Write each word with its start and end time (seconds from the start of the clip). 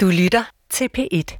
Du 0.00 0.06
lytter 0.06 0.44
til 0.70 0.88
P1. 0.98 1.38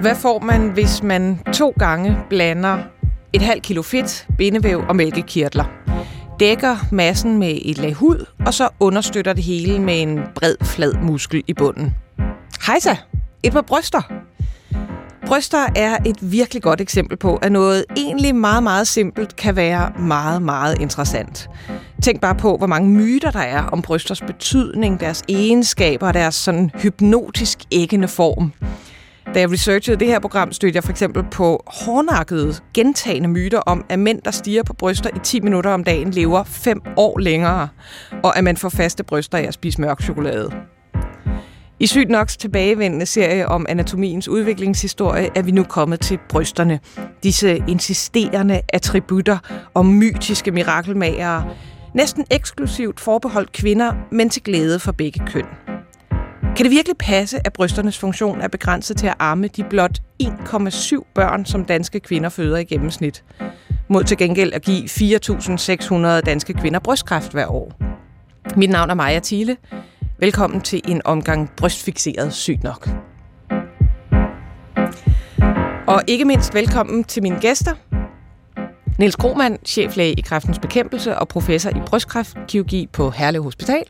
Hvad 0.00 0.14
får 0.14 0.38
man, 0.38 0.70
hvis 0.72 1.02
man 1.02 1.38
to 1.54 1.74
gange 1.78 2.16
blander 2.28 2.78
et 3.32 3.42
halvt 3.42 3.62
kilo 3.62 3.82
fedt, 3.82 4.26
bindevæv 4.38 4.78
og 4.88 4.96
mælkekirtler? 4.96 5.64
Dækker 6.40 6.76
massen 6.92 7.38
med 7.38 7.58
et 7.64 7.78
lag 7.78 7.94
hud, 7.94 8.26
og 8.46 8.54
så 8.54 8.68
understøtter 8.80 9.32
det 9.32 9.44
hele 9.44 9.78
med 9.78 10.02
en 10.02 10.20
bred, 10.34 10.56
flad 10.64 10.94
muskel 10.94 11.44
i 11.46 11.54
bunden. 11.54 11.94
Hejsa! 12.66 12.96
Et 13.42 13.52
par 13.52 13.62
bryster. 13.62 14.21
Bryster 15.32 15.66
er 15.76 15.96
et 16.06 16.32
virkelig 16.32 16.62
godt 16.62 16.80
eksempel 16.80 17.16
på, 17.16 17.36
at 17.36 17.52
noget 17.52 17.84
egentlig 17.96 18.34
meget, 18.34 18.62
meget 18.62 18.86
simpelt 18.86 19.36
kan 19.36 19.56
være 19.56 19.92
meget, 19.98 20.42
meget 20.42 20.80
interessant. 20.80 21.50
Tænk 22.02 22.20
bare 22.20 22.34
på, 22.34 22.56
hvor 22.56 22.66
mange 22.66 22.90
myter 22.90 23.30
der 23.30 23.40
er 23.40 23.62
om 23.62 23.82
brysters 23.82 24.20
betydning, 24.20 25.00
deres 25.00 25.22
egenskaber 25.28 26.06
og 26.06 26.14
deres 26.14 26.34
sådan 26.34 26.70
hypnotisk 26.74 27.58
æggende 27.70 28.08
form. 28.08 28.52
Da 29.34 29.40
jeg 29.40 29.52
researchede 29.52 29.96
det 29.96 30.06
her 30.06 30.20
program, 30.20 30.52
stødte 30.52 30.76
jeg 30.76 30.84
for 30.84 30.90
eksempel 30.90 31.24
på 31.30 31.62
hårdnakkede, 31.66 32.54
gentagende 32.74 33.28
myter 33.28 33.58
om, 33.58 33.84
at 33.88 33.98
mænd, 33.98 34.22
der 34.22 34.30
stiger 34.30 34.62
på 34.62 34.72
bryster 34.72 35.10
i 35.16 35.18
10 35.22 35.40
minutter 35.40 35.70
om 35.70 35.84
dagen, 35.84 36.10
lever 36.10 36.44
5 36.44 36.82
år 36.96 37.18
længere, 37.18 37.68
og 38.22 38.38
at 38.38 38.44
man 38.44 38.56
får 38.56 38.68
faste 38.68 39.04
bryster 39.04 39.38
af 39.38 39.42
at 39.42 39.54
spise 39.54 39.80
mørk 39.80 40.02
chokolade. 40.02 40.50
I 41.82 41.86
Sygt 41.86 42.10
Noks 42.10 42.36
tilbagevendende 42.36 43.06
serie 43.06 43.48
om 43.48 43.66
anatomiens 43.68 44.28
udviklingshistorie 44.28 45.30
er 45.34 45.42
vi 45.42 45.50
nu 45.50 45.62
kommet 45.62 46.00
til 46.00 46.18
brysterne. 46.28 46.80
Disse 47.22 47.62
insisterende 47.68 48.60
attributter 48.68 49.38
og 49.74 49.86
mytiske 49.86 50.50
mirakelmagere, 50.50 51.48
næsten 51.94 52.24
eksklusivt 52.30 53.00
forbeholdt 53.00 53.52
kvinder, 53.52 53.92
men 54.10 54.30
til 54.30 54.42
glæde 54.42 54.78
for 54.78 54.92
begge 54.92 55.22
køn. 55.26 55.44
Kan 56.56 56.64
det 56.64 56.70
virkelig 56.70 56.96
passe, 56.98 57.46
at 57.46 57.52
brysternes 57.52 57.98
funktion 57.98 58.40
er 58.40 58.48
begrænset 58.48 58.96
til 58.96 59.06
at 59.06 59.14
arme 59.18 59.48
de 59.48 59.64
blot 59.70 59.98
1,7 60.22 61.12
børn, 61.14 61.44
som 61.44 61.64
danske 61.64 62.00
kvinder 62.00 62.28
føder 62.28 62.58
i 62.58 62.64
gennemsnit? 62.64 63.24
Mod 63.88 64.04
til 64.04 64.16
gengæld 64.16 64.52
at 64.52 64.62
give 64.62 64.84
4.600 64.84 66.20
danske 66.20 66.52
kvinder 66.52 66.80
brystkræft 66.80 67.32
hver 67.32 67.46
år. 67.46 67.72
Mit 68.56 68.70
navn 68.70 68.90
er 68.90 68.94
Maja 68.94 69.20
Thiele. 69.24 69.56
Velkommen 70.22 70.60
til 70.60 70.80
en 70.88 71.02
omgang 71.04 71.50
brystfixeret 71.56 72.32
sygt 72.32 72.62
nok. 72.62 72.88
Og 75.86 76.02
ikke 76.06 76.24
mindst 76.24 76.54
velkommen 76.54 77.04
til 77.04 77.22
mine 77.22 77.40
gæster. 77.40 77.74
Niels 78.98 79.16
Krohmann, 79.16 79.58
cheflæge 79.64 80.12
i 80.12 80.20
kræftens 80.20 80.58
bekæmpelse 80.58 81.18
og 81.18 81.28
professor 81.28 81.70
i 81.70 81.80
brystkræftkirurgi 81.86 82.88
på 82.92 83.10
Herlev 83.10 83.42
Hospital. 83.42 83.84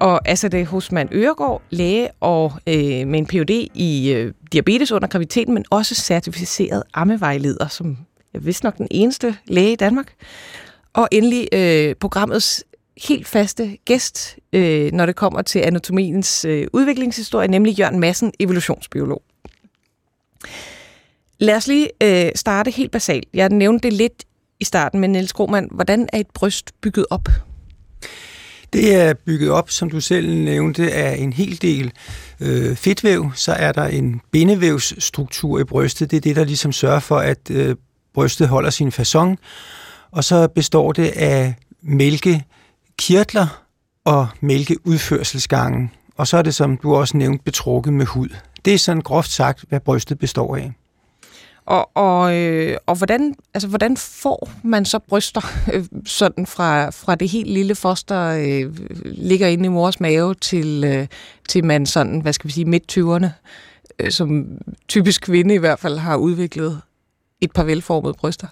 Og 0.00 0.28
Asade 0.28 0.64
Hosman 0.64 1.08
Øregård, 1.12 1.62
læge 1.70 2.08
og 2.20 2.52
øh, 2.66 3.06
med 3.06 3.18
en 3.18 3.26
Ph.D. 3.26 3.50
i 3.74 4.12
øh, 4.12 4.32
diabetes 4.52 4.92
under 4.92 5.08
graviditeten, 5.08 5.54
men 5.54 5.64
også 5.70 5.94
certificeret 5.94 6.82
ammevejleder, 6.94 7.68
som 7.68 7.98
er 8.34 8.38
vist 8.38 8.64
nok 8.64 8.78
den 8.78 8.88
eneste 8.90 9.36
læge 9.46 9.72
i 9.72 9.76
Danmark. 9.76 10.12
Og 10.94 11.08
endelig 11.12 11.48
øh, 11.52 11.94
programmets 11.94 12.64
helt 12.96 13.28
faste 13.28 13.78
gæst, 13.84 14.38
øh, 14.52 14.92
når 14.92 15.06
det 15.06 15.16
kommer 15.16 15.42
til 15.42 15.58
anatomiens 15.58 16.44
øh, 16.44 16.66
udviklingshistorie, 16.72 17.48
nemlig 17.48 17.78
Jørgen 17.78 18.00
Madsen, 18.00 18.32
evolutionsbiolog. 18.40 19.22
Lad 21.38 21.56
os 21.56 21.66
lige 21.66 21.90
øh, 22.02 22.30
starte 22.34 22.70
helt 22.70 22.90
basalt. 22.92 23.28
Jeg 23.34 23.48
nævnte 23.48 23.88
det 23.88 23.92
lidt 23.92 24.24
i 24.60 24.64
starten, 24.64 25.00
men 25.00 25.12
Niels 25.12 25.32
Grohmann, 25.32 25.68
hvordan 25.70 26.08
er 26.12 26.18
et 26.18 26.30
bryst 26.34 26.70
bygget 26.80 27.06
op? 27.10 27.28
Det 28.72 28.94
er 28.94 29.14
bygget 29.14 29.50
op, 29.50 29.70
som 29.70 29.90
du 29.90 30.00
selv 30.00 30.34
nævnte, 30.34 30.92
af 30.92 31.16
en 31.16 31.32
hel 31.32 31.62
del 31.62 31.92
øh, 32.40 32.76
fedtvæv. 32.76 33.30
Så 33.34 33.52
er 33.52 33.72
der 33.72 33.84
en 33.84 34.20
bindevævsstruktur 34.30 35.60
i 35.60 35.64
brystet. 35.64 36.10
Det 36.10 36.16
er 36.16 36.20
det, 36.20 36.36
der 36.36 36.44
ligesom 36.44 36.72
sørger 36.72 37.00
for, 37.00 37.18
at 37.18 37.50
øh, 37.50 37.76
brystet 38.14 38.48
holder 38.48 38.70
sin 38.70 38.92
fason. 38.92 39.38
Og 40.10 40.24
så 40.24 40.48
består 40.48 40.92
det 40.92 41.08
af 41.08 41.54
kirtler 42.98 43.64
og 44.04 44.28
mælkeudførselsgangen. 44.40 45.90
Og 46.16 46.26
så 46.26 46.36
er 46.36 46.42
det, 46.42 46.54
som 46.54 46.76
du 46.76 46.94
også 46.94 47.16
nævnte, 47.16 47.44
betrukket 47.44 47.92
med 47.92 48.06
hud. 48.06 48.28
Det 48.64 48.74
er 48.74 48.78
sådan 48.78 49.02
groft 49.02 49.30
sagt, 49.30 49.64
hvad 49.68 49.80
brystet 49.80 50.18
består 50.18 50.56
af. 50.56 50.72
Og, 51.66 51.96
og, 51.96 52.36
øh, 52.36 52.76
og 52.86 52.96
hvordan, 52.96 53.34
altså, 53.54 53.68
hvordan 53.68 53.96
får 53.96 54.50
man 54.62 54.84
så 54.84 54.98
bryster 54.98 55.40
øh, 55.72 55.84
sådan 56.06 56.46
fra, 56.46 56.90
fra 56.90 57.14
det 57.14 57.28
helt 57.28 57.50
lille 57.50 57.74
foster 57.74 58.20
øh, 58.20 58.76
ligger 59.04 59.46
inde 59.46 59.64
i 59.64 59.68
mors 59.68 60.00
mave 60.00 60.34
til, 60.34 60.84
øh, 60.84 61.06
til 61.48 61.64
man 61.64 61.86
sådan, 61.86 62.20
hvad 62.20 62.32
skal 62.32 62.48
vi 62.48 62.52
sige, 62.52 62.64
midt-20'erne, 62.64 63.28
øh, 63.98 64.10
som 64.10 64.46
typisk 64.88 65.22
kvinde 65.22 65.54
i 65.54 65.58
hvert 65.58 65.78
fald 65.78 65.98
har 65.98 66.16
udviklet 66.16 66.80
et 67.40 67.52
par 67.52 67.64
velformede 67.64 68.14
bryster? 68.14 68.46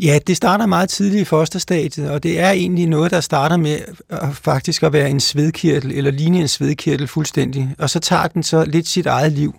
Ja, 0.00 0.18
det 0.26 0.36
starter 0.36 0.66
meget 0.66 0.88
tidligt 0.88 1.20
i 1.20 1.24
fosterstadiet, 1.24 2.10
og 2.10 2.22
det 2.22 2.40
er 2.40 2.50
egentlig 2.50 2.86
noget, 2.86 3.10
der 3.10 3.20
starter 3.20 3.56
med 3.56 3.78
at 4.08 4.36
faktisk 4.36 4.82
at 4.82 4.92
være 4.92 5.10
en 5.10 5.20
svedkirtel, 5.20 5.92
eller 5.92 6.10
ligne 6.10 6.40
en 6.40 6.48
svedkirtel 6.48 7.08
fuldstændig, 7.08 7.74
og 7.78 7.90
så 7.90 8.00
tager 8.00 8.26
den 8.26 8.42
så 8.42 8.64
lidt 8.64 8.88
sit 8.88 9.06
eget 9.06 9.32
liv. 9.32 9.54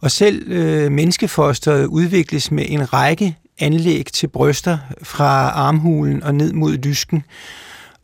Og 0.00 0.10
selv 0.10 0.52
øh, 0.52 0.92
menneskefosteret 0.92 1.86
udvikles 1.86 2.50
med 2.50 2.64
en 2.68 2.92
række 2.92 3.36
anlæg 3.58 4.06
til 4.12 4.26
bryster 4.26 4.78
fra 5.02 5.48
armhulen 5.48 6.22
og 6.22 6.34
ned 6.34 6.52
mod 6.52 6.76
lysken. 6.76 7.24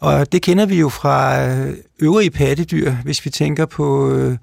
Og 0.00 0.32
det 0.32 0.42
kender 0.42 0.66
vi 0.66 0.78
jo 0.78 0.88
fra 0.88 1.46
øh, 1.46 1.74
øvrige 1.98 2.30
pattedyr, 2.30 2.92
hvis 2.92 3.24
vi 3.24 3.30
tænker 3.30 3.66
på 3.66 4.10
øh, 4.10 4.36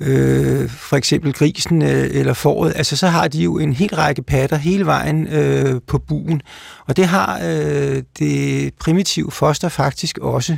øh, 0.00 0.68
for 0.68 0.96
eksempel 0.96 1.32
grisen 1.32 1.82
øh, 1.82 2.08
eller 2.12 2.32
fåret. 2.32 2.72
Altså 2.76 2.96
så 2.96 3.06
har 3.06 3.28
de 3.28 3.38
jo 3.38 3.58
en 3.58 3.72
hel 3.72 3.94
række 3.94 4.22
patter 4.22 4.56
hele 4.56 4.86
vejen 4.86 5.26
øh, 5.26 5.80
på 5.86 5.98
buen. 5.98 6.42
Og 6.86 6.96
det 6.96 7.06
har 7.06 7.40
øh, 7.44 8.02
det 8.18 8.74
primitive 8.74 9.30
foster 9.30 9.68
faktisk 9.68 10.18
også. 10.18 10.56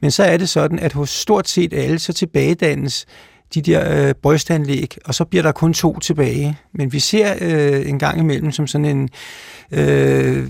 Men 0.00 0.10
så 0.10 0.22
er 0.22 0.36
det 0.36 0.48
sådan, 0.48 0.78
at 0.78 0.92
hos 0.92 1.10
stort 1.10 1.48
set 1.48 1.72
alle, 1.72 1.98
så 1.98 2.12
tilbagedannes 2.12 3.06
de 3.54 3.62
der 3.62 4.08
øh, 4.08 4.14
brystanlæg, 4.22 4.96
og 5.04 5.14
så 5.14 5.24
bliver 5.24 5.42
der 5.42 5.52
kun 5.52 5.74
to 5.74 5.98
tilbage. 5.98 6.58
Men 6.72 6.92
vi 6.92 6.98
ser 6.98 7.34
øh, 7.40 7.88
en 7.88 7.98
gang 7.98 8.18
imellem 8.18 8.52
som 8.52 8.66
sådan 8.66 8.84
en, 8.84 9.08
øh, 9.70 10.46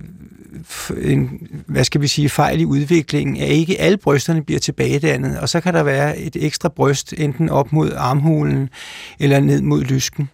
en, 1.02 1.48
hvad 1.66 1.84
skal 1.84 2.00
vi 2.00 2.06
sige, 2.06 2.28
fejl 2.28 2.60
i 2.60 2.64
udviklingen, 2.64 3.36
at 3.36 3.48
ikke 3.48 3.80
alle 3.80 3.96
brysterne 3.96 4.44
bliver 4.44 4.60
tilbagedannet, 4.60 5.38
og 5.38 5.48
så 5.48 5.60
kan 5.60 5.74
der 5.74 5.82
være 5.82 6.18
et 6.18 6.36
ekstra 6.36 6.68
bryst, 6.68 7.12
enten 7.12 7.50
op 7.50 7.72
mod 7.72 7.92
armhulen 7.96 8.68
eller 9.20 9.40
ned 9.40 9.62
mod 9.62 9.82
lysken. 9.82 10.28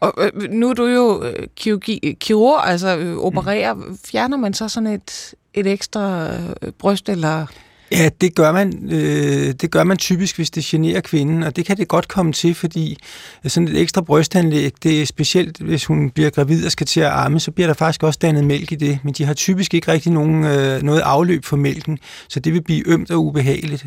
Og 0.00 0.14
øh, 0.18 0.50
nu 0.50 0.70
er 0.70 0.74
du 0.74 0.86
jo 0.86 1.24
øh, 1.24 1.46
kirurgi, 1.56 2.16
kirurg, 2.20 2.66
altså 2.66 2.98
øh, 2.98 3.16
opererer. 3.16 3.74
Mm. 3.74 3.98
Fjerner 4.04 4.36
man 4.36 4.54
så 4.54 4.68
sådan 4.68 4.86
et, 4.86 5.34
et 5.54 5.66
ekstra 5.66 6.28
øh, 6.62 6.72
bryst, 6.78 7.08
eller... 7.08 7.46
Ja, 7.92 8.08
det 8.20 8.34
gør, 8.34 8.52
man, 8.52 8.88
øh, 8.90 9.54
det 9.60 9.70
gør 9.70 9.84
man 9.84 9.96
typisk, 9.96 10.36
hvis 10.36 10.50
det 10.50 10.64
generer 10.64 11.00
kvinden, 11.00 11.42
og 11.42 11.56
det 11.56 11.66
kan 11.66 11.76
det 11.76 11.88
godt 11.88 12.08
komme 12.08 12.32
til, 12.32 12.54
fordi 12.54 12.96
øh, 13.44 13.50
sådan 13.50 13.68
et 13.68 13.80
ekstra 13.80 14.00
brystanlæg, 14.00 14.72
det 14.82 15.02
er 15.02 15.06
specielt, 15.06 15.58
hvis 15.58 15.84
hun 15.84 16.10
bliver 16.10 16.30
gravid 16.30 16.66
og 16.66 16.72
skal 16.72 16.86
til 16.86 17.00
at 17.00 17.06
arme, 17.06 17.40
så 17.40 17.50
bliver 17.50 17.66
der 17.66 17.74
faktisk 17.74 18.02
også 18.02 18.18
dannet 18.22 18.44
mælk 18.44 18.72
i 18.72 18.74
det, 18.74 18.98
men 19.04 19.14
de 19.14 19.24
har 19.24 19.34
typisk 19.34 19.74
ikke 19.74 19.92
rigtig 19.92 20.12
nogen, 20.12 20.44
øh, 20.44 20.82
noget 20.82 21.00
afløb 21.00 21.44
for 21.44 21.56
mælken, 21.56 21.98
så 22.28 22.40
det 22.40 22.52
vil 22.52 22.62
blive 22.62 22.88
ømt 22.88 23.10
og 23.10 23.24
ubehageligt. 23.24 23.86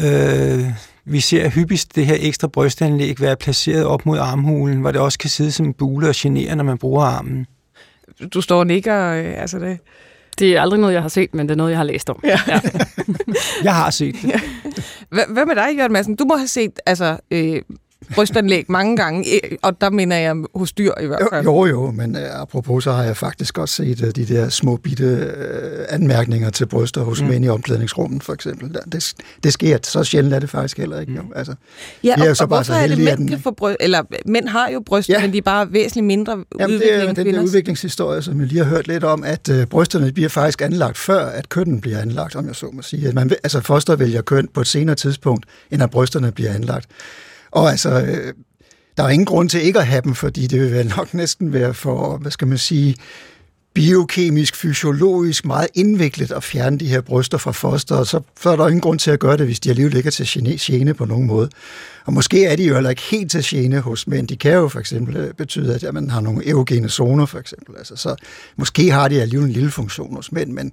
Øh, 0.00 0.64
vi 1.04 1.20
ser 1.20 1.48
hyppigst 1.48 1.96
det 1.96 2.06
her 2.06 2.16
ekstra 2.20 2.48
brystanlæg 2.48 3.20
være 3.20 3.36
placeret 3.36 3.84
op 3.84 4.06
mod 4.06 4.18
armhulen, 4.18 4.80
hvor 4.80 4.92
det 4.92 5.00
også 5.00 5.18
kan 5.18 5.30
sidde 5.30 5.52
som 5.52 5.66
en 5.66 5.74
bule 5.74 6.08
og 6.08 6.14
genere, 6.16 6.56
når 6.56 6.64
man 6.64 6.78
bruger 6.78 7.04
armen. 7.04 7.46
Du 8.34 8.40
står 8.40 8.58
og 8.58 8.66
nikker, 8.66 9.10
øh, 9.10 9.40
altså 9.40 9.58
det... 9.58 9.78
Det 10.38 10.56
er 10.56 10.60
aldrig 10.60 10.80
noget, 10.80 10.94
jeg 10.94 11.02
har 11.02 11.08
set, 11.08 11.34
men 11.34 11.48
det 11.48 11.52
er 11.52 11.56
noget, 11.56 11.70
jeg 11.70 11.78
har 11.78 11.84
læst 11.84 12.10
om. 12.10 12.20
Ja. 12.24 12.40
ja. 12.48 12.60
jeg 13.64 13.74
har 13.74 13.90
set 13.90 14.16
det. 14.22 14.40
Hvad 15.32 15.46
med 15.46 15.54
dig, 15.54 15.76
Jørgen 15.76 15.92
Madsen? 15.92 16.16
Du 16.16 16.24
må 16.24 16.36
have 16.36 16.48
set 16.48 16.80
altså, 16.86 17.18
øh, 17.30 17.62
brystanlæg 18.14 18.64
mange 18.68 18.96
gange, 18.96 19.24
og 19.62 19.80
der 19.80 19.90
mener 19.90 20.16
jeg 20.16 20.36
hos 20.54 20.72
dyr 20.72 20.92
i 21.02 21.06
hvert 21.06 21.22
fald. 21.32 21.44
Jo, 21.44 21.66
jo, 21.66 21.90
men 21.90 22.16
uh, 22.16 22.40
apropos, 22.40 22.84
så 22.84 22.92
har 22.92 23.04
jeg 23.04 23.16
faktisk 23.16 23.58
også 23.58 23.74
set 23.74 24.02
uh, 24.02 24.08
de 24.08 24.24
der 24.24 24.48
små 24.48 24.76
bitte 24.76 25.34
anmærkninger 25.88 26.50
til 26.50 26.66
bryster 26.66 27.02
hos 27.02 27.22
mm. 27.22 27.28
mænd 27.28 27.44
i 27.44 27.48
omklædningsrummet, 27.48 28.22
for 28.22 28.32
eksempel. 28.32 28.74
Det, 28.92 29.14
det 29.44 29.52
sker, 29.52 29.78
så 29.82 30.04
sjældent 30.04 30.34
er 30.34 30.38
det 30.38 30.50
faktisk 30.50 30.78
heller 30.78 31.00
ikke. 31.00 31.12
Mm. 31.12 31.32
Altså, 31.36 31.54
ja, 32.04 32.14
og, 32.20 32.26
er 32.26 32.34
så 32.34 32.42
og 32.42 32.48
bare 32.48 32.58
hvorfor 32.58 32.72
så 32.72 32.78
er 32.78 32.86
det, 32.86 32.98
mænd 32.98 33.28
kan 33.28 33.40
få 33.40 33.50
bryst, 33.50 33.76
eller 33.80 34.02
mænd 34.26 34.48
har 34.48 34.68
jo 34.68 34.82
bryster, 34.86 35.14
ja. 35.14 35.20
men 35.22 35.32
de 35.32 35.38
er 35.38 35.42
bare 35.42 35.72
væsentligt 35.72 36.06
mindre 36.06 36.32
Jamen, 36.32 36.74
udvikling 36.74 37.16
det 37.16 37.18
er 37.18 37.24
den 37.24 37.34
der 37.34 37.42
udviklingshistorie, 37.42 38.22
som 38.22 38.40
vi 38.40 38.44
lige 38.44 38.64
har 38.64 38.70
hørt 38.70 38.88
lidt 38.88 39.04
om, 39.04 39.24
at 39.24 39.48
uh, 39.48 39.64
brysterne 39.64 40.12
bliver 40.12 40.28
faktisk 40.28 40.62
anlagt 40.62 40.98
før, 40.98 41.26
at 41.26 41.48
kønnen 41.48 41.80
bliver 41.80 41.98
anlagt, 41.98 42.36
om 42.36 42.46
jeg 42.46 42.56
så 42.56 42.70
må 42.72 42.82
sige. 42.82 43.08
At 43.08 43.14
man, 43.14 43.30
altså 43.30 43.60
foster 43.60 43.96
vælger 43.96 44.22
køn 44.22 44.48
på 44.54 44.60
et 44.60 44.66
senere 44.66 44.96
tidspunkt, 44.96 45.46
end 45.70 45.82
at 45.82 45.90
brysterne 45.90 46.32
bliver 46.32 46.52
anlagt. 46.52 46.86
Og 47.50 47.70
altså, 47.70 47.90
øh, 48.00 48.34
der 48.96 49.04
er 49.04 49.08
ingen 49.08 49.26
grund 49.26 49.48
til 49.48 49.62
ikke 49.62 49.78
at 49.78 49.86
have 49.86 50.02
dem, 50.02 50.14
fordi 50.14 50.46
det 50.46 50.60
vil 50.60 50.72
vel 50.72 50.92
nok 50.96 51.14
næsten 51.14 51.52
være 51.52 51.74
for, 51.74 52.16
hvad 52.16 52.30
skal 52.30 52.48
man 52.48 52.58
sige, 52.58 52.96
biokemisk, 53.74 54.56
fysiologisk 54.56 55.44
meget 55.44 55.68
indviklet 55.74 56.32
at 56.32 56.44
fjerne 56.44 56.78
de 56.78 56.86
her 56.86 57.00
bryster 57.00 57.38
fra 57.38 57.52
foster, 57.52 58.04
så, 58.04 58.20
så 58.40 58.50
er 58.50 58.56
der 58.56 58.66
ingen 58.66 58.80
grund 58.80 58.98
til 58.98 59.10
at 59.10 59.20
gøre 59.20 59.36
det, 59.36 59.46
hvis 59.46 59.60
de 59.60 59.70
alligevel 59.70 59.96
ikke 59.96 60.06
er 60.06 60.10
til 60.10 60.58
gene 60.60 60.94
på 60.94 61.04
nogen 61.04 61.26
måde. 61.26 61.50
Og 62.08 62.14
måske 62.14 62.44
er 62.44 62.56
de 62.56 62.64
jo 62.64 62.74
heller 62.74 62.90
ikke 62.90 63.02
helt 63.02 63.30
til 63.30 63.44
gene 63.44 63.80
hos 63.80 64.06
mænd. 64.06 64.28
De 64.28 64.36
kan 64.36 64.52
jo 64.52 64.68
for 64.68 64.80
eksempel 64.80 65.16
øh, 65.16 65.34
betyde, 65.34 65.74
at 65.74 65.94
man 65.94 66.10
har 66.10 66.20
nogle 66.20 66.48
erogene 66.48 66.88
zoner, 66.88 67.26
for 67.26 67.38
eksempel. 67.38 67.74
Altså, 67.78 67.96
så 67.96 68.14
måske 68.56 68.90
har 68.90 69.08
de 69.08 69.22
alligevel 69.22 69.46
en 69.46 69.52
lille 69.52 69.70
funktion 69.70 70.14
hos 70.16 70.32
mænd, 70.32 70.52
men 70.52 70.72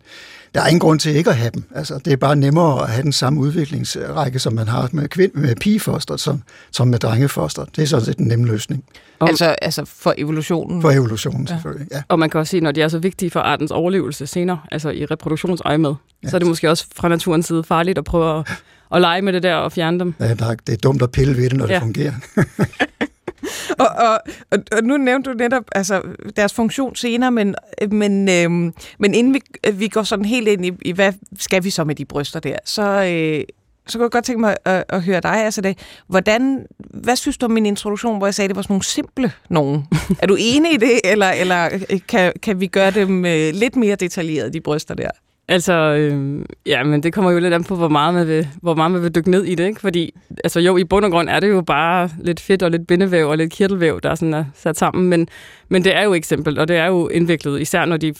der 0.53 0.61
er 0.61 0.67
ingen 0.67 0.79
grund 0.79 0.99
til 0.99 1.15
ikke 1.15 1.29
at 1.29 1.35
have 1.35 1.51
dem. 1.53 1.63
Altså, 1.75 1.99
det 2.05 2.13
er 2.13 2.17
bare 2.17 2.35
nemmere 2.35 2.83
at 2.83 2.89
have 2.89 3.03
den 3.03 3.11
samme 3.11 3.39
udviklingsrække, 3.39 4.39
som 4.39 4.53
man 4.53 4.67
har 4.67 4.89
med, 4.91 5.07
kvind, 5.07 5.31
med 5.33 5.55
pigefoster, 5.55 6.17
som, 6.17 6.43
som 6.71 6.87
med 6.87 6.99
drengefoster. 6.99 7.65
Det 7.65 7.81
er 7.81 7.87
sådan 7.87 8.05
set 8.05 8.17
en 8.17 8.27
nem 8.27 8.43
løsning. 8.43 8.83
Om, 9.19 9.27
altså, 9.27 9.45
altså 9.45 9.85
for 9.85 10.13
evolutionen? 10.17 10.81
For 10.81 10.91
evolutionen, 10.91 11.47
selvfølgelig, 11.47 11.87
ja. 11.91 12.03
Og 12.07 12.19
man 12.19 12.29
kan 12.29 12.39
også 12.39 12.51
sige, 12.51 12.61
når 12.61 12.71
de 12.71 12.81
er 12.81 12.87
så 12.87 12.99
vigtige 12.99 13.31
for 13.31 13.39
artens 13.39 13.71
overlevelse 13.71 14.27
senere, 14.27 14.59
altså 14.71 14.89
i 14.89 15.05
reproduktionsøje 15.05 15.77
med, 15.77 15.93
ja. 16.23 16.29
så 16.29 16.37
er 16.37 16.39
det 16.39 16.47
måske 16.47 16.69
også 16.69 16.85
fra 16.95 17.07
naturens 17.07 17.45
side 17.45 17.63
farligt 17.63 17.97
at 17.97 18.03
prøve 18.03 18.39
at, 18.39 18.51
at 18.95 19.01
lege 19.01 19.21
med 19.21 19.33
det 19.33 19.44
der 19.44 19.56
og 19.56 19.71
fjerne 19.71 20.00
dem. 20.00 20.13
Ja, 20.19 20.33
der 20.33 20.45
er, 20.45 20.56
det 20.68 20.74
er 20.74 20.77
dumt 20.77 21.01
at 21.01 21.12
pille 21.12 21.38
ved 21.38 21.50
det, 21.50 21.57
når 21.57 21.68
ja. 21.68 21.74
det 21.74 21.81
fungerer. 21.81 22.13
og, 23.80 23.88
og, 23.88 24.19
og, 24.51 24.59
og 24.71 24.83
nu 24.83 24.97
nævnte 24.97 25.30
du 25.30 25.38
netop 25.38 25.63
altså, 25.71 26.01
deres 26.36 26.53
funktion 26.53 26.95
senere, 26.95 27.31
men, 27.31 27.56
men, 27.92 28.30
øhm, 28.30 28.74
men 29.00 29.13
inden 29.13 29.33
vi, 29.33 29.42
vi 29.74 29.88
går 29.88 30.03
sådan 30.03 30.25
helt 30.25 30.47
ind 30.47 30.65
i, 30.65 30.71
i, 30.81 30.92
hvad 30.92 31.13
skal 31.39 31.63
vi 31.63 31.69
så 31.69 31.83
med 31.83 31.95
de 31.95 32.06
bryster 32.06 32.39
der, 32.39 32.57
så, 32.65 32.81
øh, 32.81 33.44
så 33.88 33.97
kunne 33.97 34.03
jeg 34.03 34.12
godt 34.12 34.25
tænke 34.25 34.42
mig 34.42 34.56
at, 34.65 34.83
at 34.89 35.01
høre 35.01 35.21
dig, 35.21 35.45
altså 35.45 35.62
det. 35.62 35.77
Hvordan, 36.07 36.65
hvad 36.77 37.15
synes 37.15 37.38
du 37.38 37.45
om 37.45 37.51
min 37.51 37.65
introduktion, 37.65 38.18
hvor 38.18 38.27
jeg 38.27 38.33
sagde, 38.33 38.45
at 38.45 38.50
det 38.50 38.56
var 38.56 38.62
sådan 38.62 38.74
nogle 38.74 38.83
simple 38.83 39.31
nogen? 39.50 39.88
er 40.21 40.27
du 40.27 40.38
enig 40.39 40.74
i 40.74 40.77
det, 40.77 41.01
eller, 41.03 41.30
eller 41.30 41.69
kan, 42.07 42.33
kan 42.44 42.59
vi 42.59 42.68
gøre 42.68 42.92
dem 42.92 43.25
øh, 43.25 43.53
lidt 43.53 43.75
mere 43.75 43.95
detaljeret, 43.95 44.53
de 44.53 44.62
bryster 44.62 44.94
der? 44.94 45.09
Altså, 45.47 45.74
øh, 45.74 46.45
ja, 46.65 46.83
men 46.83 47.03
det 47.03 47.13
kommer 47.13 47.31
jo 47.31 47.39
lidt 47.39 47.53
an 47.53 47.63
på, 47.63 47.75
hvor 47.75 47.88
meget, 47.88 48.13
man 48.13 48.27
vil, 48.27 48.47
hvor 48.62 48.75
meget 48.75 48.92
man 48.92 49.01
vil 49.01 49.15
dykke 49.15 49.31
ned 49.31 49.44
i 49.44 49.56
det, 49.56 49.68
ikke? 49.68 49.81
Fordi, 49.81 50.15
altså 50.44 50.59
jo, 50.59 50.77
i 50.77 50.83
bund 50.83 51.06
og 51.06 51.12
grund 51.12 51.30
er 51.30 51.39
det 51.39 51.50
jo 51.50 51.62
bare 51.62 52.09
lidt 52.19 52.39
fedt 52.39 52.63
og 52.63 52.71
lidt 52.71 52.88
bindevæv 52.88 53.27
og 53.27 53.38
lidt 53.38 53.51
kirtelvæv, 53.51 54.01
der 54.01 54.09
er 54.09 54.15
sådan 54.15 54.33
er 54.33 54.45
sat 54.56 54.77
sammen, 54.77 55.09
men, 55.09 55.27
men 55.69 55.83
det 55.83 55.95
er 55.95 56.03
jo 56.03 56.13
eksempel, 56.13 56.59
og 56.59 56.68
det 56.68 56.75
er 56.75 56.86
jo 56.86 57.07
indviklet, 57.07 57.62
især 57.62 57.86
når 57.86 57.97
de, 57.97 58.13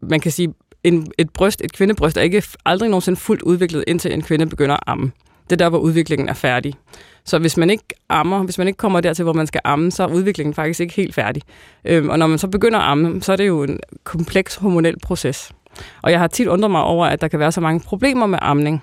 man 0.00 0.20
kan 0.20 0.32
sige, 0.32 0.54
en, 0.84 1.06
et 1.18 1.30
bryst, 1.30 1.60
et 1.64 1.72
kvindebryst, 1.72 2.16
er 2.16 2.22
ikke 2.22 2.42
aldrig 2.64 2.88
nogensinde 2.88 3.20
fuldt 3.20 3.42
udviklet, 3.42 3.84
indtil 3.86 4.12
en 4.12 4.22
kvinde 4.22 4.46
begynder 4.46 4.74
at 4.74 4.82
amme. 4.86 5.12
Det 5.44 5.52
er 5.52 5.56
der, 5.64 5.68
hvor 5.68 5.78
udviklingen 5.78 6.28
er 6.28 6.34
færdig. 6.34 6.74
Så 7.24 7.38
hvis 7.38 7.56
man 7.56 7.70
ikke 7.70 7.84
ammer, 8.08 8.42
hvis 8.42 8.58
man 8.58 8.66
ikke 8.66 8.76
kommer 8.76 9.00
dertil, 9.00 9.22
hvor 9.22 9.32
man 9.32 9.46
skal 9.46 9.60
amme, 9.64 9.90
så 9.90 10.02
er 10.02 10.06
udviklingen 10.08 10.54
faktisk 10.54 10.80
ikke 10.80 10.94
helt 10.94 11.14
færdig. 11.14 11.42
Øhm, 11.84 12.08
og 12.08 12.18
når 12.18 12.26
man 12.26 12.38
så 12.38 12.48
begynder 12.48 12.78
at 12.78 12.90
amme, 12.90 13.22
så 13.22 13.32
er 13.32 13.36
det 13.36 13.46
jo 13.46 13.62
en 13.62 13.80
kompleks 14.04 14.56
hormonel 14.56 14.96
proces. 15.02 15.52
Og 16.02 16.10
jeg 16.10 16.20
har 16.20 16.26
tit 16.26 16.46
undret 16.46 16.70
mig 16.70 16.82
over, 16.82 17.06
at 17.06 17.20
der 17.20 17.28
kan 17.28 17.38
være 17.38 17.52
så 17.52 17.60
mange 17.60 17.80
problemer 17.80 18.26
med 18.26 18.38
amning. 18.42 18.82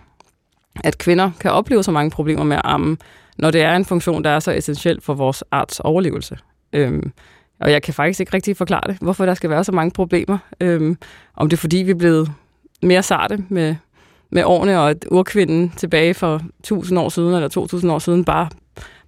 At 0.84 0.98
kvinder 0.98 1.32
kan 1.40 1.52
opleve 1.52 1.84
så 1.84 1.92
mange 1.92 2.12
problemer 2.12 2.44
med 2.44 2.56
at 2.56 2.62
amme, 2.66 2.98
når 3.38 3.52
det 3.52 3.62
er 3.62 3.76
en 3.76 3.86
funktion, 3.86 4.24
der 4.24 4.30
er 4.30 4.40
så 4.40 4.52
essentiel 4.52 5.02
for 5.02 5.14
vores 5.14 5.44
arts 5.52 5.80
overlevelse. 5.80 6.38
Øhm, 6.74 7.12
og 7.60 7.72
jeg 7.72 7.82
kan 7.82 7.94
faktisk 7.94 8.20
ikke 8.20 8.34
rigtig 8.34 8.58
forklare 8.58 8.84
det, 8.88 8.98
hvorfor 9.02 9.26
der 9.26 9.34
skal 9.34 9.50
være 9.50 9.64
så 9.64 9.72
mange 9.72 9.92
problemer. 9.92 10.38
Øhm, 10.62 10.98
om 11.36 11.50
det 11.50 11.58
er 11.58 11.62
fordi, 11.62 11.78
vi 11.78 11.92
er 11.92 11.96
blevet 11.96 12.32
mere 12.82 13.04
sarte 13.04 13.44
med, 13.50 13.76
med 14.30 14.44
årene, 14.44 14.80
og 14.80 14.90
at 14.90 15.06
urkvinden 15.12 15.70
tilbage 15.78 16.14
for 16.14 16.42
1000 16.60 17.00
år 17.00 17.10
siden, 17.10 17.34
eller 17.34 17.48
2000 17.48 17.92
år 17.92 18.00
siden, 18.00 18.26
bare, 18.26 18.50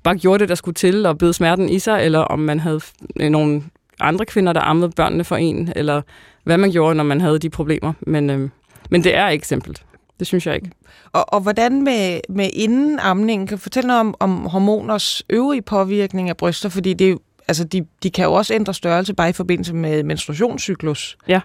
bare 0.04 0.18
gjorde 0.18 0.40
det, 0.40 0.50
der 0.50 0.56
skulle 0.56 0.76
til, 0.76 1.06
og 1.06 1.18
bød 1.18 1.34
smerten 1.34 1.70
i 1.70 1.80
sig, 1.80 2.06
eller 2.06 2.20
om 2.20 2.40
man 2.40 2.60
havde 2.60 2.82
nogle 3.16 3.64
andre 4.02 4.26
kvinder, 4.26 4.54
der 4.54 4.62
ammede 4.62 4.92
børnene 4.96 5.24
for 5.24 5.36
en, 5.36 5.74
eller 5.76 6.02
hvad 6.44 6.58
man 6.58 6.72
gjorde, 6.72 6.96
når 6.96 7.04
man 7.04 7.22
havde 7.22 7.40
de 7.40 7.50
problemer. 7.50 7.94
Men, 8.02 8.30
øh, 8.30 8.50
men 8.90 9.04
det 9.04 9.16
er 9.16 9.30
ikke 9.30 9.48
simpelt. 9.48 9.86
Det 10.20 10.28
synes 10.28 10.48
jeg 10.48 10.56
ikke. 10.56 10.72
Og, 11.14 11.34
og 11.34 11.42
hvordan 11.42 11.82
med, 11.82 12.20
med 12.30 12.50
inden 12.54 13.00
amningen? 13.00 13.48
Kan 13.48 13.58
du 13.58 13.62
fortælle 13.62 13.88
noget 13.88 14.00
om, 14.00 14.16
om 14.20 14.46
hormoners 14.46 15.24
øvrige 15.30 15.62
påvirkning 15.62 16.30
af 16.30 16.38
bryster? 16.38 16.70
Fordi 16.70 16.94
det, 16.94 17.18
altså 17.48 17.64
de, 17.64 17.86
de 18.04 18.12
kan 18.12 18.26
jo 18.26 18.34
også 18.34 18.54
ændre 18.54 18.74
størrelse 18.74 19.14
bare 19.14 19.30
i 19.30 19.34
forbindelse 19.34 19.76
med 19.76 20.04
menstruationscyklus. 20.04 21.18
Ja, 21.28 21.42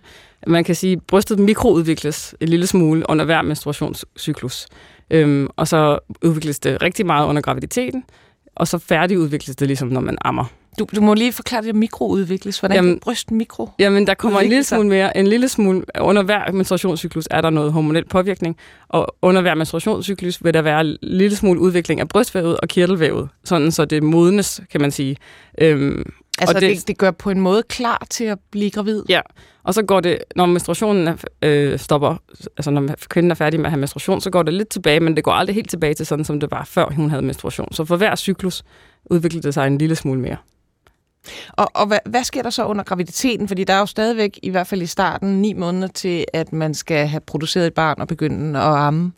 man 0.47 0.64
kan 0.64 0.75
sige, 0.75 0.93
at 0.93 1.03
brystet 1.03 1.38
mikroudvikles 1.38 2.35
en 2.41 2.49
lille 2.49 2.67
smule 2.67 3.05
under 3.08 3.25
hver 3.25 3.43
menstruationscyklus. 3.43 4.67
Øhm, 5.11 5.49
og 5.56 5.69
så 5.69 5.99
udvikles 6.23 6.58
det 6.58 6.82
rigtig 6.82 7.06
meget 7.06 7.29
under 7.29 7.43
graviditeten, 7.43 8.05
og 8.56 8.69
så 8.69 8.79
færdigudvikles 8.79 9.56
det 9.56 9.67
ligesom, 9.67 9.88
når 9.88 10.00
man 10.00 10.19
ammer. 10.25 10.44
Du, 10.79 10.87
du 10.97 11.00
må 11.00 11.14
lige 11.14 11.32
forklare 11.32 11.62
det, 11.62 11.75
mikroudvikles. 11.75 12.58
Hvordan 12.61 12.75
jamen, 12.75 12.93
kan 12.93 13.00
brysten 13.00 13.37
mikro? 13.37 13.70
Jamen, 13.79 14.06
der 14.06 14.14
kommer 14.14 14.41
en 14.41 14.49
lille 14.49 14.64
smule 14.64 14.88
mere. 14.88 15.17
En 15.17 15.26
lille 15.26 15.49
smule, 15.49 15.82
under 16.00 16.23
hver 16.23 16.53
menstruationscyklus 16.53 17.29
er 17.31 17.41
der 17.41 17.50
noget 17.50 17.73
hormonel 17.73 18.05
påvirkning, 18.08 18.56
og 18.88 19.17
under 19.23 19.41
hver 19.41 19.55
menstruationscyklus 19.55 20.44
vil 20.44 20.55
der 20.55 20.62
være 20.62 20.81
en 20.81 20.97
lille 21.03 21.37
smule 21.37 21.61
udvikling 21.61 22.00
af 22.00 22.08
brystvævet 22.08 22.56
og 22.61 22.69
kirtelvævet, 22.69 23.29
sådan 23.44 23.73
så 23.73 23.85
det 23.85 24.03
modnes, 24.03 24.61
kan 24.73 24.81
man 24.81 24.91
sige. 24.91 25.17
Øhm, 25.61 26.12
altså, 26.38 26.56
og 26.56 26.60
det, 26.60 26.76
det, 26.76 26.88
det 26.88 26.98
gør 26.98 27.10
på 27.10 27.30
en 27.30 27.40
måde 27.40 27.62
klar 27.62 28.06
til 28.10 28.24
at 28.24 28.38
blive 28.50 28.70
gravid? 28.70 29.02
Ja, 29.08 29.20
og 29.62 29.74
så 29.74 29.82
går 29.82 30.00
det, 30.00 30.18
når 30.36 30.46
menstruationen 30.46 31.08
er, 31.08 31.16
øh, 31.42 31.78
stopper, 31.78 32.16
altså 32.56 32.70
når 32.70 32.94
kvinden 33.08 33.30
er 33.30 33.34
færdig 33.34 33.60
med 33.60 33.66
at 33.66 33.70
have 33.70 33.80
menstruation, 33.80 34.20
så 34.20 34.30
går 34.30 34.42
det 34.42 34.54
lidt 34.54 34.68
tilbage, 34.68 35.00
men 35.00 35.16
det 35.16 35.24
går 35.24 35.32
aldrig 35.32 35.54
helt 35.54 35.70
tilbage 35.70 35.94
til 35.94 36.06
sådan, 36.06 36.24
som 36.24 36.40
det 36.40 36.50
var, 36.50 36.64
før 36.64 36.86
hun 36.90 37.10
havde 37.10 37.22
menstruation. 37.22 37.72
Så 37.72 37.84
for 37.84 37.96
hver 37.96 38.16
cyklus 38.16 38.62
udvikler 39.04 39.40
det 39.40 39.54
sig 39.54 39.66
en 39.66 39.78
lille 39.78 39.96
smule 39.96 40.20
mere. 40.20 40.36
Og, 41.48 41.70
og 41.74 41.86
hvad, 41.86 41.98
hvad 42.06 42.24
sker 42.24 42.42
der 42.42 42.50
så 42.50 42.64
under 42.64 42.84
graviditeten? 42.84 43.48
Fordi 43.48 43.64
der 43.64 43.74
er 43.74 43.78
jo 43.78 43.86
stadigvæk, 43.86 44.38
i 44.42 44.50
hvert 44.50 44.66
fald 44.66 44.82
i 44.82 44.86
starten, 44.86 45.42
ni 45.42 45.52
måneder 45.52 45.88
til, 45.88 46.24
at 46.32 46.52
man 46.52 46.74
skal 46.74 47.06
have 47.06 47.20
produceret 47.20 47.66
et 47.66 47.74
barn 47.74 48.00
og 48.00 48.08
begynde 48.08 48.58
at 48.58 48.64
amme. 48.64 49.12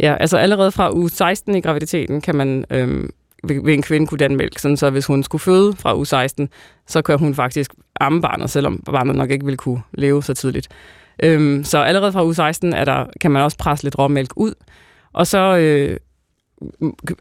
Ja, 0.00 0.16
altså 0.20 0.36
allerede 0.36 0.72
fra 0.72 0.94
uge 0.94 1.10
16 1.10 1.54
i 1.54 1.60
graviditeten 1.60 2.20
kan 2.20 2.34
man 2.34 2.64
øhm, 2.70 3.10
vil 3.44 3.74
en 3.74 3.82
kvinde 3.82 4.06
kunne 4.06 4.18
danne 4.18 4.36
mælk, 4.36 4.58
sådan 4.58 4.76
så 4.76 4.90
hvis 4.90 5.06
hun 5.06 5.22
skulle 5.22 5.42
føde 5.42 5.76
fra 5.76 5.94
u 5.94 6.04
16, 6.04 6.48
så 6.86 7.02
kan 7.02 7.18
hun 7.18 7.34
faktisk 7.34 7.74
amme 8.00 8.22
barnet, 8.22 8.50
selvom 8.50 8.78
barnet 8.78 9.16
nok 9.16 9.30
ikke 9.30 9.46
vil 9.46 9.56
kunne 9.56 9.82
leve 9.92 10.22
så 10.22 10.34
tidligt. 10.34 10.68
Øhm, 11.22 11.64
så 11.64 11.78
allerede 11.78 12.12
fra 12.12 12.24
u 12.24 12.32
16 12.32 12.72
er 12.72 12.84
der, 12.84 13.06
kan 13.20 13.30
man 13.30 13.42
også 13.42 13.58
presse 13.58 13.84
lidt 13.84 13.98
råmælk 13.98 14.32
ud, 14.36 14.54
og 15.12 15.26
så 15.26 15.56
øh, 15.56 15.96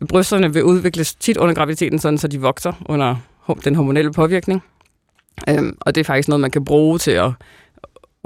brysterne 0.09 0.53
vil 0.53 0.63
udvikles 0.63 1.15
tit 1.15 1.37
under 1.37 1.55
graviditeten, 1.55 1.99
sådan 1.99 2.17
så 2.17 2.27
de 2.27 2.41
vokser 2.41 2.73
under 2.85 3.15
den 3.63 3.75
hormonelle 3.75 4.13
påvirkning. 4.13 4.63
Øhm, 5.49 5.77
og 5.79 5.95
det 5.95 6.01
er 6.01 6.05
faktisk 6.05 6.27
noget, 6.27 6.41
man 6.41 6.51
kan 6.51 6.65
bruge 6.65 6.97
til 6.97 7.11
at 7.11 7.31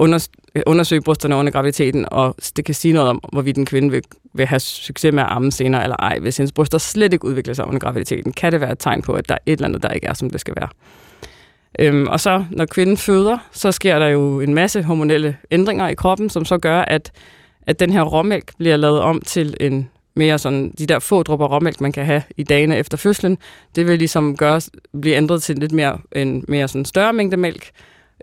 Øh, 0.02 0.62
undersøge 0.66 1.02
brysterne 1.02 1.36
under 1.36 1.52
graviditeten, 1.52 2.06
og 2.10 2.36
det 2.56 2.64
kan 2.64 2.74
sige 2.74 2.94
noget 2.94 3.10
om, 3.10 3.20
hvorvidt 3.32 3.58
en 3.58 3.66
kvinde 3.66 3.90
vil, 3.90 4.02
vil 4.34 4.46
have 4.46 4.60
succes 4.60 5.12
med 5.12 5.22
at 5.22 5.28
amme 5.30 5.52
senere 5.52 5.82
eller 5.82 5.96
ej. 5.96 6.18
Hvis 6.18 6.36
hendes 6.36 6.52
bryster 6.52 6.78
slet 6.78 7.12
ikke 7.12 7.24
udvikler 7.24 7.54
sig 7.54 7.66
under 7.66 7.78
graviditeten, 7.78 8.32
kan 8.32 8.52
det 8.52 8.60
være 8.60 8.72
et 8.72 8.78
tegn 8.78 9.02
på, 9.02 9.12
at 9.12 9.28
der 9.28 9.34
er 9.34 9.38
et 9.46 9.52
eller 9.52 9.68
andet, 9.68 9.82
der 9.82 9.90
ikke 9.90 10.06
er, 10.06 10.14
som 10.14 10.30
det 10.30 10.40
skal 10.40 10.54
være. 10.56 10.68
Øhm, 11.78 12.08
og 12.08 12.20
så, 12.20 12.44
når 12.50 12.66
kvinden 12.66 12.96
føder, 12.96 13.38
så 13.52 13.72
sker 13.72 13.98
der 13.98 14.06
jo 14.06 14.40
en 14.40 14.54
masse 14.54 14.82
hormonelle 14.82 15.36
ændringer 15.50 15.88
i 15.88 15.94
kroppen, 15.94 16.30
som 16.30 16.44
så 16.44 16.58
gør, 16.58 16.80
at, 16.80 17.12
at 17.66 17.80
den 17.80 17.92
her 17.92 18.02
råmælk 18.02 18.52
bliver 18.58 18.76
lavet 18.76 19.00
om 19.00 19.20
til 19.20 19.56
en 19.60 19.90
mere 20.16 20.38
sådan, 20.38 20.74
de 20.78 20.86
der 20.86 20.98
få 20.98 21.22
dråber 21.22 21.46
råmælk, 21.46 21.80
man 21.80 21.92
kan 21.92 22.04
have 22.04 22.22
i 22.36 22.42
dagene 22.42 22.76
efter 22.76 22.96
fødslen, 22.96 23.38
det 23.76 23.86
vil 23.86 23.98
ligesom 23.98 24.36
gøre, 24.36 24.60
blive 25.00 25.16
ændret 25.16 25.42
til 25.42 25.58
lidt 25.58 25.72
mere, 25.72 25.98
en 26.12 26.44
mere 26.48 26.68
sådan 26.68 26.84
større 26.84 27.12
mængde 27.12 27.36
mælk, 27.36 27.70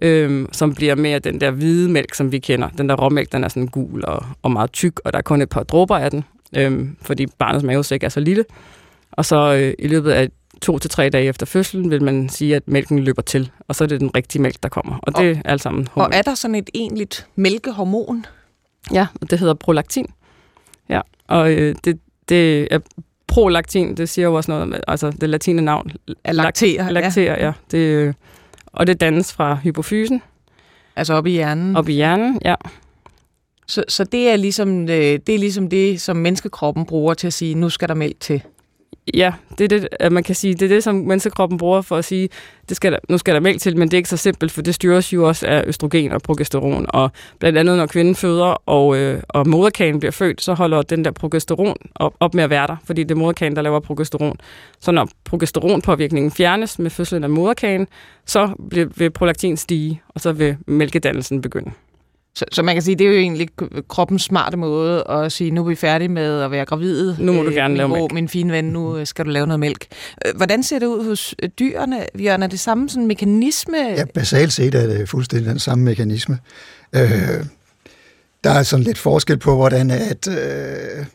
øhm, 0.01 0.47
som 0.51 0.75
bliver 0.75 0.95
mere 0.95 1.19
den 1.19 1.41
der 1.41 1.51
hvide 1.51 1.89
mælk, 1.89 2.13
som 2.13 2.31
vi 2.31 2.39
kender. 2.39 2.69
Den 2.69 2.89
der 2.89 2.95
råmælk, 2.95 3.31
den 3.31 3.43
er 3.43 3.47
sådan 3.47 3.67
gul 3.67 4.05
og, 4.05 4.25
og 4.41 4.51
meget 4.51 4.71
tyk, 4.71 4.99
og 5.05 5.13
der 5.13 5.19
er 5.19 5.23
kun 5.23 5.41
et 5.41 5.49
par 5.49 5.63
dråber 5.63 5.97
af 5.97 6.11
den, 6.11 6.23
øhm, 6.55 6.95
fordi 7.01 7.25
barnets 7.37 7.63
mavesæk 7.63 8.03
er 8.03 8.09
så 8.09 8.19
lille. 8.19 8.45
Og 9.11 9.25
så 9.25 9.53
øh, 9.53 9.73
i 9.79 9.87
løbet 9.87 10.11
af 10.11 10.29
to 10.61 10.79
til 10.79 10.89
tre 10.89 11.09
dage 11.09 11.25
efter 11.25 11.45
fødslen 11.45 11.91
vil 11.91 12.03
man 12.03 12.29
sige, 12.29 12.55
at 12.55 12.63
mælken 12.67 12.99
løber 12.99 13.21
til, 13.21 13.51
og 13.67 13.75
så 13.75 13.83
er 13.83 13.87
det 13.87 13.99
den 13.99 14.15
rigtige 14.15 14.41
mælk, 14.41 14.63
der 14.63 14.69
kommer. 14.69 14.99
Og 15.01 15.17
det 15.17 15.31
er 15.31 15.41
alt 15.51 15.61
sammen 15.61 15.87
hormon. 15.91 16.11
Og 16.11 16.17
er 16.17 16.21
der 16.21 16.35
sådan 16.35 16.55
et 16.55 16.69
egentligt 16.73 17.27
mælkehormon? 17.35 18.25
Ja, 18.93 19.07
det 19.29 19.39
hedder 19.39 19.53
prolaktin. 19.53 20.05
Ja, 20.89 21.01
og 21.27 21.51
øh, 21.51 21.75
det, 21.83 21.99
det 22.29 22.67
er 22.73 22.79
prolaktin, 23.27 23.97
det 23.97 24.09
siger 24.09 24.25
jo 24.25 24.33
også 24.33 24.51
noget, 24.51 24.81
altså 24.87 25.11
det 25.21 25.29
latine 25.29 25.61
navn. 25.61 25.91
Laktere. 26.25 26.93
Laktere, 26.93 27.39
ja. 27.39 27.45
ja. 27.45 27.53
Det, 27.71 27.77
øh, 27.77 28.13
og 28.71 28.87
det 28.87 29.01
dannes 29.01 29.33
fra 29.33 29.55
hypofysen. 29.55 30.21
Altså 30.95 31.13
op 31.13 31.27
i 31.27 31.31
hjernen? 31.31 31.75
Op 31.75 31.89
i 31.89 31.93
hjernen, 31.93 32.39
ja. 32.45 32.55
Så, 33.67 33.83
så 33.87 34.03
det, 34.03 34.29
er 34.29 34.35
ligesom, 34.35 34.81
øh, 34.81 35.19
det 35.27 35.29
er 35.29 35.39
ligesom 35.39 35.69
det, 35.69 36.01
som 36.01 36.17
menneskekroppen 36.17 36.85
bruger 36.85 37.13
til 37.13 37.27
at 37.27 37.33
sige, 37.33 37.55
nu 37.55 37.69
skal 37.69 37.87
der 37.87 37.93
mælk 37.93 38.19
til? 38.19 38.43
Ja, 39.13 39.33
det 39.57 39.63
er 39.63 39.67
det, 39.79 39.87
at 39.99 40.11
man 40.11 40.23
kan 40.23 40.35
sige, 40.35 40.53
det 40.53 40.61
er 40.61 40.67
det, 40.67 40.83
som 40.83 40.95
menneskekroppen 40.95 41.57
bruger 41.57 41.81
for 41.81 41.95
at 41.95 42.05
sige, 42.05 42.29
det 42.69 42.77
skal 42.77 42.91
der, 42.91 42.97
nu 43.09 43.17
skal 43.17 43.33
der 43.33 43.39
mælk 43.39 43.61
til, 43.61 43.77
men 43.77 43.87
det 43.87 43.93
er 43.93 43.97
ikke 43.97 44.09
så 44.09 44.17
simpelt, 44.17 44.51
for 44.51 44.61
det 44.61 44.75
styres 44.75 45.13
jo 45.13 45.27
også 45.27 45.47
af 45.47 45.63
østrogen 45.67 46.11
og 46.11 46.21
progesteron. 46.21 46.85
Og 46.89 47.11
blandt 47.39 47.57
andet, 47.57 47.77
når 47.77 47.85
kvinden 47.85 48.15
føder, 48.15 48.69
og, 48.69 48.97
øh, 48.97 49.23
og 49.29 49.47
moderkagen 49.47 49.99
bliver 49.99 50.11
født, 50.11 50.41
så 50.41 50.53
holder 50.53 50.81
den 50.81 51.05
der 51.05 51.11
progesteron 51.11 51.75
op, 51.95 52.13
op 52.19 52.33
med 52.33 52.43
at 52.43 52.49
være 52.49 52.67
der, 52.67 52.75
fordi 52.85 53.03
det 53.03 53.11
er 53.11 53.15
moderkagen, 53.19 53.55
der 53.55 53.61
laver 53.61 53.79
progesteron. 53.79 54.37
Så 54.79 54.91
når 54.91 55.09
progesteronpåvirkningen 55.25 56.31
fjernes 56.31 56.79
med 56.79 56.89
fødslen 56.89 57.23
af 57.23 57.29
moderkagen, 57.29 57.87
så 58.25 58.49
vil 58.97 59.09
prolaktin 59.09 59.57
stige, 59.57 60.01
og 60.09 60.21
så 60.21 60.31
vil 60.31 60.57
mælkedannelsen 60.67 61.41
begynde. 61.41 61.71
Så, 62.35 62.45
så 62.51 62.63
man 62.63 62.75
kan 62.75 62.81
sige, 62.81 62.95
det 62.95 63.07
er 63.07 63.11
jo 63.11 63.17
egentlig 63.17 63.47
kroppens 63.87 64.21
smarte 64.21 64.57
måde 64.57 65.03
at 65.09 65.31
sige, 65.31 65.51
nu 65.51 65.61
er 65.61 65.69
vi 65.69 65.75
færdige 65.75 66.09
med 66.09 66.41
at 66.41 66.51
være 66.51 66.65
gravide. 66.65 67.17
Nu 67.19 67.33
må 67.33 67.43
du 67.43 67.51
gerne 67.51 67.77
lave 67.77 67.89
mælk. 67.89 68.11
Min 68.11 68.29
fine 68.29 68.53
ven, 68.53 68.65
nu 68.65 68.97
øh, 68.97 69.07
skal 69.07 69.25
du 69.25 69.29
lave 69.29 69.47
noget 69.47 69.59
mælk. 69.59 69.85
Øh, 70.25 70.35
hvordan 70.35 70.63
ser 70.63 70.79
det 70.79 70.85
ud 70.85 71.03
hos 71.03 71.35
øh, 71.43 71.49
dyrene, 71.59 72.05
Bjørn? 72.17 72.43
Er 72.43 72.47
det 72.47 72.59
samme 72.59 72.89
sådan 72.89 73.07
mekanisme? 73.07 73.77
Ja, 73.77 74.05
basalt 74.13 74.53
set 74.53 74.75
er 74.75 74.87
det 74.87 75.09
fuldstændig 75.09 75.49
den 75.49 75.59
samme 75.59 75.83
mekanisme. 75.83 76.39
Øh, 76.95 77.43
der 78.43 78.49
er 78.49 78.63
sådan 78.63 78.83
lidt 78.83 78.97
forskel 78.97 79.37
på, 79.37 79.55
hvordan 79.55 79.91
at... 79.91 80.27
Øh, 80.27 81.05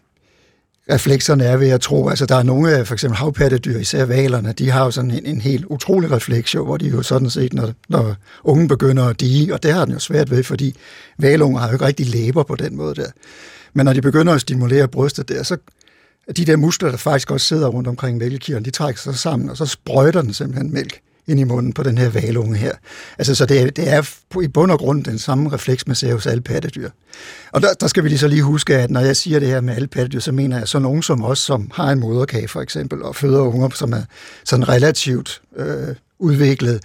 reflekserne 0.90 1.44
er 1.44 1.56
vil 1.56 1.68
jeg 1.68 1.80
tro. 1.80 2.08
Altså, 2.08 2.26
der 2.26 2.36
er 2.36 2.42
nogle 2.42 2.72
af 2.72 2.86
for 2.86 2.94
eksempel 2.94 3.18
havpattedyr, 3.18 3.78
især 3.78 4.04
valerne, 4.04 4.52
de 4.52 4.70
har 4.70 4.84
jo 4.84 4.90
sådan 4.90 5.10
en, 5.10 5.26
en 5.26 5.40
helt 5.40 5.64
utrolig 5.64 6.10
refleks, 6.10 6.54
jo, 6.54 6.64
hvor 6.64 6.76
de 6.76 6.88
jo 6.88 7.02
sådan 7.02 7.30
set, 7.30 7.52
når, 7.52 7.72
når 7.88 8.14
ungen 8.44 8.68
begynder 8.68 9.04
at 9.04 9.20
dige, 9.20 9.54
og 9.54 9.62
det 9.62 9.72
har 9.72 9.84
den 9.84 9.94
jo 9.94 10.00
svært 10.00 10.30
ved, 10.30 10.44
fordi 10.44 10.76
valunger 11.18 11.60
har 11.60 11.68
jo 11.68 11.72
ikke 11.72 11.86
rigtig 11.86 12.06
læber 12.06 12.42
på 12.42 12.56
den 12.56 12.76
måde 12.76 12.94
der. 12.94 13.10
Men 13.72 13.84
når 13.84 13.92
de 13.92 14.00
begynder 14.00 14.32
at 14.32 14.40
stimulere 14.40 14.88
brystet 14.88 15.28
der, 15.28 15.42
så 15.42 15.56
de 16.36 16.44
der 16.44 16.56
muskler, 16.56 16.90
der 16.90 16.96
faktisk 16.96 17.30
også 17.30 17.46
sidder 17.46 17.68
rundt 17.68 17.88
omkring 17.88 18.18
mælkekirlen, 18.18 18.64
de 18.64 18.70
trækker 18.70 19.00
sig 19.00 19.14
sammen, 19.14 19.50
og 19.50 19.56
så 19.56 19.66
sprøjter 19.66 20.22
den 20.22 20.34
simpelthen 20.34 20.72
mælk 20.72 21.00
ind 21.26 21.40
i 21.40 21.44
munden 21.44 21.72
på 21.72 21.82
den 21.82 21.98
her 21.98 22.08
valunge 22.08 22.56
her. 22.56 22.72
Altså, 23.18 23.34
så 23.34 23.46
det 23.46 23.60
er, 23.60 23.70
det 23.70 23.92
er 23.92 24.02
i 24.42 24.48
bund 24.48 24.70
og 24.70 24.78
grund 24.78 25.04
den 25.04 25.18
samme 25.18 25.52
refleks, 25.52 25.86
man 25.86 25.96
ser 25.96 26.12
hos 26.12 26.26
alle 26.26 26.40
pattedyr. 26.40 26.90
Og 27.52 27.62
der, 27.62 27.74
der 27.80 27.86
skal 27.86 28.04
vi 28.04 28.08
lige 28.08 28.18
så 28.18 28.28
lige 28.28 28.42
huske, 28.42 28.76
at 28.76 28.90
når 28.90 29.00
jeg 29.00 29.16
siger 29.16 29.38
det 29.38 29.48
her 29.48 29.60
med 29.60 29.74
alle 29.74 29.88
pattedyr, 29.88 30.20
så 30.20 30.32
mener 30.32 30.58
jeg 30.58 30.68
så 30.68 30.78
nogen 30.78 31.02
som 31.02 31.24
os, 31.24 31.38
som 31.38 31.70
har 31.74 31.90
en 31.90 32.00
moderkage 32.00 32.48
for 32.48 32.60
eksempel, 32.60 33.02
og 33.02 33.16
føder 33.16 33.40
unger, 33.40 33.68
som 33.74 33.92
er 33.92 34.02
sådan 34.44 34.68
relativt 34.68 35.42
øh, 35.56 35.94
udviklet. 36.18 36.80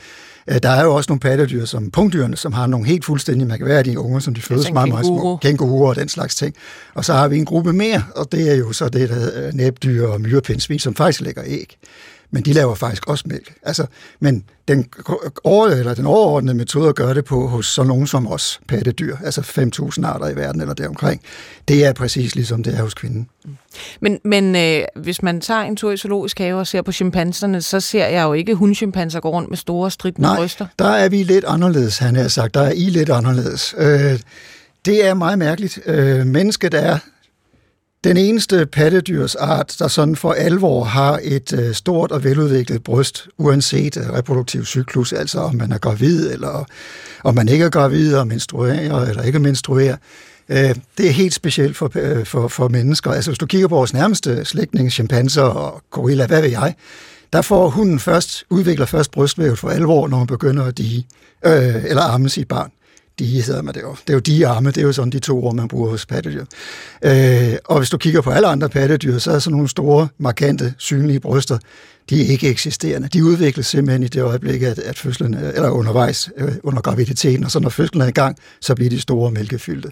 Øh, 0.48 0.60
der 0.63 0.69
er 0.69 0.84
jo 0.84 0.96
også 0.96 1.12
nogle 1.12 1.19
pattedyr, 1.19 1.65
som 1.65 1.91
punktdyrene, 1.91 2.38
som 2.38 2.53
har 2.53 2.67
nogle 2.67 2.88
helt 2.88 3.05
fuldstændig 3.05 3.48
mærkværdige 3.48 4.00
unger, 4.00 4.19
som 4.19 4.34
de 4.34 4.41
fødes 4.41 4.72
meget, 4.72 4.89
meget 4.89 5.05
små. 5.05 5.38
Kænguruer 5.38 5.89
og 5.89 5.96
den 5.96 6.10
slags 6.10 6.36
ting. 6.36 6.55
Og 6.93 7.05
så 7.05 7.13
har 7.13 7.27
vi 7.27 7.38
en 7.38 7.46
gruppe 7.46 7.74
mere, 7.74 8.03
og 8.15 8.31
det 8.31 8.51
er 8.51 8.55
jo 8.55 8.72
så 8.72 8.89
det, 8.89 9.10
der 9.10 9.15
hedder 9.15 9.51
næbdyr 9.51 10.08
og 10.08 10.22
myrepindsvin, 10.22 10.79
som 10.79 10.96
faktisk 10.96 11.22
lægger 11.22 11.43
æg 11.46 11.77
men 12.31 12.43
de 12.43 12.53
laver 12.53 12.75
faktisk 12.75 13.07
også 13.07 13.24
mælk. 13.27 13.53
Altså, 13.63 13.86
men 14.19 14.43
den, 14.67 14.89
over, 15.43 15.67
eller 15.67 15.93
den 15.93 16.05
overordnede 16.05 16.57
metode 16.57 16.89
at 16.89 16.95
gøre 16.95 17.13
det 17.13 17.25
på 17.25 17.48
hos 17.48 17.65
så 17.65 17.83
nogen 17.83 18.07
som 18.07 18.27
os 18.27 18.59
pattedyr, 18.67 19.15
altså 19.24 19.41
5.000 19.41 20.05
arter 20.05 20.29
i 20.29 20.36
verden 20.36 20.62
eller 20.62 20.74
deromkring, 20.74 21.21
det 21.67 21.86
er 21.86 21.93
præcis 21.93 22.36
ligesom 22.36 22.63
det 22.63 22.75
er 22.77 22.81
hos 22.81 22.93
kvinden. 22.93 23.27
Men, 24.00 24.19
men 24.24 24.55
øh, 24.55 24.81
hvis 24.95 25.24
man 25.24 25.41
tager 25.41 25.62
en 25.62 25.75
tur 25.75 25.91
i 25.91 25.98
zoologisk 25.98 26.39
have 26.39 26.59
og 26.59 26.67
ser 26.67 26.81
på 26.81 26.91
chimpanserne, 26.91 27.62
så 27.62 27.79
ser 27.79 28.05
jeg 28.07 28.24
jo 28.24 28.33
ikke 28.33 28.55
hundchimpanser 28.55 29.19
gå 29.19 29.29
rundt 29.29 29.50
med 29.50 29.57
store 29.57 29.91
stridende 29.91 30.21
Nej, 30.21 30.36
bryster. 30.36 30.65
der 30.79 30.89
er 30.89 31.09
vi 31.09 31.24
lidt 31.24 31.45
anderledes, 31.45 31.98
han 31.98 32.15
har 32.15 32.27
sagt. 32.27 32.53
Der 32.53 32.62
er 32.62 32.71
I 32.71 32.83
lidt 32.83 33.09
anderledes. 33.09 33.75
Øh, 33.77 34.19
det 34.86 35.05
er 35.05 35.13
meget 35.13 35.39
mærkeligt. 35.39 35.79
Øh, 35.86 36.25
mennesket 36.25 36.74
er 36.74 36.98
den 38.03 38.18
eneste 38.18 38.65
pattedyrsart, 38.65 39.75
der 39.79 39.88
sådan 39.88 40.15
for 40.15 40.32
alvor 40.34 40.84
har 40.84 41.20
et 41.24 41.53
øh, 41.53 41.74
stort 41.74 42.12
og 42.12 42.24
veludviklet 42.24 42.84
bryst, 42.84 43.27
uanset 43.38 43.98
øh, 43.98 44.13
reproduktiv 44.13 44.65
cyklus, 44.65 45.13
altså 45.13 45.39
om 45.39 45.56
man 45.56 45.72
er 45.72 45.77
gravid, 45.77 46.32
eller 46.32 46.65
om 47.24 47.36
man 47.36 47.48
ikke 47.48 47.65
er 47.65 47.70
gravid, 47.70 48.15
og 48.15 48.27
menstruerer, 48.27 49.01
eller 49.01 49.24
ikke 49.24 49.39
menstruerer, 49.39 49.98
øh, 50.50 50.75
det 50.98 51.08
er 51.08 51.12
helt 51.12 51.34
specielt 51.34 51.77
for, 51.77 51.91
for, 52.24 52.48
for 52.48 52.68
mennesker. 52.68 53.12
Altså 53.12 53.32
hvis 53.32 53.39
du 53.39 53.46
kigger 53.46 53.68
på 53.68 53.75
vores 53.75 53.94
nærmeste 53.94 54.46
slægtninge, 54.46 54.91
chimpanser 54.91 55.41
og 55.41 55.82
gorilla, 55.91 56.25
hvad 56.27 56.41
ved 56.41 56.50
jeg, 56.50 56.75
der 57.34 57.41
får 57.41 57.70
hunden 57.70 58.00
først, 58.00 58.44
udvikler 58.50 58.86
først 58.86 59.12
brystvævet 59.12 59.60
for 59.60 59.70
alvor, 59.70 60.08
når 60.08 60.18
hun 60.18 60.27
begynder 60.27 60.65
at 60.65 60.77
dige, 60.77 61.08
øh, 61.46 61.86
eller 61.86 62.01
amme 62.01 62.29
sit 62.29 62.48
barn 62.48 62.72
de 63.19 63.41
hedder 63.41 63.61
man 63.61 63.73
det 63.73 63.81
jo. 63.81 63.95
Det 64.07 64.09
er 64.09 64.13
jo 64.13 64.19
de 64.19 64.47
arme, 64.47 64.69
det 64.69 64.77
er 64.77 64.81
jo 64.81 64.91
sådan 64.91 65.09
de 65.09 65.19
to 65.19 65.45
ord, 65.45 65.55
man 65.55 65.67
bruger 65.67 65.89
hos 65.89 66.05
pattedyr. 66.05 66.45
Øh, 67.01 67.53
og 67.65 67.77
hvis 67.77 67.89
du 67.89 67.97
kigger 67.97 68.21
på 68.21 68.31
alle 68.31 68.47
andre 68.47 68.69
pattedyr, 68.69 69.17
så 69.17 69.31
er 69.31 69.39
sådan 69.39 69.51
nogle 69.51 69.69
store, 69.69 70.07
markante, 70.17 70.73
synlige 70.77 71.19
bryster, 71.19 71.57
de 72.09 72.21
er 72.21 72.31
ikke 72.31 72.49
eksisterende. 72.49 73.07
De 73.07 73.25
udvikles 73.25 73.67
simpelthen 73.67 74.03
i 74.03 74.07
det 74.07 74.21
øjeblik, 74.21 74.61
at, 74.61 74.79
at 74.79 74.97
fødslen, 74.97 75.33
eller 75.33 75.69
undervejs 75.69 76.29
øh, 76.37 76.51
under 76.63 76.81
graviditeten, 76.81 77.43
og 77.43 77.51
så 77.51 77.59
når 77.59 77.69
fødslen 77.69 78.01
er 78.01 78.07
i 78.07 78.11
gang, 78.11 78.37
så 78.61 78.75
bliver 78.75 78.89
de 78.89 79.01
store 79.01 79.31
mælkefyldte. 79.31 79.91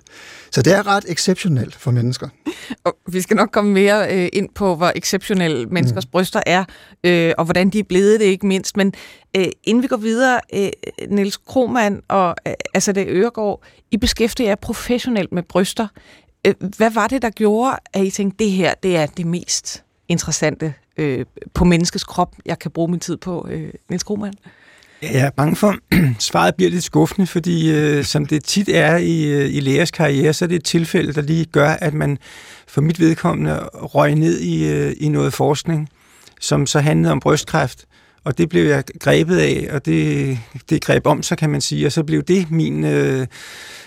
Så 0.51 0.61
det 0.61 0.73
er 0.73 0.87
ret 0.87 1.05
exceptionelt 1.07 1.75
for 1.75 1.91
mennesker. 1.91 2.29
Og 2.85 2.97
vi 3.11 3.21
skal 3.21 3.35
nok 3.35 3.49
komme 3.51 3.73
mere 3.73 4.15
øh, 4.15 4.29
ind 4.33 4.49
på, 4.55 4.75
hvor 4.75 4.91
exceptionelle 4.95 5.65
menneskers 5.65 6.05
mm. 6.05 6.11
bryster 6.11 6.41
er, 6.45 6.65
øh, 7.03 7.33
og 7.37 7.45
hvordan 7.45 7.69
de 7.69 7.79
er 7.79 7.83
blevet 7.83 8.19
det 8.19 8.25
ikke 8.25 8.47
mindst. 8.47 8.77
Men 8.77 8.93
øh, 9.37 9.45
inden 9.63 9.83
vi 9.83 9.87
går 9.87 9.97
videre, 9.97 10.39
øh, 10.53 10.69
Niels 11.09 11.37
Krohmann 11.37 12.01
og 12.07 12.35
øh, 12.47 12.53
altså 12.73 12.91
det 12.91 13.05
Øregård, 13.07 13.63
I 13.91 13.97
beskæftiger 13.97 14.49
jer 14.49 14.55
professionelt 14.55 15.31
med 15.31 15.43
bryster. 15.43 15.87
Øh, 16.47 16.53
hvad 16.77 16.91
var 16.91 17.07
det, 17.07 17.21
der 17.21 17.29
gjorde, 17.29 17.77
at 17.93 18.05
I 18.05 18.09
tænkte, 18.09 18.43
det 18.43 18.51
her 18.51 18.73
det 18.83 18.95
er 18.95 19.05
det 19.05 19.25
mest 19.25 19.83
interessante 20.09 20.73
øh, 20.97 21.25
på 21.53 21.65
menneskets 21.65 22.03
krop, 22.03 22.35
jeg 22.45 22.59
kan 22.59 22.71
bruge 22.71 22.91
min 22.91 22.99
tid 22.99 23.17
på, 23.17 23.47
øh, 23.49 23.69
Niels 23.89 24.03
Krohmann? 24.03 24.33
Ja, 25.01 25.07
jeg 25.13 25.25
er 25.25 25.29
bange 25.29 25.55
for, 25.55 25.75
svaret 26.19 26.55
bliver 26.55 26.71
lidt 26.71 26.83
skuffende, 26.83 27.27
fordi 27.27 27.71
øh, 27.71 28.03
som 28.03 28.25
det 28.25 28.43
tit 28.43 28.69
er 28.69 28.97
i, 28.97 29.23
øh, 29.23 29.55
i 29.55 29.59
lægers 29.59 29.91
karriere, 29.91 30.33
så 30.33 30.45
er 30.45 30.49
det 30.49 30.55
et 30.55 30.63
tilfælde, 30.63 31.13
der 31.13 31.21
lige 31.21 31.45
gør, 31.45 31.69
at 31.69 31.93
man 31.93 32.17
for 32.67 32.81
mit 32.81 32.99
vedkommende 32.99 33.59
røg 33.73 34.15
ned 34.15 34.39
i, 34.39 34.67
øh, 34.67 34.93
i 34.99 35.09
noget 35.09 35.33
forskning, 35.33 35.89
som 36.39 36.67
så 36.67 36.79
handlede 36.79 37.11
om 37.11 37.19
brystkræft. 37.19 37.85
Og 38.27 38.37
det 38.37 38.49
blev 38.49 38.63
jeg 38.63 38.83
grebet 38.99 39.37
af, 39.37 39.67
og 39.71 39.85
det, 39.85 40.39
det 40.69 40.81
greb 40.81 41.07
om, 41.07 41.23
så 41.23 41.35
kan 41.35 41.49
man 41.49 41.61
sige, 41.61 41.85
og 41.85 41.91
så 41.91 42.03
blev 42.03 42.23
det 42.23 42.51
min 42.51 42.83
øh, 42.83 43.27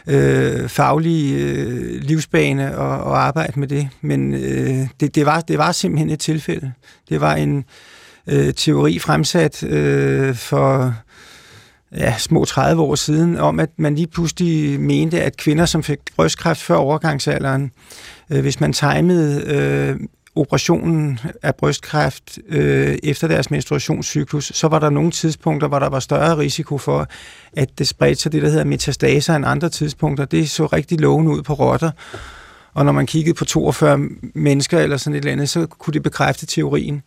øh, 0.06 0.68
faglige 0.68 1.44
øh, 1.44 2.02
livsbane 2.02 2.66
at, 2.66 2.94
at 2.94 3.12
arbejde 3.12 3.60
med 3.60 3.68
det. 3.68 3.88
Men 4.00 4.34
øh, 4.34 4.88
det, 5.00 5.14
det, 5.14 5.26
var, 5.26 5.40
det 5.40 5.58
var 5.58 5.72
simpelthen 5.72 6.10
et 6.10 6.20
tilfælde. 6.20 6.72
Det 7.08 7.20
var 7.20 7.34
en 7.34 7.64
øh, 8.26 8.54
teori 8.54 8.98
fremsat 8.98 9.62
øh, 9.62 10.34
for 10.34 10.94
ja, 11.96 12.18
små 12.18 12.44
30 12.44 12.82
år 12.82 12.94
siden, 12.94 13.36
om 13.36 13.60
at 13.60 13.70
man 13.76 13.94
lige 13.94 14.06
pludselig 14.06 14.80
mente, 14.80 15.22
at 15.22 15.36
kvinder, 15.36 15.66
som 15.66 15.82
fik 15.82 15.98
brystkræft 16.16 16.60
før 16.60 16.76
overgangsalderen, 16.76 17.70
øh, 18.30 18.40
hvis 18.40 18.60
man 18.60 18.72
timede 18.72 19.44
øh, 19.46 19.96
operationen 20.40 21.20
af 21.42 21.54
brystkræft 21.54 22.38
øh, 22.48 22.98
efter 23.02 23.28
deres 23.28 23.50
menstruationscyklus, 23.50 24.52
så 24.54 24.68
var 24.68 24.78
der 24.78 24.90
nogle 24.90 25.10
tidspunkter, 25.10 25.68
hvor 25.68 25.78
der 25.78 25.88
var 25.88 26.00
større 26.00 26.38
risiko 26.38 26.78
for, 26.78 27.08
at 27.52 27.78
det 27.78 27.88
spredte 27.88 28.22
sig 28.22 28.32
det, 28.32 28.42
der 28.42 28.48
hedder 28.48 28.64
metastaser 28.64 29.34
end 29.34 29.46
andre 29.46 29.68
tidspunkter. 29.68 30.24
Det 30.24 30.50
så 30.50 30.66
rigtig 30.66 31.00
lovende 31.00 31.30
ud 31.32 31.42
på 31.42 31.54
rotter. 31.54 31.90
Og 32.74 32.84
når 32.84 32.92
man 32.92 33.06
kiggede 33.06 33.34
på 33.34 33.44
42 33.44 33.98
mennesker 34.34 34.78
eller 34.78 34.96
sådan 34.96 35.14
et 35.14 35.18
eller 35.18 35.32
andet, 35.32 35.48
så 35.48 35.66
kunne 35.66 35.94
det 35.94 36.02
bekræfte 36.02 36.46
teorien. 36.46 37.02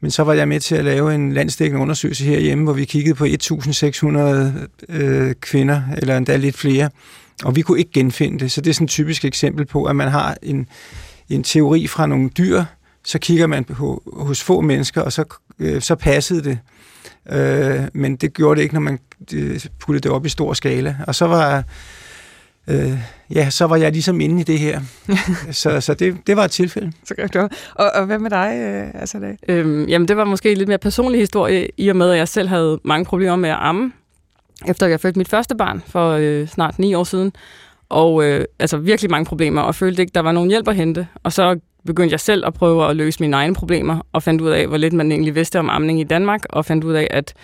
Men 0.00 0.10
så 0.10 0.22
var 0.24 0.32
jeg 0.32 0.48
med 0.48 0.60
til 0.60 0.74
at 0.74 0.84
lave 0.84 1.14
en 1.14 1.32
landsdækkende 1.32 1.82
undersøgelse 1.82 2.24
herhjemme, 2.24 2.64
hvor 2.64 2.72
vi 2.72 2.84
kiggede 2.84 3.14
på 3.14 3.24
1.600 3.24 4.18
øh, 4.88 5.34
kvinder, 5.40 5.82
eller 5.98 6.16
endda 6.16 6.36
lidt 6.36 6.56
flere, 6.56 6.90
og 7.44 7.56
vi 7.56 7.62
kunne 7.62 7.78
ikke 7.78 7.90
genfinde 7.92 8.38
det. 8.38 8.52
Så 8.52 8.60
det 8.60 8.70
er 8.70 8.74
sådan 8.74 8.84
et 8.84 8.90
typisk 8.90 9.24
eksempel 9.24 9.66
på, 9.66 9.84
at 9.84 9.96
man 9.96 10.08
har 10.08 10.36
en, 10.42 10.66
en 11.34 11.42
teori 11.42 11.86
fra 11.86 12.06
nogle 12.06 12.28
dyr, 12.28 12.64
så 13.04 13.18
kigger 13.18 13.46
man 13.46 13.64
på, 13.64 14.02
hos 14.12 14.42
få 14.42 14.60
mennesker, 14.60 15.02
og 15.02 15.12
så, 15.12 15.24
øh, 15.58 15.82
så 15.82 15.94
passede 15.94 16.44
det. 16.44 16.58
Øh, 17.30 17.80
men 17.92 18.16
det 18.16 18.34
gjorde 18.34 18.56
det 18.56 18.62
ikke, 18.62 18.74
når 18.74 18.80
man 18.80 18.98
øh, 19.34 19.60
puttede 19.80 20.02
det 20.02 20.12
op 20.12 20.26
i 20.26 20.28
stor 20.28 20.52
skala. 20.52 20.96
Og 21.06 21.14
så 21.14 21.26
var, 21.26 21.64
øh, 22.68 22.98
ja, 23.30 23.50
så 23.50 23.64
var 23.64 23.76
jeg 23.76 23.92
ligesom 23.92 24.20
inde 24.20 24.40
i 24.40 24.44
det 24.44 24.58
her. 24.58 24.80
så 25.50 25.80
så 25.80 25.94
det, 25.94 26.16
det 26.26 26.36
var 26.36 26.44
et 26.44 26.50
tilfælde. 26.50 26.92
Så 27.04 27.14
godt. 27.14 27.52
Og, 27.74 27.90
og 27.94 28.06
hvad 28.06 28.18
med 28.18 28.30
dig, 28.30 28.58
øh, 28.60 29.00
altså 29.00 29.18
det? 29.18 29.36
Øhm, 29.48 29.84
jamen, 29.84 30.08
det 30.08 30.16
var 30.16 30.24
måske 30.24 30.52
en 30.52 30.58
lidt 30.58 30.68
mere 30.68 30.78
personlig 30.78 31.20
historie, 31.20 31.68
i 31.76 31.88
og 31.88 31.96
med, 31.96 32.10
at 32.10 32.18
jeg 32.18 32.28
selv 32.28 32.48
havde 32.48 32.80
mange 32.84 33.04
problemer 33.04 33.36
med 33.36 33.50
at 33.50 33.58
amme, 33.60 33.92
efter 34.66 34.86
jeg 34.86 35.00
fødte 35.00 35.18
mit 35.18 35.28
første 35.28 35.54
barn 35.54 35.82
for 35.86 36.10
øh, 36.10 36.48
snart 36.48 36.78
ni 36.78 36.94
år 36.94 37.04
siden 37.04 37.32
og 37.92 38.24
øh, 38.24 38.44
altså 38.58 38.76
virkelig 38.76 39.10
mange 39.10 39.24
problemer, 39.24 39.60
og 39.60 39.74
følte 39.74 40.02
ikke, 40.02 40.12
der 40.14 40.20
var 40.20 40.32
nogen 40.32 40.50
hjælp 40.50 40.68
at 40.68 40.76
hente. 40.76 41.06
Og 41.22 41.32
så 41.32 41.58
begyndte 41.86 42.12
jeg 42.12 42.20
selv 42.20 42.46
at 42.46 42.54
prøve 42.54 42.90
at 42.90 42.96
løse 42.96 43.20
mine 43.20 43.36
egne 43.36 43.54
problemer, 43.54 44.06
og 44.12 44.22
fandt 44.22 44.40
ud 44.40 44.50
af, 44.50 44.66
hvor 44.66 44.76
lidt 44.76 44.92
man 44.92 45.12
egentlig 45.12 45.34
vidste 45.34 45.58
om 45.58 45.70
amning 45.70 46.00
i 46.00 46.04
Danmark, 46.04 46.40
og 46.50 46.64
fandt 46.64 46.84
ud 46.84 46.94
af, 46.94 47.08
at 47.10 47.34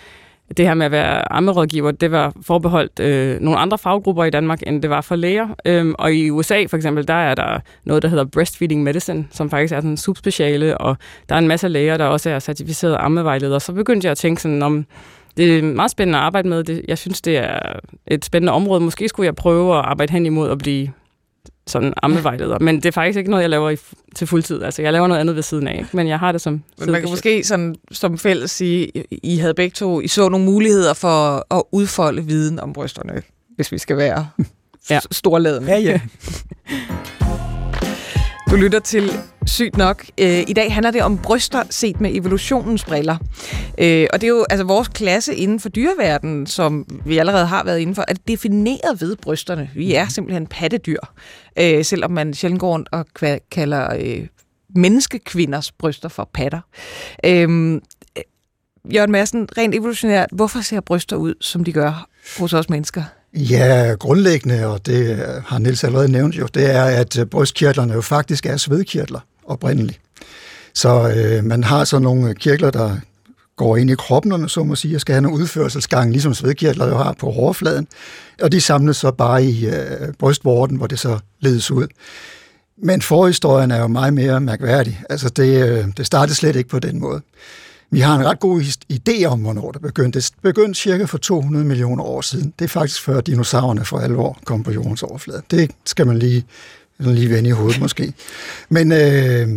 det 0.57 0.65
her 0.65 0.73
med 0.73 0.85
at 0.85 0.91
være 0.91 1.31
ammerådgiver, 1.31 1.91
det 1.91 2.11
var 2.11 2.33
forbeholdt 2.41 2.99
øh, 2.99 3.39
nogle 3.39 3.59
andre 3.59 3.77
faggrupper 3.77 4.23
i 4.23 4.29
Danmark, 4.29 4.59
end 4.67 4.81
det 4.81 4.89
var 4.89 5.01
for 5.01 5.15
læger. 5.15 5.47
Øhm, 5.65 5.95
og 5.99 6.13
i 6.13 6.29
USA 6.29 6.65
for 6.65 6.77
eksempel, 6.77 7.07
der 7.07 7.13
er 7.13 7.35
der 7.35 7.59
noget, 7.83 8.03
der 8.03 8.09
hedder 8.09 8.25
breastfeeding 8.25 8.83
medicine, 8.83 9.27
som 9.31 9.49
faktisk 9.49 9.73
er 9.73 9.77
sådan 9.77 9.89
en 9.89 9.97
subspeciale, 9.97 10.77
og 10.77 10.97
der 11.29 11.35
er 11.35 11.39
en 11.39 11.47
masse 11.47 11.67
læger, 11.67 11.97
der 11.97 12.05
også 12.05 12.29
er 12.29 12.39
certificerede 12.39 12.97
ammevejledere. 12.97 13.59
Så 13.59 13.73
begyndte 13.73 14.05
jeg 14.05 14.11
at 14.11 14.17
tænke 14.17 14.41
sådan 14.41 14.61
om, 14.61 14.85
det 15.39 15.59
er 15.59 15.63
meget 15.63 15.91
spændende 15.91 16.19
at 16.19 16.23
arbejde 16.23 16.49
med. 16.49 16.63
Det, 16.63 16.85
jeg 16.87 16.97
synes, 16.97 17.21
det 17.21 17.37
er 17.37 17.59
et 18.07 18.25
spændende 18.25 18.53
område. 18.53 18.81
Måske 18.81 19.09
skulle 19.09 19.25
jeg 19.25 19.35
prøve 19.35 19.77
at 19.77 19.85
arbejde 19.85 20.13
hen 20.13 20.25
imod 20.25 20.49
at 20.49 20.57
blive 20.57 20.91
sådan 21.67 21.93
ammevejleder. 22.03 22.59
Men 22.59 22.75
det 22.75 22.85
er 22.85 22.91
faktisk 22.91 23.17
ikke 23.17 23.29
noget, 23.29 23.41
jeg 23.41 23.49
laver 23.49 23.69
i, 23.69 23.77
til 24.15 24.27
fuldtid. 24.27 24.63
Altså, 24.63 24.81
jeg 24.81 24.93
laver 24.93 25.07
noget 25.07 25.21
andet 25.21 25.35
ved 25.35 25.43
siden 25.43 25.67
af, 25.67 25.77
ikke? 25.77 25.89
men 25.93 26.07
jeg 26.07 26.19
har 26.19 26.31
det 26.31 26.41
som 26.41 26.63
Men 26.79 26.91
man 26.91 27.01
kan 27.01 27.09
måske 27.09 27.43
sådan, 27.43 27.75
som 27.91 28.17
fælles 28.17 28.51
sige, 28.51 28.91
I 29.11 29.37
havde 29.37 29.53
begge 29.53 29.73
to, 29.73 30.01
I 30.01 30.07
så 30.07 30.29
nogle 30.29 30.45
muligheder 30.45 30.93
for 30.93 31.45
at 31.55 31.63
udfolde 31.71 32.25
viden 32.25 32.59
om 32.59 32.73
brysterne, 32.73 33.21
hvis 33.55 33.71
vi 33.71 33.77
skal 33.77 33.97
være 33.97 34.27
ja. 34.89 34.99
storladende. 35.11 35.71
Ja, 35.71 35.77
ja. 35.77 36.01
Du 38.51 38.55
lytter 38.55 38.79
til 38.79 39.11
Sygt 39.45 39.77
nok. 39.77 40.05
Øh, 40.17 40.43
I 40.47 40.53
dag 40.53 40.73
handler 40.73 40.91
det 40.91 41.01
om 41.01 41.17
bryster 41.17 41.63
set 41.69 42.01
med 42.01 42.15
evolutionens 42.15 42.85
briller. 42.85 43.17
Øh, 43.77 44.07
og 44.13 44.21
det 44.21 44.27
er 44.27 44.31
jo 44.31 44.45
altså 44.49 44.63
vores 44.63 44.87
klasse 44.87 45.35
inden 45.35 45.59
for 45.59 45.69
dyreverdenen, 45.69 46.47
som 46.47 46.85
vi 47.05 47.17
allerede 47.17 47.45
har 47.45 47.63
været 47.63 47.79
inden 47.79 47.95
for, 47.95 48.05
at 48.07 48.27
definere 48.27 48.97
ved 48.99 49.15
brysterne. 49.15 49.69
Vi 49.75 49.93
er 49.93 50.07
simpelthen 50.07 50.47
pattedyr, 50.47 50.99
øh, 51.59 51.85
selvom 51.85 52.11
man 52.11 52.33
sjældent 52.33 52.59
går 52.59 52.69
rundt 52.71 52.89
og 52.91 53.05
kalder 53.51 54.17
menneskekvinders 54.75 55.71
bryster 55.71 56.09
for 56.09 56.29
patter. 56.33 56.61
Jørgen 58.93 59.11
Madsen, 59.11 59.49
rent 59.57 59.75
evolutionært, 59.75 60.29
hvorfor 60.31 60.61
ser 60.61 60.79
bryster 60.79 61.15
ud, 61.15 61.33
som 61.41 61.63
de 61.63 61.73
gør 61.73 62.07
hos 62.39 62.53
os 62.53 62.69
mennesker? 62.69 63.03
Ja, 63.33 63.95
grundlæggende, 63.99 64.67
og 64.67 64.85
det 64.85 65.25
har 65.45 65.59
Niels 65.59 65.83
allerede 65.83 66.11
nævnt 66.11 66.35
jo, 66.35 66.47
det 66.53 66.75
er, 66.75 66.83
at 66.83 67.19
øh, 67.19 67.25
brystkirtlerne 67.25 67.93
jo 67.93 68.01
faktisk 68.01 68.45
er 68.45 68.57
svedkirtler 68.57 69.19
oprindeligt. 69.45 69.99
Så 70.73 71.13
øh, 71.15 71.43
man 71.43 71.63
har 71.63 71.83
så 71.83 71.99
nogle 71.99 72.35
kirtler, 72.35 72.71
der 72.71 72.97
går 73.55 73.77
ind 73.77 73.89
i 73.89 73.95
kroppen, 73.95 74.31
om 74.31 74.47
så 74.47 74.63
må 74.63 74.75
sige, 74.75 74.95
og 74.95 75.01
skal 75.01 75.13
have 75.13 75.27
en 75.27 75.33
udførselsgang, 75.33 76.11
ligesom 76.11 76.33
svedkirtler 76.33 76.87
jo 76.87 76.97
har 76.97 77.13
på 77.19 77.27
overfladen, 77.27 77.87
og 78.41 78.51
de 78.51 78.61
samles 78.61 78.97
så 78.97 79.11
bare 79.11 79.43
i 79.43 79.67
øh, 79.67 80.13
brystvorten, 80.19 80.77
hvor 80.77 80.87
det 80.87 80.99
så 80.99 81.19
ledes 81.39 81.71
ud. 81.71 81.87
Men 82.77 83.01
forhistorien 83.01 83.71
er 83.71 83.79
jo 83.79 83.87
meget 83.87 84.13
mere 84.13 84.41
mærkværdig. 84.41 85.01
Altså 85.09 85.29
det, 85.29 85.67
øh, 85.69 85.85
det 85.97 86.05
startede 86.05 86.35
slet 86.35 86.55
ikke 86.55 86.69
på 86.69 86.79
den 86.79 86.99
måde. 86.99 87.21
Vi 87.91 87.99
har 87.99 88.15
en 88.15 88.25
ret 88.25 88.39
god 88.39 88.61
idé 88.93 89.25
om, 89.25 89.41
hvornår 89.41 89.71
det 89.71 89.81
begyndte. 89.81 90.19
Det 90.19 90.33
begyndte 90.41 90.79
cirka 90.79 91.05
for 91.05 91.17
200 91.17 91.65
millioner 91.65 92.03
år 92.03 92.21
siden. 92.21 92.53
Det 92.59 92.65
er 92.65 92.69
faktisk 92.69 93.01
før 93.01 93.21
dinosaurerne 93.21 93.85
for 93.85 93.99
alvor 93.99 94.39
kom 94.45 94.63
på 94.63 94.71
jordens 94.71 95.03
overflade. 95.03 95.41
Det 95.51 95.71
skal 95.85 96.07
man 96.07 96.19
lige, 96.19 96.45
lige 96.99 97.29
vende 97.29 97.49
i 97.49 97.51
hovedet 97.51 97.79
måske. 97.79 98.13
Men 98.69 98.91
øh, 98.91 99.47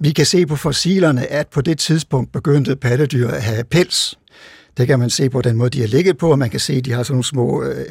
vi 0.00 0.10
kan 0.10 0.26
se 0.26 0.46
på 0.46 0.56
fossilerne, 0.56 1.26
at 1.26 1.48
på 1.48 1.60
det 1.60 1.78
tidspunkt 1.78 2.32
begyndte 2.32 2.76
pattedyr 2.76 3.28
at 3.28 3.42
have 3.42 3.64
pels. 3.64 4.18
Det 4.76 4.86
kan 4.86 4.98
man 4.98 5.10
se 5.10 5.30
på 5.30 5.42
den 5.42 5.56
måde, 5.56 5.70
de 5.70 5.80
har 5.80 5.88
ligget 5.88 6.18
på, 6.18 6.30
og 6.30 6.38
man 6.38 6.50
kan 6.50 6.60
se, 6.60 6.72
at 6.72 6.84
de 6.84 6.92
har 6.92 7.02
sådan 7.02 7.14
nogle 7.14 7.24
små 7.24 7.62
øh, 7.62 7.86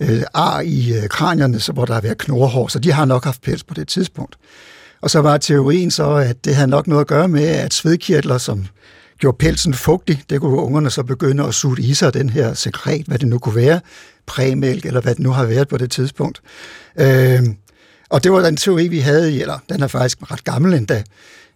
øh, 0.00 0.22
ar 0.34 0.60
i 0.60 0.92
øh, 0.92 1.08
kranierne, 1.08 1.60
så 1.60 1.72
hvor 1.72 1.84
der 1.84 1.94
har 1.94 2.00
været 2.00 2.18
knorhår, 2.18 2.68
så 2.68 2.78
de 2.78 2.92
har 2.92 3.04
nok 3.04 3.24
haft 3.24 3.42
pels 3.42 3.64
på 3.64 3.74
det 3.74 3.88
tidspunkt. 3.88 4.36
Og 5.00 5.10
så 5.10 5.20
var 5.20 5.38
teorien 5.38 5.90
så, 5.90 6.14
at 6.14 6.44
det 6.44 6.54
havde 6.54 6.70
nok 6.70 6.86
noget 6.86 7.00
at 7.00 7.06
gøre 7.06 7.28
med, 7.28 7.44
at 7.44 7.74
svedkirtler, 7.74 8.38
som 8.38 8.66
gjorde 9.18 9.36
pelsen 9.38 9.74
fugtig. 9.74 10.22
Det 10.30 10.40
kunne 10.40 10.56
ungerne 10.56 10.90
så 10.90 11.02
begynde 11.02 11.44
at 11.44 11.54
suge 11.54 11.82
i 11.82 11.94
sig 11.94 12.14
den 12.14 12.30
her 12.30 12.54
sekret, 12.54 13.06
hvad 13.06 13.18
det 13.18 13.28
nu 13.28 13.38
kunne 13.38 13.56
være, 13.56 13.80
præmælk 14.26 14.86
eller 14.86 15.00
hvad 15.00 15.14
det 15.14 15.22
nu 15.22 15.30
har 15.30 15.44
været 15.44 15.68
på 15.68 15.76
det 15.76 15.90
tidspunkt. 15.90 16.42
Øh, 17.00 17.42
og 18.10 18.24
det 18.24 18.32
var 18.32 18.40
den 18.40 18.56
teori, 18.56 18.88
vi 18.88 18.98
havde 18.98 19.32
i, 19.32 19.40
eller 19.40 19.58
den 19.68 19.82
er 19.82 19.86
faktisk 19.86 20.18
ret 20.30 20.44
gammel 20.44 20.74
endda, 20.74 21.02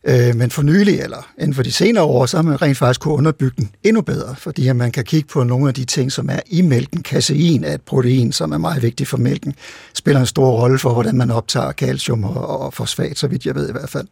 øh, 0.04 0.36
men 0.36 0.50
for 0.50 0.62
nylig, 0.62 1.00
eller 1.00 1.28
inden 1.38 1.54
for 1.54 1.62
de 1.62 1.72
senere 1.72 2.04
år, 2.04 2.26
så 2.26 2.36
har 2.36 2.42
man 2.42 2.62
rent 2.62 2.78
faktisk 2.78 3.00
kunne 3.00 3.14
underbygge 3.14 3.54
den 3.56 3.70
endnu 3.82 4.02
bedre, 4.02 4.36
fordi 4.38 4.68
at 4.68 4.76
man 4.76 4.92
kan 4.92 5.04
kigge 5.04 5.28
på 5.28 5.44
nogle 5.44 5.68
af 5.68 5.74
de 5.74 5.84
ting, 5.84 6.12
som 6.12 6.28
er 6.30 6.40
i 6.46 6.62
mælken. 6.62 7.02
Casein 7.02 7.64
er 7.64 7.74
et 7.74 7.82
protein, 7.82 8.32
som 8.32 8.52
er 8.52 8.58
meget 8.58 8.82
vigtigt 8.82 9.08
for 9.08 9.16
mælken, 9.16 9.54
spiller 9.94 10.20
en 10.20 10.26
stor 10.26 10.50
rolle 10.50 10.78
for, 10.78 10.92
hvordan 10.92 11.16
man 11.16 11.30
optager 11.30 11.72
calcium 11.72 12.24
og, 12.24 12.60
og 12.60 12.74
fosfat, 12.74 13.18
så 13.18 13.26
vidt 13.26 13.46
jeg 13.46 13.54
ved 13.54 13.68
i 13.68 13.72
hvert 13.72 13.90
fald. 13.90 14.06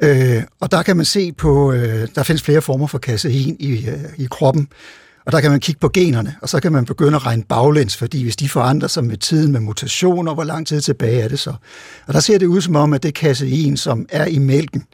Øh, 0.00 0.42
og 0.60 0.72
der 0.72 0.82
kan 0.82 0.96
man 0.96 1.04
se 1.04 1.32
på, 1.32 1.72
øh, 1.72 2.08
der 2.14 2.22
findes 2.22 2.42
flere 2.42 2.62
former 2.62 2.86
for 2.86 2.98
kasein 2.98 3.56
i, 3.60 3.88
øh, 3.88 4.04
i 4.16 4.26
kroppen, 4.30 4.68
og 5.26 5.32
der 5.32 5.40
kan 5.40 5.50
man 5.50 5.60
kigge 5.60 5.78
på 5.78 5.88
generne, 5.88 6.34
og 6.42 6.48
så 6.48 6.60
kan 6.60 6.72
man 6.72 6.84
begynde 6.84 7.16
at 7.16 7.26
regne 7.26 7.44
baglæns, 7.48 7.96
fordi 7.96 8.22
hvis 8.22 8.36
de 8.36 8.48
forandrer 8.48 8.88
sig 8.88 9.04
med 9.04 9.16
tiden 9.16 9.52
med 9.52 9.60
mutationer, 9.60 10.34
hvor 10.34 10.44
lang 10.44 10.66
tid 10.66 10.80
tilbage 10.80 11.20
er 11.20 11.28
det 11.28 11.38
så? 11.38 11.54
Og 12.06 12.14
der 12.14 12.20
ser 12.20 12.38
det 12.38 12.46
ud 12.46 12.60
som 12.60 12.76
om, 12.76 12.92
at 12.92 13.02
det 13.02 13.14
kasein, 13.14 13.76
som 13.76 14.06
er 14.08 14.26
i 14.26 14.38
mælken, 14.38 14.84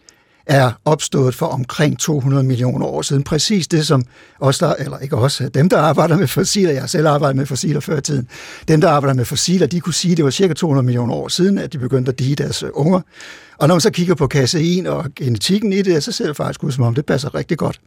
er 0.50 0.72
opstået 0.84 1.34
for 1.34 1.46
omkring 1.46 1.98
200 1.98 2.44
millioner 2.44 2.86
år 2.86 3.02
siden. 3.02 3.22
Præcis 3.22 3.68
det, 3.68 3.86
som 3.86 4.04
os 4.40 4.58
der, 4.58 4.74
eller 4.74 4.98
ikke 4.98 5.16
os, 5.16 5.42
dem 5.54 5.68
der 5.68 5.78
arbejder 5.78 6.16
med 6.16 6.26
fossiler, 6.26 6.72
jeg 6.72 6.90
selv 6.90 7.06
arbejdet 7.06 7.36
med 7.36 7.46
fossiler 7.46 7.80
før 7.80 7.98
i 7.98 8.00
tiden, 8.00 8.28
dem 8.68 8.80
der 8.80 8.88
arbejder 8.88 9.14
med 9.14 9.24
fossiler, 9.24 9.66
de 9.66 9.80
kunne 9.80 9.94
sige, 9.94 10.12
at 10.12 10.16
det 10.16 10.24
var 10.24 10.30
cirka 10.30 10.54
200 10.54 10.84
millioner 10.84 11.14
år 11.14 11.28
siden, 11.28 11.58
at 11.58 11.72
de 11.72 11.78
begyndte 11.78 12.12
at 12.12 12.18
dige 12.18 12.36
deres 12.36 12.64
unger. 12.74 13.00
Og 13.58 13.68
når 13.68 13.74
man 13.74 13.80
så 13.80 13.90
kigger 13.90 14.14
på 14.14 14.26
kasein 14.26 14.86
og 14.86 15.04
genetikken 15.16 15.72
i 15.72 15.82
det, 15.82 16.02
så 16.02 16.12
ser 16.12 16.26
det 16.26 16.36
faktisk 16.36 16.64
ud 16.64 16.72
som 16.72 16.84
om, 16.84 16.94
det 16.94 17.06
passer 17.06 17.34
rigtig 17.34 17.58
godt. 17.58 17.80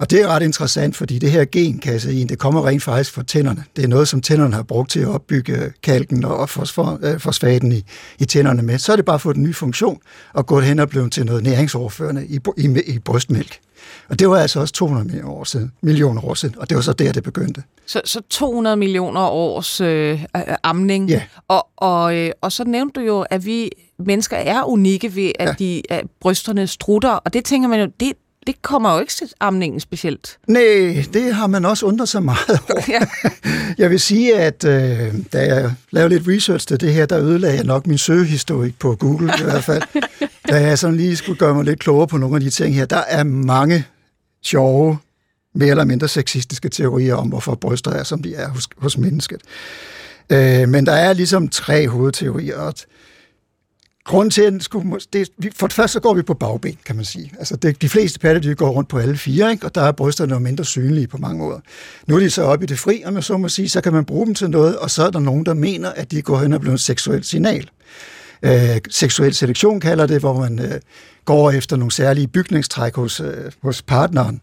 Og 0.00 0.10
det 0.10 0.22
er 0.22 0.28
ret 0.28 0.42
interessant, 0.42 0.96
fordi 0.96 1.18
det 1.18 1.30
her 1.30 1.44
genkasein, 1.44 2.28
det 2.28 2.38
kommer 2.38 2.66
rent 2.66 2.82
faktisk 2.82 3.12
fra 3.12 3.22
tænderne. 3.22 3.64
Det 3.76 3.84
er 3.84 3.88
noget, 3.88 4.08
som 4.08 4.20
tænderne 4.20 4.54
har 4.54 4.62
brugt 4.62 4.90
til 4.90 5.00
at 5.00 5.08
opbygge 5.08 5.72
kalken 5.82 6.24
og 6.24 6.48
fosfor, 6.48 6.98
øh, 7.02 7.20
fosfaten 7.20 7.72
i, 7.72 7.84
i 8.18 8.24
tænderne 8.24 8.62
med. 8.62 8.78
Så 8.78 8.92
er 8.92 8.96
det 8.96 9.04
bare 9.04 9.18
fået 9.18 9.36
en 9.36 9.42
ny 9.42 9.54
funktion 9.54 10.00
og 10.32 10.46
gået 10.46 10.64
hen 10.64 10.78
og 10.78 10.88
blevet 10.88 11.12
til 11.12 11.26
noget 11.26 11.42
næringsoverførende 11.42 12.26
i, 12.26 12.38
i, 12.56 12.82
i 12.86 12.98
brystmælk. 12.98 13.58
Og 14.08 14.18
det 14.18 14.28
var 14.28 14.36
altså 14.36 14.60
også 14.60 14.74
200 14.74 15.06
millioner 15.06 15.32
år 15.32 15.44
siden, 15.44 15.72
millioner 15.82 16.24
år 16.24 16.34
siden, 16.34 16.54
og 16.58 16.68
det 16.70 16.76
var 16.76 16.82
så 16.82 16.92
der, 16.92 17.12
det 17.12 17.22
begyndte. 17.22 17.62
Så, 17.86 18.00
så 18.04 18.20
200 18.30 18.76
millioner 18.76 19.20
års 19.20 19.80
øh, 19.80 20.24
amning. 20.62 21.08
Ja. 21.08 21.22
Og, 21.48 21.66
og, 21.76 22.16
øh, 22.16 22.30
og 22.40 22.52
så 22.52 22.64
nævnte 22.64 23.00
du 23.00 23.06
jo, 23.06 23.20
at 23.20 23.46
vi 23.46 23.70
mennesker 23.98 24.36
er 24.36 24.62
unikke 24.64 25.16
ved, 25.16 25.32
at, 25.38 25.48
ja. 25.48 25.54
de, 25.58 25.82
at 25.90 26.04
brysterne 26.20 26.66
strutter, 26.66 27.10
og 27.10 27.32
det 27.32 27.44
tænker 27.44 27.68
man 27.68 27.80
jo, 27.80 27.86
det, 28.00 28.12
det 28.46 28.62
kommer 28.62 28.94
jo 28.94 29.00
ikke 29.00 29.12
til 29.12 29.32
amningen 29.40 29.80
specielt. 29.80 30.38
Nej, 30.46 31.04
det 31.12 31.34
har 31.34 31.46
man 31.46 31.64
også 31.64 31.86
undret 31.86 32.08
sig 32.08 32.22
meget 32.22 32.60
over. 32.70 32.82
Ja. 32.88 33.00
jeg 33.78 33.90
vil 33.90 34.00
sige, 34.00 34.36
at 34.36 34.64
øh, 34.64 35.14
da 35.32 35.54
jeg 35.54 35.74
lavede 35.90 36.08
lidt 36.14 36.28
research 36.28 36.66
til 36.66 36.80
det 36.80 36.94
her, 36.94 37.06
der 37.06 37.20
ødelagde 37.20 37.56
jeg 37.56 37.64
nok 37.64 37.86
min 37.86 37.98
søgehistorik 37.98 38.78
på 38.78 38.96
Google 38.96 39.32
i 39.40 39.42
hvert 39.42 39.64
fald. 39.64 39.82
da 40.50 40.60
jeg 40.60 40.78
sådan 40.78 40.96
lige 40.96 41.16
skulle 41.16 41.38
gøre 41.38 41.54
mig 41.54 41.64
lidt 41.64 41.80
klogere 41.80 42.06
på 42.06 42.16
nogle 42.16 42.34
af 42.36 42.40
de 42.40 42.50
ting 42.50 42.74
her, 42.74 42.84
der 42.86 43.02
er 43.08 43.24
mange 43.24 43.86
sjove, 44.44 44.98
mere 45.54 45.70
eller 45.70 45.84
mindre 45.84 46.08
sexistiske 46.08 46.68
teorier 46.68 47.14
om, 47.14 47.28
hvorfor 47.28 47.54
bryster 47.54 47.90
er, 47.90 48.02
som 48.02 48.22
de 48.22 48.34
er 48.34 48.48
hos, 48.48 48.68
hos 48.76 48.98
mennesket. 48.98 49.40
Øh, 50.30 50.68
men 50.68 50.86
der 50.86 50.92
er 50.92 51.12
ligesom 51.12 51.48
tre 51.48 51.88
hovedteorier, 51.88 52.56
og 52.56 52.74
Grunden 54.04 54.30
til, 54.30 54.42
at 54.42 54.52
den 54.52 54.60
skulle, 54.60 55.00
det, 55.12 55.28
for 55.56 55.66
det 55.66 55.74
første 55.74 55.92
så 55.92 56.00
går 56.00 56.14
vi 56.14 56.22
på 56.22 56.34
bagben, 56.34 56.78
kan 56.84 56.96
man 56.96 57.04
sige. 57.04 57.32
Altså 57.38 57.56
det, 57.56 57.82
de 57.82 57.88
fleste 57.88 58.18
pattedyr 58.18 58.54
går 58.54 58.70
rundt 58.70 58.88
på 58.88 58.98
alle 58.98 59.16
fire, 59.16 59.50
ikke? 59.50 59.66
og 59.66 59.74
der 59.74 59.80
er 59.80 59.92
brysterne 59.92 60.32
jo 60.34 60.38
mindre 60.38 60.64
synlige 60.64 61.06
på 61.06 61.18
mange 61.18 61.38
måder. 61.38 61.60
Nu 62.06 62.16
er 62.16 62.20
de 62.20 62.30
så 62.30 62.42
oppe 62.42 62.64
i 62.64 62.66
det 62.66 62.78
fri, 62.78 63.02
og 63.06 63.12
man 63.12 63.22
så 63.22 63.36
må 63.36 63.48
sige, 63.48 63.68
så 63.68 63.80
kan 63.80 63.92
man 63.92 64.04
bruge 64.04 64.26
dem 64.26 64.34
til 64.34 64.50
noget, 64.50 64.78
og 64.78 64.90
så 64.90 65.06
er 65.06 65.10
der 65.10 65.18
nogen, 65.18 65.46
der 65.46 65.54
mener, 65.54 65.90
at 65.90 66.10
de 66.10 66.22
går 66.22 66.38
hen 66.38 66.52
og 66.52 66.60
bliver 66.60 66.74
et 66.74 66.80
seksuelt 66.80 67.26
signal. 67.26 67.70
Øh, 68.42 68.80
seksuel 68.90 69.34
selektion 69.34 69.80
kalder 69.80 70.06
det, 70.06 70.20
hvor 70.20 70.40
man 70.40 70.58
øh, 70.58 70.80
går 71.24 71.50
efter 71.50 71.76
nogle 71.76 71.92
særlige 71.92 72.26
bygningstræk 72.26 72.96
hos, 72.96 73.20
øh, 73.20 73.52
hos 73.62 73.82
partneren. 73.82 74.40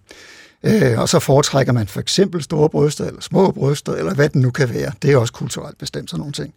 Øh, 0.64 1.00
og 1.00 1.10
så 1.10 1.20
foretrækker 1.20 1.74
man 1.74 1.88
for 1.88 2.00
eksempel 2.00 2.44
store 2.44 2.70
bryster, 2.70 3.06
eller 3.06 3.22
små 3.22 3.52
bryster, 3.52 3.94
eller 3.94 4.14
hvad 4.14 4.30
det 4.30 4.42
nu 4.42 4.52
kan 4.52 4.74
være. 4.74 4.92
Det 5.02 5.12
er 5.12 5.18
også 5.18 5.34
kulturelt 5.34 5.78
bestemt 5.78 6.10
sådan 6.10 6.20
nogle 6.20 6.34
ting. 6.34 6.54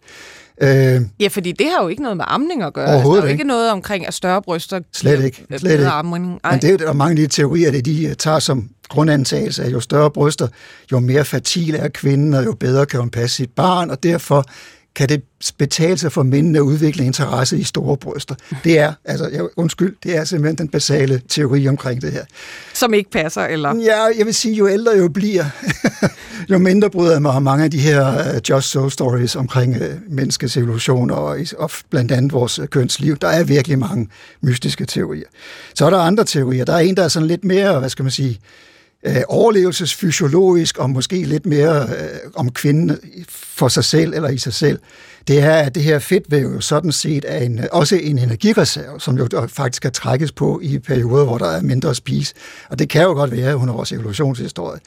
Øh, 0.61 1.01
ja, 1.19 1.27
fordi 1.27 1.51
det 1.51 1.67
har 1.75 1.83
jo 1.83 1.87
ikke 1.87 2.01
noget 2.01 2.17
med 2.17 2.25
amning 2.27 2.63
at 2.63 2.73
gøre. 2.73 2.85
Altså, 2.85 2.93
Overhovedet 2.95 3.21
altså, 3.21 3.27
der 3.27 3.27
er 3.27 3.31
jo 3.31 3.39
ikke. 3.39 3.47
noget 3.47 3.71
omkring, 3.71 4.07
at 4.07 4.13
større 4.13 4.41
bryster 4.41 4.79
Slet 4.93 5.23
ikke. 5.23 5.45
Slet 5.57 5.71
ikke. 5.71 5.87
Amning. 5.87 6.39
Ej. 6.43 6.51
Men 6.51 6.61
det 6.61 6.67
er 6.67 6.71
jo 6.71 6.77
der 6.77 6.89
er 6.89 6.93
mange 6.93 7.11
af 7.11 7.15
de 7.15 7.27
teorier, 7.27 7.71
det 7.71 7.85
de 7.85 8.13
tager 8.13 8.39
som 8.39 8.69
grundantagelse, 8.89 9.63
at 9.63 9.71
jo 9.71 9.79
større 9.79 10.11
bryster, 10.11 10.47
jo 10.91 10.99
mere 10.99 11.25
fertil 11.25 11.75
er 11.75 11.87
kvinden, 11.87 12.33
og 12.33 12.45
jo 12.45 12.53
bedre 12.53 12.85
kan 12.85 12.99
hun 12.99 13.09
passe 13.09 13.35
sit 13.35 13.49
barn, 13.55 13.89
og 13.89 14.03
derfor 14.03 14.45
kan 14.95 15.09
det 15.09 15.23
betale 15.57 15.97
sig 15.97 16.11
for 16.11 16.23
mændene 16.23 16.57
at 16.57 16.61
udvikle 16.61 17.05
interesse 17.05 17.57
i 17.57 17.63
store 17.63 17.97
bryster. 17.97 18.35
Det 18.63 18.79
er, 18.79 18.93
altså, 19.05 19.27
jeg, 19.27 19.47
undskyld, 19.55 19.95
det 20.03 20.17
er 20.17 20.23
simpelthen 20.23 20.57
den 20.57 20.67
basale 20.67 21.21
teori 21.29 21.67
omkring 21.67 22.01
det 22.01 22.11
her. 22.11 22.25
Som 22.73 22.93
ikke 22.93 23.11
passer, 23.11 23.41
eller? 23.41 23.75
Ja, 23.75 24.03
jeg 24.17 24.25
vil 24.25 24.33
sige, 24.33 24.55
jo 24.55 24.67
ældre 24.67 24.91
jo 24.97 25.07
bliver, 25.07 25.45
jo 26.51 26.57
mindre 26.57 26.89
bryder 26.89 27.11
jeg 27.11 27.21
mig 27.21 27.31
om 27.31 27.43
mange 27.43 27.63
af 27.63 27.71
de 27.71 27.79
her 27.79 28.33
uh, 28.35 28.49
just 28.49 28.69
so 28.69 28.89
stories 28.89 29.35
omkring 29.35 29.75
uh, 29.75 29.87
menneskets 30.09 30.57
evolution 30.57 31.11
og, 31.11 31.39
og 31.57 31.71
blandt 31.89 32.11
andet 32.11 32.33
vores 32.33 32.59
uh, 32.59 32.65
kønsliv. 32.65 33.17
Der 33.17 33.27
er 33.27 33.43
virkelig 33.43 33.79
mange 33.79 34.07
mystiske 34.41 34.85
teorier. 34.85 35.27
Så 35.75 35.85
er 35.85 35.89
der 35.89 35.97
andre 35.97 36.23
teorier. 36.23 36.65
Der 36.65 36.73
er 36.73 36.79
en, 36.79 36.97
der 36.97 37.03
er 37.03 37.07
sådan 37.07 37.27
lidt 37.27 37.43
mere, 37.43 37.79
hvad 37.79 37.89
skal 37.89 38.03
man 38.03 38.11
sige, 38.11 38.39
øh, 39.05 39.21
overlevelsesfysiologisk 39.27 40.77
og 40.77 40.89
måske 40.89 41.23
lidt 41.23 41.45
mere 41.45 41.83
øh, 41.83 42.19
om 42.33 42.51
kvinden 42.51 42.97
for 43.29 43.67
sig 43.67 43.83
selv 43.83 44.13
eller 44.13 44.29
i 44.29 44.37
sig 44.37 44.53
selv, 44.53 44.79
det 45.27 45.39
er, 45.39 45.53
at 45.53 45.75
det 45.75 45.83
her 45.83 45.99
fedtvæv 45.99 46.47
jo 46.53 46.61
sådan 46.61 46.91
set 46.91 47.25
er 47.27 47.37
en, 47.37 47.59
også 47.71 47.95
en 47.95 48.17
energireserve, 48.17 48.99
som 48.99 49.17
jo 49.17 49.27
faktisk 49.47 49.81
kan 49.81 49.91
trækkes 49.91 50.31
på 50.31 50.59
i 50.63 50.79
perioder, 50.79 51.25
hvor 51.25 51.37
der 51.37 51.47
er 51.47 51.61
mindre 51.61 51.89
at 51.89 51.95
spise. 51.95 52.33
Og 52.69 52.79
det 52.79 52.89
kan 52.89 53.01
jo 53.01 53.13
godt 53.13 53.31
være 53.31 53.57
under 53.57 53.73
vores 53.73 53.91
evolutionshistorie 53.91 54.79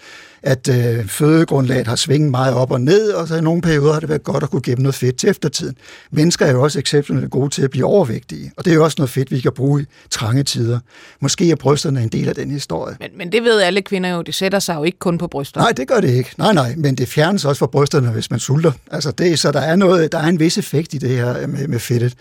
at 0.45 0.69
øh, 0.69 1.07
fødegrundlaget 1.07 1.87
har 1.87 1.97
svinget 1.97 2.31
meget 2.31 2.55
op 2.55 2.71
og 2.71 2.81
ned, 2.81 3.11
og 3.11 3.29
så 3.29 3.37
i 3.37 3.41
nogle 3.41 3.63
perioder 3.63 3.93
har 3.93 4.01
det 4.01 4.09
været 4.09 4.25
godt 4.25 4.43
at 4.43 4.51
kunne 4.51 4.63
gemme 4.63 4.83
noget 4.83 4.95
fedt 4.95 5.17
til 5.17 5.29
eftertiden. 5.29 5.77
Mennesker 6.11 6.47
er 6.47 6.51
jo 6.51 6.63
også 6.63 6.79
exceptionelt 6.79 7.31
gode 7.31 7.51
til 7.51 7.63
at 7.63 7.71
blive 7.71 7.87
overvægtige, 7.87 8.53
og 8.57 8.65
det 8.65 8.71
er 8.71 8.75
jo 8.75 8.85
også 8.85 8.95
noget 8.99 9.11
fedt, 9.11 9.31
vi 9.31 9.41
kan 9.41 9.53
bruge 9.53 9.83
i 9.83 9.85
trange 10.11 10.43
tider. 10.43 10.79
Måske 11.21 11.51
er 11.51 11.57
brysterne 11.57 12.03
en 12.03 12.09
del 12.09 12.29
af 12.29 12.35
den 12.35 12.51
historie. 12.51 12.97
Men, 13.01 13.11
men 13.19 13.33
det 13.33 13.43
ved 13.43 13.61
alle 13.61 13.83
kvinder 13.83 14.11
jo, 14.11 14.23
det 14.23 14.35
sætter 14.35 14.59
sig 14.59 14.75
jo 14.75 14.85
ikke 14.85 14.99
kun 14.99 15.19
på 15.19 15.27
brysterne. 15.27 15.65
Nej, 15.65 15.73
det 15.73 15.89
gør 15.89 16.01
det 16.01 16.11
ikke. 16.11 16.31
Nej, 16.39 16.53
nej, 16.53 16.75
men 16.77 16.95
det 16.95 17.09
fjernes 17.09 17.45
også 17.45 17.59
fra 17.59 17.67
brysterne, 17.67 18.11
hvis 18.11 18.31
man 18.31 18.41
sulter. 18.41 18.73
Altså 18.91 19.11
det, 19.11 19.39
så 19.39 19.53
der 19.53 19.61
er, 19.61 19.77
noget, 19.77 20.13
der 20.13 20.19
er 20.25 20.29
en 20.29 20.41
vis 20.41 20.59
effekt 20.59 20.95
i 20.95 20.99
det 20.99 21.11
her 21.11 21.47
med, 21.47 21.69
med 21.69 21.79
fedtet. 21.79 22.15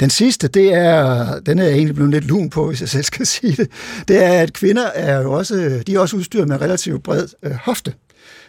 Den 0.00 0.10
sidste, 0.10 0.48
det 0.48 0.74
er, 0.74 1.40
den 1.40 1.58
er 1.58 1.64
jeg 1.64 1.72
egentlig 1.72 1.94
blevet 1.94 2.10
lidt 2.10 2.24
lun 2.24 2.50
på, 2.50 2.68
hvis 2.68 2.80
jeg 2.80 2.88
selv 2.88 3.04
skal 3.04 3.26
sige 3.36 3.56
det, 3.56 3.68
det 4.08 4.24
er, 4.24 4.32
at 4.32 4.52
kvinder 4.52 4.86
er 4.86 5.22
jo 5.22 5.32
også, 5.32 5.82
de 5.86 5.94
er 5.94 5.98
også 5.98 6.16
udstyret 6.16 6.48
med 6.48 6.60
relativt 6.60 7.02
bred 7.02 7.26
øh, 7.42 7.52
hofte. 7.52 7.94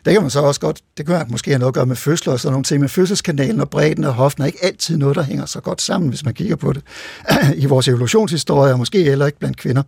Det 0.06 0.14
kan 0.14 0.22
man 0.22 0.32
så 0.32 0.40
også 0.40 0.60
godt, 0.60 0.82
det 0.98 1.06
kan 1.06 1.26
måske 1.30 1.52
have 1.52 1.60
noget 1.60 1.72
at 1.72 1.74
gøre 1.74 1.86
med 1.86 1.96
fødsler 1.96 2.34
og 2.34 2.40
sådan 2.40 2.54
nogle 2.54 2.64
ting, 2.64 2.80
men 2.80 2.90
fødselskanalen 2.90 3.60
og 3.60 3.70
bredden 3.70 4.04
af 4.04 4.14
hoften 4.14 4.44
er 4.44 4.48
ikke 4.48 4.66
altid 4.66 4.98
noget, 4.98 5.16
der 5.16 5.24
hænger 5.24 5.46
så 5.46 5.60
godt 5.60 5.82
sammen, 5.82 6.10
hvis 6.10 6.26
man 6.26 6.34
kigger 6.34 6.56
på 6.56 6.74
det 6.74 6.84
i 7.64 7.66
vores 7.66 7.88
evolutionshistorie, 7.88 8.74
og 8.74 8.80
måske 8.80 9.04
heller 9.04 9.26
ikke 9.26 9.40
blandt 9.40 9.58
kvinder. 9.58 9.84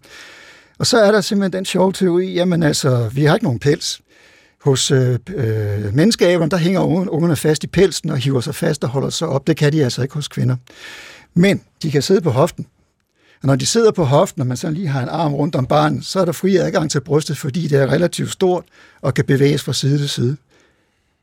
Og 0.79 0.87
så 0.87 0.97
er 0.97 1.11
der 1.11 1.21
simpelthen 1.21 1.53
den 1.53 1.65
sjove 1.65 1.93
teori, 1.93 2.33
jamen 2.33 2.63
altså, 2.63 3.09
vi 3.13 3.25
har 3.25 3.35
ikke 3.35 3.45
nogen 3.45 3.59
pels. 3.59 4.01
Hos 4.63 4.91
øh, 4.91 5.19
øh, 5.35 5.95
menneskeaberne, 5.95 6.51
der 6.51 6.57
hænger 6.57 6.81
ungerne 7.09 7.35
fast 7.35 7.63
i 7.63 7.67
pelsen 7.67 8.09
og 8.09 8.17
hiver 8.17 8.41
sig 8.41 8.55
fast 8.55 8.83
og 8.83 8.89
holder 8.89 9.09
sig 9.09 9.27
op. 9.27 9.47
Det 9.47 9.57
kan 9.57 9.73
de 9.73 9.83
altså 9.83 10.01
ikke 10.01 10.13
hos 10.13 10.27
kvinder. 10.27 10.55
Men 11.33 11.61
de 11.83 11.91
kan 11.91 12.01
sidde 12.01 12.21
på 12.21 12.29
hoften. 12.29 12.65
Og 13.41 13.47
når 13.47 13.55
de 13.55 13.65
sidder 13.65 13.91
på 13.91 14.03
hoften, 14.03 14.41
og 14.41 14.47
man 14.47 14.57
så 14.57 14.69
lige 14.71 14.87
har 14.87 15.01
en 15.03 15.09
arm 15.09 15.33
rundt 15.33 15.55
om 15.55 15.65
barnet, 15.65 16.05
så 16.05 16.19
er 16.19 16.25
der 16.25 16.31
fri 16.31 16.55
adgang 16.55 16.91
til 16.91 17.01
brystet, 17.01 17.37
fordi 17.37 17.67
det 17.67 17.79
er 17.81 17.91
relativt 17.91 18.31
stort 18.31 18.63
og 19.01 19.13
kan 19.13 19.25
bevæges 19.25 19.63
fra 19.63 19.73
side 19.73 19.97
til 19.97 20.09
side. 20.09 20.37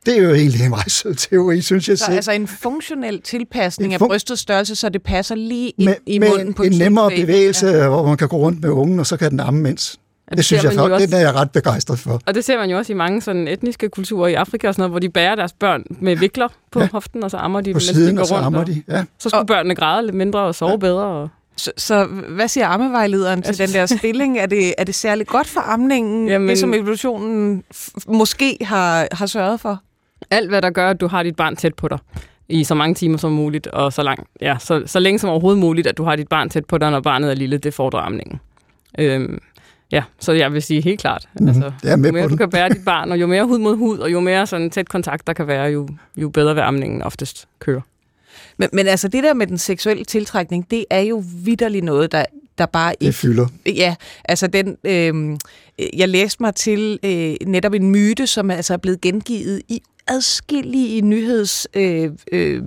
Det 0.06 0.18
er 0.18 0.22
jo 0.22 0.34
egentlig 0.34 0.62
en 0.64 0.70
meget 0.70 0.92
sød 0.92 1.14
teori, 1.14 1.60
synes 1.60 1.88
jeg 1.88 1.98
så 1.98 2.04
selv. 2.04 2.14
altså 2.14 2.32
en 2.32 2.46
funktionel 2.46 3.22
tilpasning 3.22 3.92
fun- 3.92 4.02
af 4.02 4.08
brystets 4.08 4.40
størrelse, 4.40 4.74
så 4.74 4.88
det 4.88 5.02
passer 5.02 5.34
lige 5.34 5.70
ind 5.70 5.88
med, 5.88 5.94
i 6.06 6.18
med 6.18 6.28
munden 6.28 6.54
på 6.54 6.62
en, 6.62 6.72
en 6.72 6.78
nemmere 6.78 7.10
bevægelse, 7.16 7.66
ja. 7.66 7.88
hvor 7.88 8.06
man 8.06 8.16
kan 8.16 8.28
gå 8.28 8.36
rundt 8.36 8.60
med 8.62 8.70
ungen, 8.70 8.98
og 8.98 9.06
så 9.06 9.16
kan 9.16 9.30
den 9.30 9.40
amme 9.40 9.60
mens. 9.60 9.99
Det, 10.30 10.36
det 10.36 10.44
synes 10.44 10.64
jeg 10.64 10.72
faktisk, 10.72 10.90
også, 10.90 11.06
det 11.06 11.14
er 11.14 11.18
jeg 11.18 11.34
ret 11.34 11.50
begejstret 11.50 11.98
for. 11.98 12.20
Og 12.26 12.34
det 12.34 12.44
ser 12.44 12.58
man 12.58 12.70
jo 12.70 12.76
også 12.78 12.92
i 12.92 12.96
mange 12.96 13.20
sådan 13.20 13.48
etniske 13.48 13.88
kulturer 13.88 14.28
i 14.28 14.34
Afrika 14.34 14.68
og 14.68 14.74
sådan 14.74 14.80
noget, 14.80 14.92
hvor 14.92 14.98
de 14.98 15.08
bærer 15.08 15.34
deres 15.34 15.52
børn 15.52 15.84
med 15.88 16.16
vikler 16.16 16.48
på 16.70 16.80
ja. 16.80 16.88
hoften, 16.92 17.24
og 17.24 17.30
så 17.30 17.36
ammer 17.36 17.60
de 17.60 17.72
på 17.72 17.78
dem, 17.78 17.80
siden, 17.80 18.10
de 18.10 18.16
går 18.16 18.20
og 18.20 18.26
så 18.26 18.40
rundt. 18.40 18.66
de. 18.66 18.82
Ja. 18.88 19.04
Så 19.18 19.28
skulle 19.28 19.42
og, 19.42 19.46
børnene 19.46 19.74
græde 19.74 20.02
lidt 20.02 20.16
mindre 20.16 20.40
og 20.40 20.54
sove 20.54 20.70
ja. 20.70 20.76
bedre. 20.76 21.04
Og... 21.04 21.28
Så, 21.56 21.72
så 21.76 22.04
hvad 22.28 22.48
siger 22.48 22.66
ammevejlederen 22.66 23.42
til 23.42 23.58
den 23.58 23.68
der 23.68 23.86
stilling? 23.86 24.38
Er 24.38 24.46
det, 24.46 24.74
er 24.78 24.84
det 24.84 24.94
særligt 24.94 25.28
godt 25.28 25.46
for 25.46 25.60
amningen, 25.60 26.28
Jamen, 26.28 26.48
det 26.48 26.58
som 26.58 26.74
evolutionen 26.74 27.64
måske 28.06 28.56
har, 28.60 29.08
har 29.12 29.26
sørget 29.26 29.60
for? 29.60 29.80
Alt, 30.30 30.48
hvad 30.48 30.62
der 30.62 30.70
gør, 30.70 30.90
at 30.90 31.00
du 31.00 31.06
har 31.06 31.22
dit 31.22 31.36
barn 31.36 31.56
tæt 31.56 31.74
på 31.74 31.88
dig 31.88 31.98
i 32.50 32.64
så 32.64 32.74
mange 32.74 32.94
timer 32.94 33.18
som 33.18 33.32
muligt, 33.32 33.66
og 33.66 33.92
så, 33.92 34.02
lang, 34.02 34.26
ja, 34.40 34.56
så, 34.58 34.82
så 34.86 34.98
længe 34.98 35.18
som 35.18 35.30
overhovedet 35.30 35.58
muligt, 35.60 35.86
at 35.86 35.98
du 35.98 36.04
har 36.04 36.16
dit 36.16 36.28
barn 36.28 36.50
tæt 36.50 36.64
på 36.64 36.78
dig, 36.78 36.90
når 36.90 37.00
barnet 37.00 37.30
er 37.30 37.34
lille, 37.34 37.58
det 37.58 37.74
fordrer 37.74 38.00
amningen. 38.00 38.40
Øhm, 38.98 39.38
ja, 39.92 40.02
så 40.20 40.32
jeg 40.32 40.52
vil 40.52 40.62
sige 40.62 40.80
helt 40.80 41.00
klart, 41.00 41.28
mm, 41.40 41.48
altså, 41.48 41.72
jo 41.90 41.96
mere 41.96 42.28
du 42.28 42.36
kan 42.36 42.50
bære 42.50 42.68
dit 42.68 42.84
barn, 42.84 43.12
og 43.12 43.20
jo 43.20 43.26
mere 43.26 43.44
hud 43.44 43.58
mod 43.58 43.76
hud, 43.76 43.98
og 43.98 44.12
jo 44.12 44.20
mere 44.20 44.46
sådan 44.46 44.70
tæt 44.70 44.88
kontakt 44.88 45.26
der 45.26 45.32
kan 45.32 45.46
være, 45.46 45.64
jo, 45.64 45.88
jo 46.16 46.28
bedre 46.28 46.54
vil 46.54 46.60
amningen 46.60 47.02
oftest 47.02 47.48
køre. 47.58 47.82
Men, 48.56 48.68
men 48.72 48.86
altså 48.86 49.08
det 49.08 49.22
der 49.22 49.34
med 49.34 49.46
den 49.46 49.58
seksuelle 49.58 50.04
tiltrækning, 50.04 50.70
det 50.70 50.84
er 50.90 51.00
jo 51.00 51.24
vidderligt 51.44 51.84
noget, 51.84 52.12
der, 52.12 52.24
der 52.58 52.66
bare 52.66 52.92
ikke... 52.92 53.06
Det 53.06 53.14
fylder. 53.14 53.46
Ja, 53.66 53.94
altså 54.24 54.46
den... 54.46 54.76
Øh, 54.84 55.38
jeg 55.96 56.08
læste 56.08 56.42
mig 56.42 56.54
til 56.54 56.98
øh, 57.02 57.34
netop 57.46 57.74
en 57.74 57.90
myte, 57.90 58.26
som 58.26 58.50
altså 58.50 58.72
er 58.72 58.76
blevet 58.76 59.00
gengivet 59.00 59.62
i 59.68 59.82
adskillige 60.10 61.00
nyheds, 61.00 61.66
øh, 61.74 62.10
øh, 62.32 62.62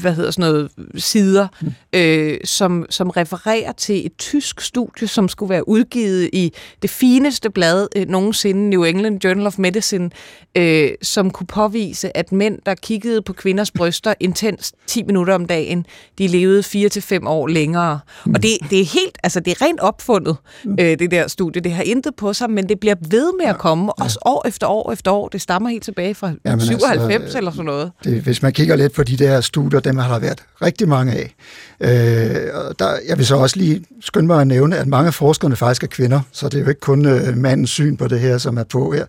hvad 0.00 0.14
hedder 0.14 0.30
sådan 0.30 0.50
noget, 0.50 0.70
sider, 0.96 1.48
mm. 1.60 1.72
øh, 1.92 2.38
som, 2.44 2.86
som 2.90 3.10
refererer 3.10 3.72
til 3.72 4.06
et 4.06 4.16
tysk 4.18 4.60
studie, 4.60 5.08
som 5.08 5.28
skulle 5.28 5.50
være 5.50 5.68
udgivet 5.68 6.30
i 6.32 6.52
det 6.82 6.90
fineste 6.90 7.50
blad 7.50 7.88
øh, 7.96 8.08
nogensinde, 8.08 8.70
New 8.70 8.82
England 8.82 9.24
Journal 9.24 9.46
of 9.46 9.58
Medicine, 9.58 10.10
øh, 10.56 10.90
som 11.02 11.30
kunne 11.30 11.46
påvise, 11.46 12.16
at 12.16 12.32
mænd, 12.32 12.58
der 12.66 12.74
kiggede 12.74 13.22
på 13.22 13.32
kvinders 13.32 13.70
bryster 13.70 14.14
intens 14.20 14.72
10 14.86 15.02
minutter 15.02 15.34
om 15.34 15.46
dagen, 15.46 15.86
de 16.18 16.26
levede 16.26 16.62
4 16.62 16.88
til 16.88 17.02
fem 17.02 17.26
år 17.26 17.46
længere. 17.46 18.00
Mm. 18.26 18.34
Og 18.34 18.42
det, 18.42 18.50
det 18.70 18.80
er 18.80 18.84
helt, 18.84 19.18
altså 19.22 19.40
det 19.40 19.50
er 19.50 19.62
rent 19.62 19.80
opfundet, 19.80 20.36
mm. 20.64 20.76
øh, 20.80 20.98
det 20.98 21.10
der 21.10 21.28
studie. 21.28 21.62
Det 21.62 21.72
har 21.72 21.82
intet 21.82 22.14
på 22.16 22.32
sig, 22.32 22.50
men 22.50 22.68
det 22.68 22.80
bliver 22.80 22.94
ved 23.10 23.32
med 23.38 23.46
at 23.46 23.58
komme, 23.58 23.92
ja. 23.98 24.04
også 24.04 24.18
år 24.24 24.48
efter 24.48 24.66
år 24.66 24.92
efter 24.92 25.10
år. 25.10 25.28
Det 25.28 25.40
stammer 25.40 25.70
helt 25.70 25.84
tilbage 25.84 26.14
fra 26.14 26.32
97 26.58 26.85
altså, 26.90 27.38
eller 27.38 27.50
sådan 27.50 27.64
noget. 27.64 27.90
Det, 28.04 28.20
hvis 28.20 28.42
man 28.42 28.52
kigger 28.52 28.76
lidt 28.76 28.92
på 28.92 29.02
de 29.02 29.16
der 29.16 29.40
studier, 29.40 29.80
dem 29.80 29.96
har 29.96 30.12
der 30.12 30.18
været 30.18 30.42
rigtig 30.62 30.88
mange 30.88 31.12
af. 31.12 31.34
Øh, 31.80 32.54
og 32.54 32.78
der, 32.78 32.88
jeg 33.08 33.18
vil 33.18 33.26
så 33.26 33.36
også 33.36 33.56
lige 33.56 33.84
skynde 34.00 34.26
mig 34.26 34.40
at 34.40 34.46
nævne, 34.46 34.76
at 34.76 34.86
mange 34.86 35.06
af 35.06 35.14
forskerne 35.14 35.56
faktisk 35.56 35.82
er 35.82 35.86
kvinder, 35.86 36.20
så 36.32 36.48
det 36.48 36.58
er 36.58 36.62
jo 36.62 36.68
ikke 36.68 36.80
kun 36.80 37.06
øh, 37.06 37.36
mandens 37.36 37.70
syn 37.70 37.96
på 37.96 38.08
det 38.08 38.20
her, 38.20 38.38
som 38.38 38.58
er 38.58 38.64
på 38.64 38.92
her. 38.92 39.06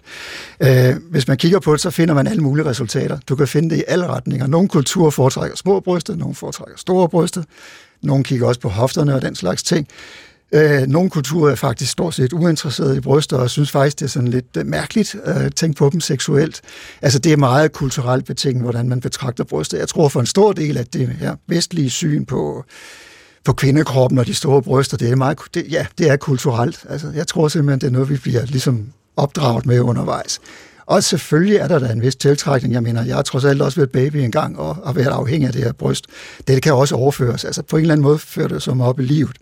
Øh, 0.60 0.96
hvis 1.12 1.28
man 1.28 1.38
kigger 1.38 1.60
på 1.60 1.72
det, 1.72 1.82
så 1.82 1.90
finder 1.90 2.14
man 2.14 2.28
alle 2.28 2.42
mulige 2.42 2.66
resultater. 2.66 3.18
Du 3.30 3.36
kan 3.36 3.48
finde 3.48 3.70
det 3.70 3.78
i 3.78 3.84
alle 3.88 4.08
retninger. 4.08 4.48
Nogle 4.48 4.68
kulturer 4.68 5.10
foretrækker 5.10 5.58
små 5.58 5.80
bryster, 5.80 6.16
nogle 6.16 6.36
foretrækker 6.36 6.78
store 6.78 7.10
bryster, 7.10 7.44
nogle 8.02 8.24
kigger 8.24 8.48
også 8.48 8.60
på 8.60 8.70
hofterne 8.70 9.16
og 9.16 9.22
den 9.22 9.36
slags 9.36 9.64
ting. 9.64 9.88
Øh, 10.52 10.82
nogle 10.82 11.10
kulturer 11.10 11.52
er 11.52 11.56
faktisk 11.56 11.92
stort 11.92 12.14
set 12.14 12.34
uinteresserede 12.34 12.98
i 12.98 13.00
bryster, 13.00 13.38
og 13.38 13.50
synes 13.50 13.72
faktisk, 13.72 14.00
det 14.00 14.06
er 14.06 14.10
sådan 14.10 14.28
lidt 14.28 14.46
øh, 14.58 14.66
mærkeligt 14.66 15.16
øh, 15.26 15.46
at 15.46 15.56
tænke 15.56 15.78
på 15.78 15.90
dem 15.90 16.02
seksuelt. 16.02 16.62
Altså, 17.02 17.20
det 17.20 17.34
er 17.34 17.38
meget 17.38 17.72
kulturelt 17.72 18.26
betinget, 18.26 18.64
hvordan 18.64 18.90
man 18.90 19.02
betragter 19.02 19.44
bryster. 19.44 19.78
Jeg 19.78 19.88
tror 19.88 20.10
for 20.10 20.20
en 20.20 20.26
stor 20.26 20.54
del, 20.54 20.78
at 20.78 20.94
det 20.94 21.08
her 21.08 21.36
vestlige 21.48 21.90
syn 21.90 22.26
på, 22.26 22.64
på 23.44 23.54
kvindekroppen 23.54 24.20
og 24.20 24.28
de 24.28 24.34
store 24.34 24.62
bryster, 24.62 24.98
det 24.98 25.12
er 25.12 25.16
meget, 25.16 25.38
det, 25.54 25.66
ja, 25.70 25.86
det 25.98 26.10
er 26.10 26.16
kulturelt. 26.16 26.86
Altså, 26.90 27.12
jeg 27.16 27.28
tror 27.28 27.48
simpelthen, 27.48 27.82
det 27.82 27.88
er 27.88 27.92
noget, 27.92 28.10
vi 28.10 28.18
bliver 28.18 28.46
ligesom 28.46 28.88
opdraget 29.18 29.66
med 29.66 29.80
undervejs. 29.80 30.40
Og 30.86 31.04
selvfølgelig 31.04 31.58
er 31.58 31.68
der 31.68 31.80
da 31.80 31.92
en 31.92 32.02
vis 32.02 32.16
tiltrækning. 32.16 32.74
Jeg 32.74 32.84
mener, 32.84 33.06
jeg 33.06 33.16
har 33.16 33.22
trods 33.22 33.46
alt 33.46 33.62
også 33.62 33.76
været 33.76 33.92
baby 33.92 34.16
engang 34.16 34.60
og 34.60 34.76
har 34.76 34.94
været 34.94 35.08
afhængig 35.08 35.48
af 35.48 35.54
det 35.54 35.64
her 35.64 35.72
bryst. 35.72 36.06
Det 36.48 36.62
kan 36.62 36.74
også 36.74 36.96
overføres. 36.96 37.46
Altså 37.46 37.62
på 37.64 37.78
en 37.78 37.82
eller 37.82 37.94
anden 37.94 38.04
måde 38.04 38.20
fører 38.20 38.48
det 38.48 38.62
som 38.62 38.82
op 38.82 39.00
i 39.00 39.04
livet. 39.04 39.38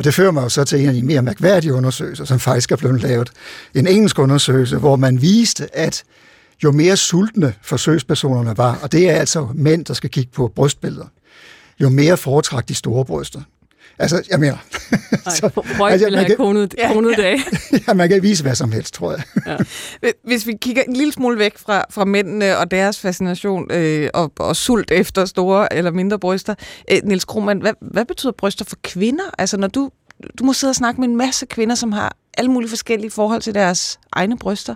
Og 0.00 0.04
det 0.04 0.14
fører 0.14 0.30
mig 0.30 0.42
jo 0.42 0.48
så 0.48 0.64
til 0.64 0.80
en 0.80 0.88
af 0.88 0.94
de 0.94 1.02
mere 1.02 1.22
mærkværdige 1.22 1.74
undersøgelser, 1.74 2.24
som 2.24 2.38
faktisk 2.38 2.72
er 2.72 2.76
blevet 2.76 3.02
lavet. 3.02 3.30
En 3.74 3.86
engelsk 3.86 4.18
undersøgelse, 4.18 4.76
hvor 4.76 4.96
man 4.96 5.22
viste, 5.22 5.76
at 5.76 6.04
jo 6.64 6.72
mere 6.72 6.96
sultne 6.96 7.54
forsøgspersonerne 7.62 8.56
var, 8.56 8.78
og 8.82 8.92
det 8.92 9.10
er 9.10 9.14
altså 9.14 9.48
mænd, 9.54 9.84
der 9.84 9.94
skal 9.94 10.10
kigge 10.10 10.30
på 10.32 10.52
brystbilleder, 10.56 11.06
jo 11.80 11.88
mere 11.88 12.16
foretræk 12.16 12.68
de 12.68 12.74
store 12.74 13.04
bryster. 13.04 13.40
Altså, 14.00 14.22
jeg 14.30 14.40
mener... 14.40 14.56
Nej, 15.26 15.34
så, 15.40 15.50
Freud 15.76 15.92
altså, 15.92 16.06
ville 16.06 16.18
have 16.18 16.36
konet, 16.36 16.74
konet 16.92 17.18
ja, 17.18 17.22
dag. 17.22 17.38
ja, 17.88 17.94
man 17.94 18.08
kan 18.08 18.22
vise 18.22 18.42
hvad 18.42 18.54
som 18.54 18.72
helst, 18.72 18.94
tror 18.94 19.12
jeg. 19.12 19.22
Ja. 19.46 19.56
Hvis 20.24 20.46
vi 20.46 20.52
kigger 20.60 20.82
en 20.82 20.92
lille 20.92 21.12
smule 21.12 21.38
væk 21.38 21.58
fra, 21.58 21.84
fra 21.90 22.04
mændene 22.04 22.58
og 22.58 22.70
deres 22.70 23.00
fascination 23.00 23.72
øh, 23.72 24.08
og, 24.14 24.32
og 24.38 24.56
sult 24.56 24.90
efter 24.90 25.24
store 25.24 25.72
eller 25.72 25.90
mindre 25.90 26.18
bryster. 26.18 26.54
Øh, 26.90 26.98
Niels 27.04 27.24
Krohmann, 27.24 27.60
hvad, 27.60 27.72
hvad 27.80 28.04
betyder 28.04 28.32
bryster 28.32 28.64
for 28.64 28.76
kvinder? 28.84 29.24
Altså, 29.38 29.56
når 29.56 29.68
du, 29.68 29.90
du 30.38 30.44
må 30.44 30.52
sidde 30.52 30.70
og 30.70 30.76
snakke 30.76 31.00
med 31.00 31.08
en 31.08 31.16
masse 31.16 31.46
kvinder, 31.46 31.74
som 31.74 31.92
har 31.92 32.16
alle 32.38 32.50
mulige 32.50 32.70
forskellige 32.70 33.10
forhold 33.10 33.42
til 33.42 33.54
deres 33.54 33.98
egne 34.12 34.38
bryster. 34.38 34.74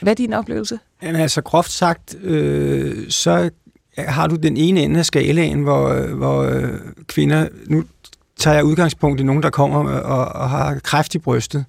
Hvad 0.00 0.12
er 0.12 0.14
din 0.14 0.32
oplevelse? 0.32 0.78
Jamen, 1.02 1.20
altså 1.20 1.42
groft 1.42 1.70
sagt, 1.70 2.14
øh, 2.22 3.10
så 3.10 3.50
har 3.98 4.26
du 4.26 4.36
den 4.36 4.56
ene 4.56 4.80
ende 4.80 4.98
af 4.98 5.06
skalaen, 5.06 5.62
hvor, 5.62 6.14
hvor 6.14 6.42
øh, 6.42 6.78
kvinder, 7.06 7.48
nu 7.66 7.84
tager 8.42 8.54
jeg 8.54 8.64
udgangspunkt 8.64 9.20
i 9.20 9.24
nogen, 9.24 9.42
der 9.42 9.50
kommer 9.50 9.90
og, 9.90 10.42
og 10.42 10.50
har 10.50 10.78
kræft 10.84 11.14
i 11.14 11.18
brystet. 11.18 11.64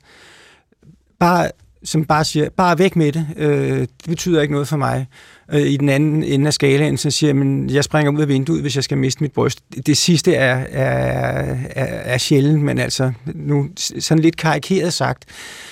Bare, 1.20 1.50
som 1.84 2.06
bare 2.06 2.26
siger, 2.26 2.50
bare 2.50 2.80
væk 2.80 2.96
med 2.96 3.12
det. 3.12 3.28
Øh, 3.38 3.80
det 3.80 4.08
betyder 4.08 4.42
ikke 4.42 4.54
noget 4.54 4.68
for 4.68 4.78
mig. 4.78 5.08
Øh, 5.54 5.62
I 5.62 5.78
den 5.78 5.90
anden 5.90 6.24
ende 6.24 6.48
af 6.48 6.54
skalaen, 6.54 6.98
så 6.98 7.12
siger 7.12 7.34
jeg, 7.34 7.72
jeg 7.72 7.84
springer 7.84 8.12
ud 8.12 8.22
af 8.22 8.28
vinduet, 8.28 8.62
hvis 8.62 8.76
jeg 8.76 8.84
skal 8.84 8.98
miste 8.98 9.24
mit 9.24 9.32
bryst. 9.32 9.60
Det 9.86 9.98
sidste 9.98 10.34
er, 10.34 10.66
er, 10.72 11.58
er, 11.70 11.86
er 11.86 12.18
sjældent, 12.18 12.64
men 12.64 12.80
altså, 12.80 13.12
nu 13.36 13.70
sådan 14.00 14.22
lidt 14.22 14.38
karikeret 14.38 14.94
sagt, 14.94 15.26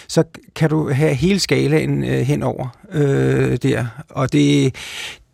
så 0.08 0.24
kan 0.56 0.70
du 0.70 0.92
have 0.92 1.14
hele 1.14 1.40
skalaen 1.40 2.04
øh, 2.04 2.20
henover 2.20 2.68
øh, 2.92 3.58
der. 3.64 3.86
Og 4.10 4.34
det, 4.34 4.76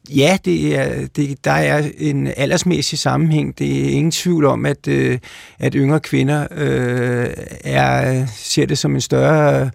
ja, 0.09 0.37
det 0.45 0.77
er, 0.77 1.07
det, 1.15 1.45
der 1.45 1.51
er 1.51 1.89
en 1.97 2.27
aldersmæssig 2.37 2.99
sammenhæng. 2.99 3.59
Det 3.59 3.85
er 3.85 3.89
ingen 3.89 4.11
tvivl 4.11 4.45
om, 4.45 4.65
at, 4.65 4.87
øh, 4.87 5.17
at 5.59 5.73
yngre 5.73 5.99
kvinder 5.99 6.47
øh, 6.51 7.27
er, 7.63 8.25
ser 8.35 8.65
det 8.65 8.77
som 8.77 8.95
en 8.95 9.01
større 9.01 9.69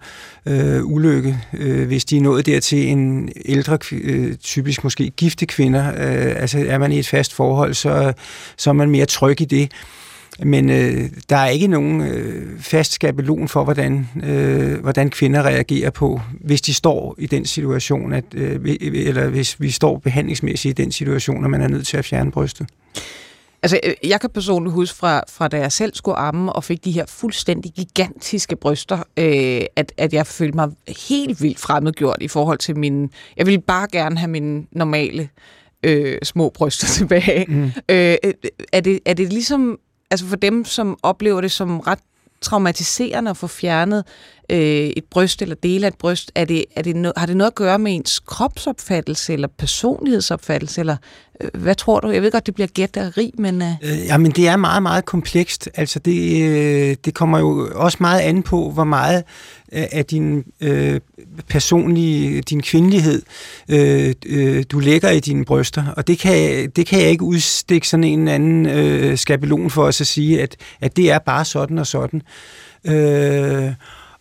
øh, 0.45 0.85
ulykke, 0.85 1.39
øh, 1.53 1.87
hvis 1.87 2.05
de 2.05 2.17
er 2.17 2.21
nået 2.21 2.45
dertil 2.45 2.87
en 2.87 3.29
ældre, 3.45 3.77
øh, 3.91 4.35
typisk 4.35 4.83
måske 4.83 5.09
gifte 5.09 5.45
kvinder. 5.45 5.87
Øh, 5.87 6.41
altså 6.41 6.65
er 6.67 6.77
man 6.77 6.91
i 6.91 6.99
et 6.99 7.07
fast 7.07 7.33
forhold, 7.33 7.73
så, 7.73 8.13
så 8.57 8.69
er 8.69 8.73
man 8.73 8.89
mere 8.89 9.05
tryg 9.05 9.41
i 9.41 9.45
det. 9.45 9.71
Men 10.39 10.69
øh, 10.69 11.09
der 11.29 11.35
er 11.35 11.47
ikke 11.47 11.67
nogen 11.67 12.01
øh, 12.01 12.59
fast 12.59 12.93
skabelon 12.93 13.47
for, 13.47 13.63
hvordan, 13.63 14.09
øh, 14.23 14.81
hvordan 14.81 15.09
kvinder 15.09 15.43
reagerer 15.43 15.89
på, 15.89 16.21
hvis 16.41 16.61
de 16.61 16.73
står 16.73 17.15
i 17.17 17.27
den 17.27 17.45
situation, 17.45 18.13
at, 18.13 18.25
øh, 18.33 18.77
eller 18.81 19.29
hvis 19.29 19.61
vi 19.61 19.71
står 19.71 19.97
behandlingsmæssigt 19.97 20.79
i 20.79 20.83
den 20.83 20.91
situation, 20.91 21.43
at 21.43 21.49
man 21.49 21.61
er 21.61 21.67
nødt 21.67 21.87
til 21.87 21.97
at 21.97 22.05
fjerne 22.05 22.31
brystet. 22.31 22.67
Altså, 23.63 23.79
øh, 23.83 23.93
jeg 24.03 24.21
kan 24.21 24.29
personligt 24.29 24.73
huske 24.73 24.97
fra, 24.97 25.23
fra 25.29 25.47
da 25.47 25.57
jeg 25.57 25.71
selv 25.71 25.93
skulle 25.95 26.17
amme 26.17 26.53
og 26.53 26.63
fik 26.63 26.85
de 26.85 26.91
her 26.91 27.05
fuldstændig 27.05 27.71
gigantiske 27.71 28.55
bryster, 28.55 28.97
øh, 29.17 29.61
at, 29.75 29.93
at 29.97 30.13
jeg 30.13 30.27
følte 30.27 30.55
mig 30.55 30.69
helt 31.09 31.41
vildt 31.41 31.59
fremmedgjort 31.59 32.17
i 32.21 32.27
forhold 32.27 32.57
til 32.57 32.77
min... 32.77 33.09
Jeg 33.37 33.45
ville 33.45 33.61
bare 33.61 33.87
gerne 33.91 34.17
have 34.17 34.29
mine 34.29 34.65
normale 34.71 35.29
øh, 35.83 36.17
små 36.23 36.49
bryster 36.49 36.87
tilbage. 36.97 37.45
Mm. 37.47 37.63
Øh, 37.65 38.15
er, 38.73 38.79
det, 38.79 38.99
er 39.05 39.13
det 39.13 39.33
ligesom 39.33 39.79
altså 40.13 40.27
for 40.29 40.35
dem, 40.35 40.65
som 40.65 40.97
oplever 41.03 41.41
det 41.41 41.51
som 41.51 41.79
ret 41.79 41.99
traumatiserende 42.41 43.31
at 43.31 43.37
få 43.37 43.47
fjernet 43.47 44.03
øh, 44.53 44.59
et 44.97 45.03
bryst 45.11 45.41
eller 45.41 45.55
dele 45.55 45.85
af 45.85 45.91
et 45.91 45.97
bryst, 45.97 46.31
er 46.35 46.45
det, 46.45 46.65
er 46.75 46.81
det 46.81 46.95
no, 46.95 47.11
har 47.17 47.25
det 47.25 47.37
noget 47.37 47.51
at 47.51 47.55
gøre 47.55 47.79
med 47.79 47.95
ens 47.95 48.19
kropsopfattelse 48.19 49.33
eller 49.33 49.47
personlighedsopfattelse, 49.57 50.81
eller 50.81 50.95
øh, 51.41 51.49
hvad 51.53 51.75
tror 51.75 51.99
du? 51.99 52.09
Jeg 52.09 52.21
ved 52.21 52.31
godt, 52.31 52.45
det 52.45 52.53
bliver 52.53 52.67
gætteri, 52.67 53.31
men... 53.37 53.61
Øh... 53.61 53.67
Øh, 53.83 54.05
jamen, 54.05 54.31
det 54.31 54.47
er 54.47 54.55
meget, 54.55 54.83
meget 54.83 55.05
komplekst. 55.05 55.69
Altså, 55.75 55.99
det, 55.99 56.41
øh, 56.41 56.95
det 57.05 57.13
kommer 57.13 57.39
jo 57.39 57.69
også 57.75 57.97
meget 58.01 58.19
an 58.19 58.43
på, 58.43 58.69
hvor 58.69 58.83
meget 58.83 59.23
øh, 59.71 59.83
af 59.91 60.05
din 60.05 60.43
øh, 60.61 60.99
personlige, 61.49 62.41
din 62.41 62.61
kvindelighed, 62.61 63.21
øh, 63.69 64.13
øh, 64.25 64.63
du 64.71 64.79
lægger 64.79 65.09
i 65.09 65.19
dine 65.19 65.45
bryster. 65.45 65.83
Og 65.97 66.07
det 66.07 66.19
kan, 66.19 66.69
det 66.69 66.87
kan 66.87 67.01
jeg 67.01 67.09
ikke 67.09 67.23
udstikke 67.23 67.87
sådan 67.87 68.03
en 68.03 68.27
anden 68.27 68.65
øh, 68.65 69.17
skabelon 69.17 69.69
for 69.69 69.83
os 69.83 70.01
at 70.01 70.07
sige, 70.07 70.41
at, 70.41 70.55
at 70.81 70.97
det 70.97 71.11
er 71.11 71.19
bare 71.19 71.45
sådan 71.45 71.77
og 71.77 71.87
sådan. 71.87 72.21
Øh, 72.85 73.71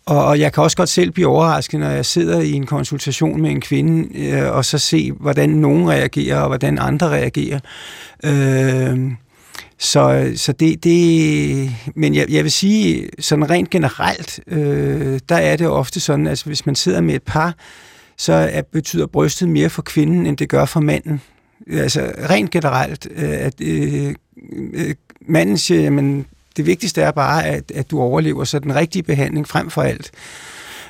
og, 0.06 0.24
og 0.24 0.40
jeg 0.40 0.52
kan 0.52 0.62
også 0.62 0.76
godt 0.76 0.88
selv 0.88 1.10
blive 1.10 1.26
overrasket, 1.26 1.80
når 1.80 1.90
jeg 1.90 2.06
sidder 2.06 2.40
i 2.40 2.52
en 2.52 2.66
konsultation 2.66 3.42
med 3.42 3.50
en 3.50 3.60
kvinde, 3.60 4.18
øh, 4.18 4.52
og 4.52 4.64
så 4.64 4.78
se, 4.78 5.12
hvordan 5.12 5.50
nogen 5.50 5.90
reagerer, 5.90 6.40
og 6.40 6.48
hvordan 6.48 6.78
andre 6.78 7.08
reagerer. 7.08 7.60
Øh, 8.24 9.12
så, 9.78 10.32
så 10.36 10.52
det, 10.52 10.84
det, 10.84 11.70
men 11.94 12.14
jeg, 12.14 12.30
jeg 12.30 12.44
vil 12.44 12.52
sige, 12.52 13.08
sådan 13.18 13.50
rent 13.50 13.70
generelt, 13.70 14.40
øh, 14.46 15.20
der 15.28 15.36
er 15.36 15.56
det 15.56 15.68
ofte 15.68 16.00
sådan, 16.00 16.26
at 16.26 16.30
altså 16.30 16.46
hvis 16.46 16.66
man 16.66 16.74
sidder 16.74 17.00
med 17.00 17.14
et 17.14 17.22
par, 17.22 17.54
så 18.18 18.32
er, 18.32 18.62
betyder 18.62 19.06
brystet 19.06 19.48
mere 19.48 19.70
for 19.70 19.82
kvinden, 19.82 20.26
end 20.26 20.36
det 20.36 20.48
gør 20.48 20.64
for 20.64 20.80
manden. 20.80 21.20
Altså 21.70 22.12
rent 22.30 22.50
generelt, 22.50 23.08
øh, 23.10 23.30
at 23.30 23.60
øh, 23.60 24.14
øh 24.74 24.94
manden 25.28 25.58
siger, 25.58 25.80
jamen 25.80 26.26
det 26.56 26.66
vigtigste 26.66 27.02
er 27.02 27.10
bare, 27.10 27.44
at, 27.44 27.70
at 27.74 27.90
du 27.90 28.00
overlever, 28.00 28.44
så 28.44 28.58
den 28.58 28.74
rigtige 28.74 29.02
behandling 29.02 29.48
frem 29.48 29.70
for 29.70 29.82
alt. 29.82 30.10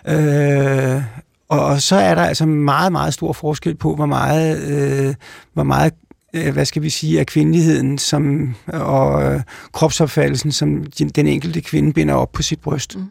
Øh, 0.09 1.03
og, 1.49 1.83
så 1.83 1.97
er 1.97 2.15
der 2.15 2.23
altså 2.23 2.47
meget, 2.47 2.93
meget 2.93 3.15
stor 3.15 3.33
forskel 3.33 3.75
på, 3.75 3.95
hvor 3.95 4.07
meget, 4.07 4.63
øh, 4.63 5.15
hvor 5.53 5.63
meget 5.63 5.93
øh, 6.35 6.53
hvad 6.53 6.65
skal 6.65 6.83
vi 6.83 6.91
sige, 6.91 7.21
af 7.21 7.27
kvindeligheden 7.27 7.99
som, 7.99 8.55
og 8.67 9.25
øh, 9.25 9.41
kropsopfattelsen, 9.73 10.53
som 10.53 10.85
den 11.17 11.27
enkelte 11.27 11.61
kvinde 11.61 11.93
binder 11.93 12.15
op 12.15 12.33
på 12.33 12.43
sit 12.43 12.61
bryst. 12.61 12.97
Mm. 12.97 13.05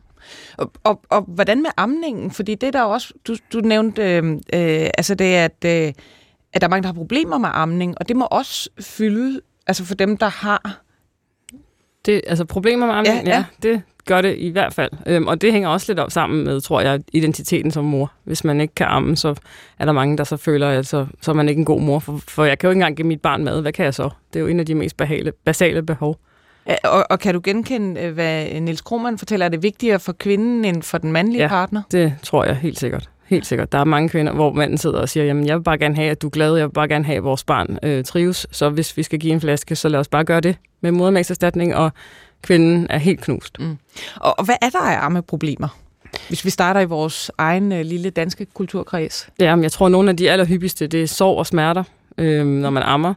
Og, 0.58 0.72
og, 0.84 1.02
og 1.10 1.26
hvordan 1.28 1.62
med 1.62 1.70
amningen? 1.78 2.32
Fordi 2.32 2.56
det 2.56 2.74
der 2.74 2.82
også, 2.82 3.14
du, 3.28 3.36
du 3.54 3.60
nævnte, 3.60 4.02
øh, 4.02 4.32
øh, 4.34 4.90
altså 4.98 5.16
det 5.16 5.36
er, 5.36 5.46
at, 5.46 5.66
øh, 5.66 5.94
at 6.54 6.62
der 6.62 6.68
er 6.68 6.70
mange, 6.70 6.84
der 6.84 6.88
har 6.88 6.94
problemer 6.94 7.38
med 7.38 7.50
amning, 7.54 7.96
og 7.98 8.08
det 8.08 8.16
må 8.16 8.28
også 8.32 8.70
fylde, 8.82 9.42
altså 9.68 9.86
for 9.86 9.96
dem, 9.96 10.18
der 10.18 10.30
har 10.30 10.82
det, 12.06 12.22
altså 12.28 12.46
problemer 12.46 12.86
med 12.86 12.96
amning, 12.96 13.26
ja, 13.26 13.30
ja. 13.30 13.36
ja, 13.38 13.46
det 13.70 13.82
gør 14.06 14.22
det 14.22 14.36
i 14.38 14.50
hvert 14.50 14.74
fald. 14.74 14.92
Øhm, 15.06 15.28
og 15.28 15.42
det 15.42 15.52
hænger 15.52 15.70
også 15.70 15.92
lidt 15.92 16.00
op 16.00 16.12
sammen 16.12 16.44
med, 16.44 16.62
tror 16.62 16.82
jeg, 16.82 17.00
identiteten 17.14 17.72
som 17.72 17.86
mor. 17.86 18.12
Hvis 18.24 18.44
man 18.44 18.62
ikke 18.62 18.76
kan 18.76 18.86
amme, 18.86 19.18
så 19.18 19.36
er 19.80 19.86
der 19.86 19.92
mange, 19.92 20.18
der 20.18 20.24
så 20.24 20.38
føler, 20.38 20.70
at 20.70 20.88
så, 20.88 21.06
så 21.22 21.32
er 21.32 21.36
man 21.36 21.50
ikke 21.50 21.60
en 21.60 21.66
god 21.66 21.82
mor. 21.82 22.00
For, 22.00 22.20
for 22.28 22.46
jeg 22.46 22.60
kan 22.60 22.68
jo 22.68 22.72
ikke 22.72 22.78
engang 22.78 22.96
give 22.96 23.08
mit 23.08 23.22
barn 23.22 23.44
mad. 23.44 23.62
Hvad 23.62 23.74
kan 23.74 23.86
jeg 23.86 23.94
så? 23.94 24.10
Det 24.34 24.40
er 24.40 24.42
jo 24.44 24.48
en 24.48 24.60
af 24.60 24.66
de 24.66 24.76
mest 24.76 24.98
basale, 24.98 25.32
basale 25.46 25.84
behov. 25.84 26.18
Ja, 26.68 26.76
og, 26.84 27.06
og 27.10 27.20
kan 27.20 27.34
du 27.34 27.42
genkende, 27.44 28.02
øh, 28.02 28.14
hvad 28.14 28.62
Niels 28.62 28.82
Krohmann 28.82 29.18
fortæller? 29.18 29.46
Er 29.46 29.50
det 29.50 29.64
vigtigere 29.64 30.00
for 30.00 30.14
kvinden 30.14 30.66
end 30.66 30.84
for 30.84 30.98
den 30.98 31.12
mandlige 31.12 31.42
ja, 31.42 31.48
partner? 31.48 31.82
det 31.92 32.14
tror 32.24 32.46
jeg 32.46 32.56
helt 32.56 32.80
sikkert. 32.80 33.10
Helt 33.32 33.46
sikkert. 33.46 33.72
Der 33.72 33.78
er 33.78 33.84
mange 33.84 34.10
kvinder, 34.10 34.34
hvor 34.34 34.52
manden 34.52 34.78
sidder 34.78 35.00
og 35.00 35.10
siger, 35.10 35.26
jamen 35.26 35.46
jeg 35.46 35.58
vil 35.58 35.64
bare 35.64 35.78
gerne 35.78 35.96
have, 35.96 36.12
at 36.12 36.22
du 36.22 36.28
er 36.28 36.32
glad, 36.32 36.56
jeg 36.56 36.68
vil 36.68 36.74
bare 36.74 36.88
gerne 36.88 37.06
have, 37.06 37.18
at 37.18 37.24
vores 37.24 37.44
barn 37.44 37.80
øh, 37.84 38.04
trives, 38.04 38.48
så 38.52 38.70
hvis 38.70 38.98
vi 38.98 39.04
skal 39.04 39.20
give 39.20 39.34
en 39.34 39.42
flaske, 39.42 39.76
så 39.76 39.90
lad 39.90 40.00
os 40.00 40.08
bare 40.08 40.24
gøre 40.24 40.42
det 40.42 40.56
med 40.82 40.92
modermælkserstatning, 40.92 41.76
og 41.76 41.92
kvinden 42.42 42.88
er 42.90 42.98
helt 42.98 43.22
knust. 43.22 43.60
Mm. 43.60 43.78
Og, 44.16 44.40
og 44.40 44.46
hvad 44.46 44.56
er 44.62 44.70
der 44.70 44.80
af 44.80 44.98
armeproblemer? 44.98 45.68
Hvis 46.28 46.46
vi 46.46 46.50
starter 46.50 46.80
i 46.80 46.86
vores 46.86 47.32
egen 47.38 47.72
øh, 47.72 47.86
lille 47.86 48.10
danske 48.10 48.46
kulturkreds. 48.46 49.30
Ja, 49.40 49.56
jeg 49.56 49.72
tror, 49.72 49.86
at 49.86 49.92
nogle 49.92 50.10
af 50.10 50.18
de 50.18 50.32
allerhyppigste, 50.32 50.88
det 50.88 51.04
er 51.04 51.08
sorg 51.08 51.38
og 51.38 51.48
smerter, 51.48 51.84
øh, 52.18 52.46
når 52.46 52.70
man 52.70 52.84
ammer. 52.84 53.14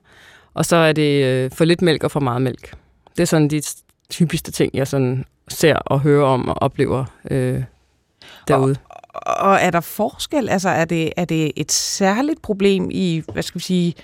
Og 0.54 0.64
så 0.64 0.76
er 0.76 0.92
det 0.92 1.24
øh, 1.24 1.50
for 1.50 1.64
lidt 1.64 1.82
mælk 1.82 2.04
og 2.04 2.10
for 2.10 2.20
meget 2.20 2.42
mælk. 2.42 2.74
Det 3.16 3.22
er 3.22 3.26
sådan 3.26 3.48
de 3.48 3.62
typiske 4.10 4.50
ting, 4.50 4.70
jeg 4.74 4.88
sådan 4.88 5.24
ser 5.48 5.76
og 5.76 6.00
hører 6.00 6.26
om 6.26 6.48
og 6.48 6.62
oplever 6.62 7.04
øh, 7.30 7.62
derude. 8.48 8.76
Og, 8.88 8.93
og 9.14 9.54
er 9.54 9.70
der 9.70 9.80
forskel? 9.80 10.48
Altså 10.48 10.68
er 10.68 10.84
det, 10.84 11.12
er 11.16 11.24
det 11.24 11.52
et 11.56 11.72
særligt 11.72 12.42
problem 12.42 12.88
i, 12.90 13.22
hvad 13.32 13.42
skal 13.42 13.58
vi 13.58 13.64
sige, 13.64 13.94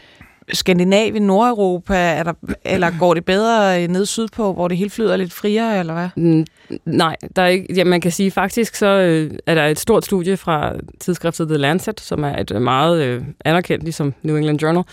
Skandinavien, 0.53 1.23
Nordeuropa, 1.23 1.95
er 1.95 2.23
der, 2.23 2.33
eller 2.65 2.91
går 2.99 3.15
det 3.15 3.25
bedre 3.25 3.83
øh, 3.83 3.89
ned 3.89 4.07
sydpå, 4.07 4.53
hvor 4.53 4.69
det 4.69 4.77
hele 4.77 4.91
flyder 4.91 5.17
lidt 5.17 5.33
friere, 5.33 5.79
eller 5.79 5.95
hvad? 5.95 6.09
Mm, 6.17 6.47
nej, 6.85 7.17
der 7.37 7.43
er 7.43 7.47
ikke, 7.47 7.75
ja, 7.75 7.85
man 7.85 8.01
kan 8.01 8.13
sige 8.13 8.31
faktisk, 8.31 8.75
så 8.75 8.87
øh, 8.87 9.31
er 9.47 9.55
der 9.55 9.67
et 9.67 9.79
stort 9.79 10.05
studie 10.05 10.37
fra 10.37 10.75
tidsskriftet 11.01 11.49
The 11.49 11.57
Lancet, 11.57 12.01
som 12.01 12.25
er 12.25 12.37
et 12.37 12.53
øh, 12.55 12.63
meget 12.63 13.03
øh, 13.03 13.23
anerkendt, 13.45 13.85
ligesom 13.85 14.15
New 14.23 14.37
England 14.37 14.63
Journal, 14.63 14.85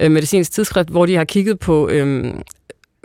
øh, 0.00 0.10
medicinsk 0.10 0.52
tidsskrift, 0.52 0.88
hvor 0.88 1.06
de 1.06 1.16
har 1.16 1.24
kigget 1.24 1.58
på 1.58 1.88
øh, 1.88 2.34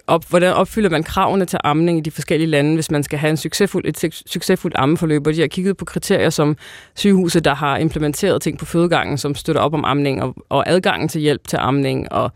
op, 0.09 0.29
hvordan 0.29 0.53
opfylder 0.53 0.89
man 0.89 1.03
kravene 1.03 1.45
til 1.45 1.59
amning 1.63 1.97
i 1.97 2.01
de 2.01 2.11
forskellige 2.11 2.49
lande, 2.49 2.73
hvis 2.73 2.91
man 2.91 3.03
skal 3.03 3.19
have 3.19 3.29
en 3.29 3.37
succesfuld, 3.37 3.85
et 3.85 4.23
succesfuldt 4.25 4.75
ammeforløb, 4.77 5.27
og 5.27 5.33
de 5.33 5.39
har 5.39 5.47
kigget 5.47 5.77
på 5.77 5.85
kriterier 5.85 6.29
som 6.29 6.57
sygehuse, 6.95 7.39
der 7.39 7.55
har 7.55 7.77
implementeret 7.77 8.41
ting 8.41 8.59
på 8.59 8.65
fødegangen, 8.65 9.17
som 9.17 9.35
støtter 9.35 9.61
op 9.61 9.73
om 9.73 9.85
amning, 9.85 10.21
og, 10.23 10.35
og 10.49 10.69
adgangen 10.69 11.09
til 11.09 11.21
hjælp 11.21 11.47
til 11.47 11.57
amning, 11.57 12.11
og 12.11 12.31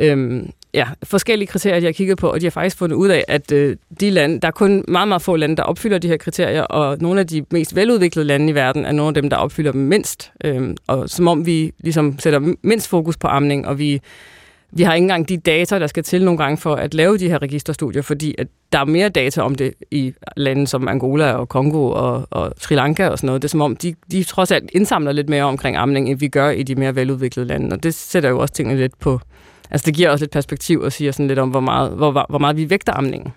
øhm, 0.00 0.50
ja, 0.74 0.86
forskellige 1.02 1.46
kriterier, 1.46 1.80
de 1.80 1.86
har 1.86 1.92
kigget 1.92 2.18
på, 2.18 2.28
og 2.28 2.40
de 2.40 2.46
har 2.46 2.50
faktisk 2.50 2.76
fundet 2.76 2.96
ud 2.96 3.08
af, 3.08 3.24
at 3.28 3.52
øh, 3.52 3.76
de 4.00 4.10
lande, 4.10 4.40
der 4.40 4.48
er 4.48 4.52
kun 4.52 4.84
meget, 4.88 5.08
meget 5.08 5.22
få 5.22 5.36
lande, 5.36 5.56
der 5.56 5.62
opfylder 5.62 5.98
de 5.98 6.08
her 6.08 6.16
kriterier, 6.16 6.62
og 6.62 6.98
nogle 7.00 7.20
af 7.20 7.26
de 7.26 7.44
mest 7.50 7.76
veludviklede 7.76 8.26
lande 8.26 8.48
i 8.48 8.54
verden 8.54 8.84
er 8.84 8.92
nogle 8.92 9.08
af 9.08 9.22
dem, 9.22 9.30
der 9.30 9.36
opfylder 9.36 9.72
dem 9.72 9.80
mindst. 9.80 10.32
Øh, 10.44 10.74
og 10.86 11.10
som 11.10 11.28
om 11.28 11.46
vi 11.46 11.72
ligesom 11.78 12.18
sætter 12.18 12.54
mindst 12.62 12.88
fokus 12.88 13.16
på 13.16 13.26
amning, 13.26 13.66
og 13.66 13.78
vi 13.78 14.00
vi 14.76 14.82
har 14.82 14.94
ikke 14.94 15.04
engang 15.04 15.28
de 15.28 15.36
data, 15.36 15.78
der 15.78 15.86
skal 15.86 16.02
til 16.02 16.24
nogle 16.24 16.38
gange 16.38 16.56
for 16.56 16.74
at 16.74 16.94
lave 16.94 17.18
de 17.18 17.28
her 17.28 17.42
registerstudier, 17.42 18.02
fordi 18.02 18.34
at 18.38 18.46
der 18.72 18.78
er 18.78 18.84
mere 18.84 19.08
data 19.08 19.42
om 19.42 19.54
det 19.54 19.74
i 19.90 20.14
lande 20.36 20.66
som 20.66 20.88
Angola 20.88 21.32
og 21.32 21.48
Kongo 21.48 21.90
og, 21.90 22.26
og 22.30 22.52
Sri 22.58 22.74
Lanka 22.74 23.08
og 23.08 23.18
sådan 23.18 23.26
noget. 23.26 23.42
Det 23.42 23.48
er 23.48 23.50
som 23.50 23.60
om, 23.60 23.76
de, 23.76 23.94
de 24.10 24.24
trods 24.24 24.50
alt 24.50 24.70
indsamler 24.72 25.12
lidt 25.12 25.28
mere 25.28 25.44
omkring 25.44 25.76
amning, 25.76 26.10
end 26.10 26.18
vi 26.18 26.28
gør 26.28 26.50
i 26.50 26.62
de 26.62 26.74
mere 26.74 26.96
veludviklede 26.96 27.48
lande. 27.48 27.76
Og 27.76 27.82
det 27.82 27.94
sætter 27.94 28.28
jo 28.28 28.38
også 28.38 28.54
tingene 28.54 28.80
lidt 28.80 28.98
på... 28.98 29.20
Altså 29.70 29.86
det 29.86 29.94
giver 29.94 30.10
også 30.10 30.22
lidt 30.22 30.32
perspektiv 30.32 30.80
og 30.80 30.92
siger 30.92 31.12
sådan 31.12 31.28
lidt 31.28 31.38
om, 31.38 31.48
hvor 31.48 31.60
meget, 31.60 31.90
hvor, 31.90 32.26
hvor 32.28 32.38
meget 32.38 32.56
vi 32.56 32.70
vægter 32.70 32.92
amningen. 32.92 33.32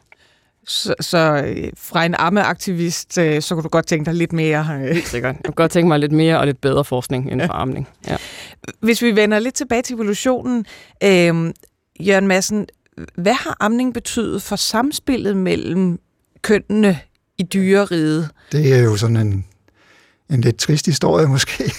Så, 0.67 0.95
så 0.99 1.43
øh, 1.45 1.69
fra 1.77 2.06
en 2.06 2.15
ammeaktivist, 2.15 3.17
øh, 3.17 3.41
så 3.41 3.56
kunne 3.56 3.63
du 3.63 3.69
godt 3.69 3.88
tænke 3.88 4.06
dig 4.06 4.13
lidt 4.13 4.34
mere... 4.34 4.67
Øh. 4.73 4.93
Helt 4.93 5.08
sikkert. 5.08 5.36
Jeg 5.36 5.43
kunne 5.45 5.53
godt 5.53 5.71
tænke 5.71 5.88
mig 5.88 5.99
lidt 5.99 6.12
mere 6.12 6.39
og 6.39 6.45
lidt 6.45 6.62
bedre 6.62 6.86
forskning 6.86 7.32
inden 7.32 7.47
for 7.47 7.53
amning. 7.53 7.88
Ja. 8.08 8.17
Hvis 8.80 9.01
vi 9.01 9.15
vender 9.15 9.39
lidt 9.39 9.56
tilbage 9.56 9.82
til 9.82 9.93
evolutionen, 9.93 10.65
øh, 11.03 11.53
Jørgen 11.99 12.27
Madsen, 12.27 12.67
hvad 13.15 13.34
har 13.34 13.58
amning 13.60 13.93
betydet 13.93 14.41
for 14.41 14.56
samspillet 14.56 15.38
mellem 15.38 15.99
kønnene 16.41 16.99
i 17.38 17.43
dyreriget? 17.43 18.30
Det 18.51 18.73
er 18.73 18.84
jo 18.84 18.97
sådan 18.97 19.17
en, 19.17 19.45
en 20.30 20.41
lidt 20.41 20.58
trist 20.58 20.86
historie 20.86 21.27
måske, 21.36 21.73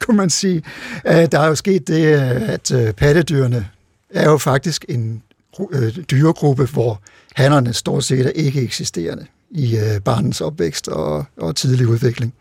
kunne 0.00 0.16
man 0.16 0.30
sige. 0.30 0.62
Der 1.04 1.38
er 1.40 1.46
jo 1.46 1.54
sket 1.54 1.88
det, 1.88 2.06
at 2.06 2.94
pattedyrene 2.96 3.68
er 4.10 4.30
jo 4.30 4.38
faktisk 4.38 4.84
en 4.88 5.22
dyregruppe, 6.10 6.64
hvor 6.64 7.00
hannerne 7.40 7.72
stort 7.72 8.04
set 8.04 8.26
er 8.26 8.30
ikke 8.30 8.62
eksisterende 8.62 9.26
i 9.50 9.76
øh, 9.76 10.00
barnens 10.00 10.40
opvækst 10.40 10.88
og, 10.88 11.24
og 11.36 11.56
tidlig 11.56 11.88
udvikling. 11.88 12.34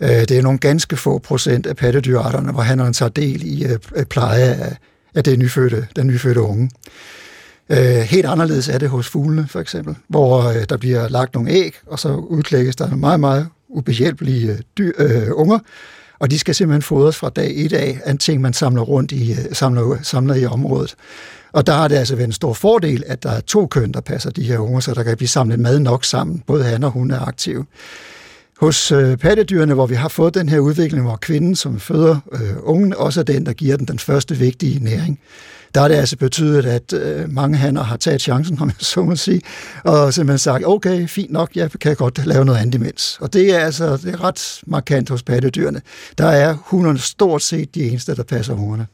Øh, 0.00 0.08
det 0.08 0.30
er 0.30 0.42
nogle 0.42 0.58
ganske 0.58 0.96
få 0.96 1.18
procent 1.18 1.66
af 1.66 1.76
pattedyrarterne, 1.76 2.52
hvor 2.52 2.62
hannerne 2.62 2.92
tager 2.92 3.10
del 3.10 3.42
i 3.46 3.64
øh, 3.64 4.04
pleje 4.04 4.42
af, 4.42 4.76
af 5.14 5.24
det 5.24 5.38
nyfødte, 5.38 5.86
den 5.96 6.06
nyfødte 6.06 6.40
unge. 6.40 6.70
Øh, 7.70 7.78
helt 7.78 8.26
anderledes 8.26 8.68
er 8.68 8.78
det 8.78 8.88
hos 8.88 9.08
fuglene, 9.08 9.46
for 9.48 9.60
eksempel, 9.60 9.94
hvor 10.08 10.42
øh, 10.42 10.64
der 10.68 10.76
bliver 10.76 11.08
lagt 11.08 11.34
nogle 11.34 11.50
æg, 11.50 11.74
og 11.86 11.98
så 11.98 12.14
udklækkes 12.14 12.76
der 12.76 12.96
meget, 12.96 13.20
meget 13.20 13.48
ubehjælpelige 13.68 14.52
øh, 14.52 14.58
dyr, 14.78 14.92
øh, 14.98 15.28
unger, 15.32 15.58
og 16.18 16.30
de 16.30 16.38
skal 16.38 16.54
simpelthen 16.54 16.82
fodres 16.82 17.16
fra 17.16 17.28
dag 17.28 17.52
et 17.56 17.72
af 17.72 18.00
af 18.04 18.18
ting, 18.18 18.40
man 18.40 18.52
samler 18.52 18.82
rundt 18.82 19.12
i, 19.12 19.30
øh, 19.32 19.38
samler, 19.52 19.98
samler 20.02 20.34
i 20.34 20.46
området. 20.46 20.94
Og 21.52 21.66
der 21.66 21.72
har 21.72 21.88
det 21.88 21.96
altså 21.96 22.16
været 22.16 22.26
en 22.26 22.32
stor 22.32 22.52
fordel, 22.52 23.04
at 23.06 23.22
der 23.22 23.30
er 23.30 23.40
to 23.40 23.66
køn, 23.66 23.92
der 23.92 24.00
passer 24.00 24.30
de 24.30 24.42
her 24.42 24.58
unger, 24.58 24.80
så 24.80 24.94
der 24.94 25.02
kan 25.02 25.16
blive 25.16 25.28
samlet 25.28 25.60
mad 25.60 25.78
nok 25.78 26.04
sammen. 26.04 26.42
Både 26.46 26.64
han 26.64 26.84
og 26.84 26.90
hun 26.90 27.10
er 27.10 27.20
aktive. 27.20 27.64
Hos 28.60 28.92
øh, 28.92 29.16
pattedyrene, 29.16 29.74
hvor 29.74 29.86
vi 29.86 29.94
har 29.94 30.08
fået 30.08 30.34
den 30.34 30.48
her 30.48 30.58
udvikling, 30.58 31.04
hvor 31.04 31.16
kvinden, 31.16 31.56
som 31.56 31.80
føder 31.80 32.18
øh, 32.32 32.40
ungen, 32.62 32.94
også 32.94 33.20
er 33.20 33.24
den, 33.24 33.46
der 33.46 33.52
giver 33.52 33.76
den 33.76 33.86
den 33.86 33.98
første 33.98 34.36
vigtige 34.36 34.84
næring, 34.84 35.20
der 35.74 35.80
har 35.80 35.88
det 35.88 35.94
altså 35.94 36.16
betydet, 36.16 36.66
at 36.66 36.92
øh, 36.92 37.32
mange 37.32 37.56
hanner 37.56 37.82
har 37.82 37.96
taget 37.96 38.20
chancen, 38.22 38.58
om 38.60 38.68
jeg 38.68 38.76
så 38.78 39.02
må 39.02 39.16
sige, 39.16 39.40
og 39.84 40.14
simpelthen 40.14 40.38
sagt, 40.38 40.66
okay, 40.66 41.08
fint 41.08 41.32
nok, 41.32 41.50
jeg 41.54 41.70
kan 41.70 41.96
godt 41.96 42.26
lave 42.26 42.44
noget 42.44 42.58
andet 42.58 42.74
imens. 42.74 43.18
Og 43.20 43.32
det 43.32 43.54
er 43.54 43.58
altså 43.58 43.96
det 43.96 44.14
er 44.14 44.24
ret 44.24 44.60
markant 44.66 45.08
hos 45.08 45.22
pattedyrene. 45.22 45.82
Der 46.18 46.26
er 46.26 46.54
hunderne 46.54 46.98
stort 46.98 47.42
set 47.42 47.74
de 47.74 47.82
eneste, 47.82 48.16
der 48.16 48.22
passer 48.22 48.54
ungerne. 48.54 48.86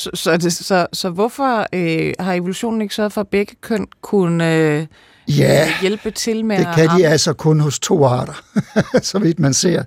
Så, 0.00 0.10
så, 0.14 0.36
det, 0.36 0.52
så, 0.52 0.86
så 0.92 1.10
hvorfor 1.10 1.66
øh, 1.72 2.14
har 2.18 2.32
evolutionen 2.32 2.82
ikke 2.82 2.94
sørget 2.94 3.12
for, 3.12 3.20
at 3.20 3.28
begge 3.28 3.54
køn 3.60 3.86
kunne 4.00 4.54
øh, 4.56 4.86
ja, 5.38 5.72
hjælpe 5.80 6.10
til 6.10 6.44
med 6.44 6.58
det 6.58 6.66
at 6.66 6.74
kan 6.74 6.88
de 6.98 7.06
altså 7.06 7.32
kun 7.32 7.60
hos 7.60 7.78
to 7.78 8.04
arter, 8.04 8.42
så 9.10 9.18
vidt 9.18 9.38
man 9.38 9.54
ser. 9.54 9.82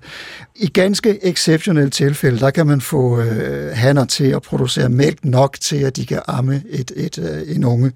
I 0.56 0.66
ganske 0.66 1.24
exceptionelle 1.24 1.90
tilfælde, 1.90 2.38
der 2.38 2.50
kan 2.50 2.66
man 2.66 2.80
få 2.80 3.20
øh, 3.20 3.76
hanner 3.76 4.04
til 4.04 4.24
at 4.24 4.42
producere 4.42 4.88
mælk 4.88 5.24
nok 5.24 5.56
til, 5.60 5.76
at 5.76 5.96
de 5.96 6.06
kan 6.06 6.20
amme 6.28 6.62
et, 6.70 6.92
et, 6.96 7.18
øh, 7.18 7.56
en 7.56 7.64
unge. 7.64 7.92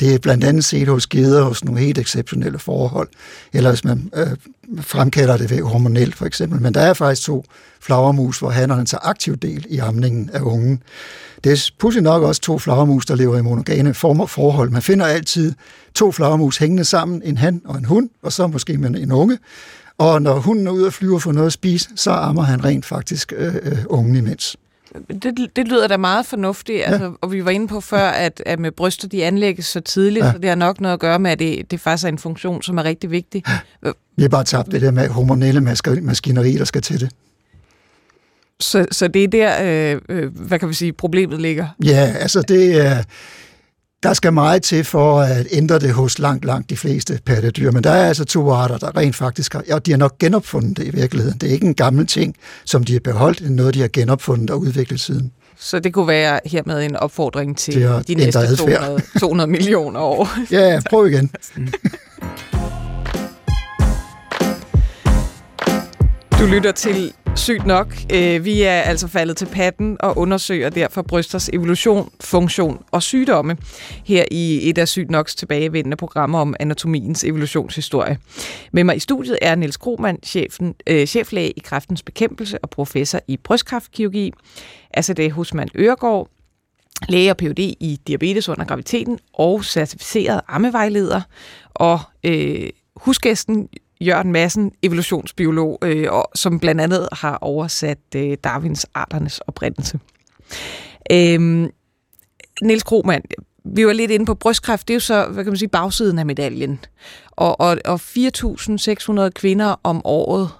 Det 0.00 0.14
er 0.14 0.18
blandt 0.18 0.44
andet 0.44 0.64
set 0.64 0.88
hos 0.88 1.06
geder 1.06 1.42
hos 1.42 1.64
nogle 1.64 1.80
helt 1.80 1.98
exceptionelle 1.98 2.58
forhold, 2.58 3.08
eller 3.52 3.70
hvis 3.70 3.84
man 3.84 4.10
øh, 4.14 4.26
fremkalder 4.80 5.36
det 5.36 5.50
ved 5.50 5.62
hormonelt 5.62 6.14
for 6.14 6.26
eksempel. 6.26 6.62
Men 6.62 6.74
der 6.74 6.80
er 6.80 6.94
faktisk 6.94 7.26
to 7.26 7.44
flagermus, 7.80 8.38
hvor 8.38 8.50
hannerne 8.50 8.86
tager 8.86 9.08
aktiv 9.08 9.36
del 9.36 9.66
i 9.68 9.78
amningen 9.78 10.30
af 10.32 10.40
ungen. 10.40 10.82
Det 11.44 11.52
er 11.52 11.70
pudsigt 11.78 12.02
nok 12.02 12.22
også 12.22 12.40
to 12.40 12.58
flagermus, 12.58 13.06
der 13.06 13.14
lever 13.14 13.38
i 13.38 13.42
monogane 13.42 13.94
former 13.94 14.26
forhold. 14.26 14.70
Man 14.70 14.82
finder 14.82 15.06
altid 15.06 15.54
to 15.94 16.12
flagermus 16.12 16.56
hængende 16.56 16.84
sammen, 16.84 17.22
en 17.24 17.38
han 17.38 17.62
og 17.64 17.78
en 17.78 17.84
hund, 17.84 18.10
og 18.22 18.32
så 18.32 18.46
måske 18.46 18.78
med 18.78 18.90
en 18.90 19.12
unge. 19.12 19.38
Og 20.00 20.22
når 20.22 20.38
hunden 20.38 20.66
er 20.66 20.70
ude 20.70 20.86
og 20.86 20.92
flyver 20.92 21.18
for 21.18 21.32
noget 21.32 21.46
at 21.46 21.52
spise, 21.52 21.88
så 21.96 22.10
ammer 22.10 22.42
han 22.42 22.64
rent 22.64 22.86
faktisk 22.86 23.32
øh, 23.36 23.54
øh, 23.62 23.78
ungen 23.86 24.16
imens. 24.16 24.56
Det, 25.22 25.50
det 25.56 25.68
lyder 25.68 25.88
da 25.88 25.96
meget 25.96 26.26
fornuftigt, 26.26 26.78
ja. 26.78 26.84
altså, 26.84 27.12
og 27.20 27.32
vi 27.32 27.44
var 27.44 27.50
inde 27.50 27.68
på 27.68 27.80
før, 27.80 28.08
at, 28.08 28.42
at 28.46 28.58
med 28.58 28.70
bryster, 28.70 29.08
de 29.08 29.24
anlægges 29.24 29.66
så 29.66 29.80
tidligt, 29.80 30.24
ja. 30.24 30.32
så 30.32 30.38
det 30.38 30.48
har 30.48 30.56
nok 30.56 30.80
noget 30.80 30.94
at 30.94 31.00
gøre 31.00 31.18
med, 31.18 31.30
at 31.30 31.38
det, 31.38 31.70
det 31.70 31.80
faktisk 31.80 32.04
er 32.04 32.08
en 32.08 32.18
funktion, 32.18 32.62
som 32.62 32.78
er 32.78 32.84
rigtig 32.84 33.10
vigtig. 33.10 33.44
Vi 34.16 34.22
har 34.22 34.28
bare 34.28 34.44
tabt 34.44 34.72
det 34.72 34.82
der 34.82 34.90
med 34.90 35.08
hormonelle 35.08 35.60
maskineri, 36.02 36.52
der 36.52 36.64
skal 36.64 36.82
til 36.82 37.00
det. 37.00 37.10
Så, 38.60 38.86
så 38.92 39.08
det 39.08 39.24
er 39.24 39.28
der, 39.28 39.62
øh, 39.62 40.00
øh, 40.08 40.36
hvad 40.36 40.58
kan 40.58 40.68
vi 40.68 40.74
sige, 40.74 40.92
problemet 40.92 41.40
ligger. 41.40 41.68
Ja, 41.84 42.14
altså 42.20 42.42
det 42.42 42.86
er... 42.86 43.02
Der 44.02 44.12
skal 44.12 44.32
meget 44.32 44.62
til 44.62 44.84
for 44.84 45.20
at 45.20 45.46
ændre 45.50 45.78
det 45.78 45.92
hos 45.92 46.18
langt, 46.18 46.44
langt 46.44 46.70
de 46.70 46.76
fleste 46.76 47.20
pattedyr, 47.26 47.70
men 47.70 47.84
der 47.84 47.90
er 47.90 48.08
altså 48.08 48.24
to 48.24 48.50
arter, 48.50 48.78
der 48.78 48.96
rent 48.96 49.16
faktisk 49.16 49.52
har, 49.52 49.62
ja, 49.68 49.78
de 49.78 49.90
har 49.90 49.98
nok 49.98 50.18
genopfundet 50.18 50.76
det 50.76 50.86
i 50.86 50.90
virkeligheden. 50.90 51.38
Det 51.38 51.48
er 51.48 51.52
ikke 51.52 51.66
en 51.66 51.74
gammel 51.74 52.06
ting, 52.06 52.36
som 52.64 52.84
de 52.84 52.92
har 52.92 53.00
beholdt, 53.00 53.38
det 53.38 53.46
er 53.46 53.50
noget, 53.50 53.74
de 53.74 53.80
har 53.80 53.88
genopfundet 53.92 54.50
og 54.50 54.60
udviklet 54.60 55.00
siden. 55.00 55.32
Så 55.58 55.80
det 55.80 55.92
kunne 55.92 56.08
være 56.08 56.40
hermed 56.46 56.82
en 56.82 56.96
opfordring 56.96 57.56
til 57.58 58.02
de 58.08 58.14
næste 58.14 58.38
adfærd. 58.38 58.80
200, 58.80 59.02
200 59.20 59.50
millioner 59.50 60.00
år. 60.00 60.28
Ja, 60.50 60.80
prøv 60.90 61.06
igen. 61.06 61.30
Du 66.40 66.46
lytter 66.46 66.72
til 66.72 67.12
Sygt 67.36 67.66
nok. 67.66 67.94
Øh, 68.12 68.44
vi 68.44 68.62
er 68.62 68.80
altså 68.80 69.08
faldet 69.08 69.36
til 69.36 69.46
patten 69.46 69.96
og 70.00 70.18
undersøger 70.18 70.70
derfor 70.70 71.02
brysters 71.02 71.48
evolution, 71.48 72.12
funktion 72.20 72.82
og 72.90 73.02
sygdomme 73.02 73.56
her 74.04 74.24
i 74.30 74.68
et 74.68 74.78
af 74.78 74.88
Sygt 74.88 75.10
noks 75.10 75.34
tilbagevendende 75.34 75.96
programmer 75.96 76.38
om 76.38 76.54
anatomiens 76.60 77.24
evolutionshistorie. 77.24 78.18
Med 78.72 78.84
mig 78.84 78.96
i 78.96 78.98
studiet 78.98 79.38
er 79.42 79.54
Niels 79.54 79.76
Krohmann, 79.76 80.18
chefen, 80.22 80.74
øh, 80.86 81.06
cheflæge 81.06 81.50
i 81.50 81.60
kræftens 81.60 82.02
bekæmpelse 82.02 82.58
og 82.58 82.70
professor 82.70 83.20
i 83.28 83.36
brystkræftkirurgi. 83.36 84.32
Altså 84.90 85.14
det 85.14 85.32
Husmand 85.32 85.70
Øregård, 85.74 86.28
læge 87.08 87.30
og 87.30 87.36
Ph.D. 87.36 87.58
i 87.58 88.00
diabetes 88.06 88.48
under 88.48 88.64
graviditeten 88.64 89.18
og 89.32 89.64
certificeret 89.64 90.40
ammevejleder. 90.48 91.20
Og 91.74 92.00
øh, 92.24 92.68
husgæsten 92.96 93.68
Jørgen 94.00 94.32
Madsen, 94.32 94.72
evolutionsbiolog, 94.82 95.78
øh, 95.82 96.12
og, 96.12 96.30
som 96.34 96.60
blandt 96.60 96.80
andet 96.80 97.08
har 97.12 97.38
oversat 97.40 97.98
øh, 98.16 98.36
Darwins 98.44 98.86
arternes 98.94 99.38
oprindelse. 99.38 99.98
Øhm, 101.12 101.70
Niels 102.62 102.82
Krohmann, 102.82 103.24
vi 103.64 103.86
var 103.86 103.92
lidt 103.92 104.10
inde 104.10 104.26
på 104.26 104.34
brystkræft, 104.34 104.88
det 104.88 104.94
er 104.94 104.96
jo 104.96 105.00
så, 105.00 105.26
hvad 105.26 105.44
kan 105.44 105.50
man 105.50 105.58
sige, 105.58 105.68
bagsiden 105.68 106.18
af 106.18 106.26
medaljen. 106.26 106.80
Og, 107.30 107.60
og, 107.60 107.78
og 107.84 108.00
4.600 108.00 109.28
kvinder 109.28 109.80
om 109.82 110.00
året 110.04 110.50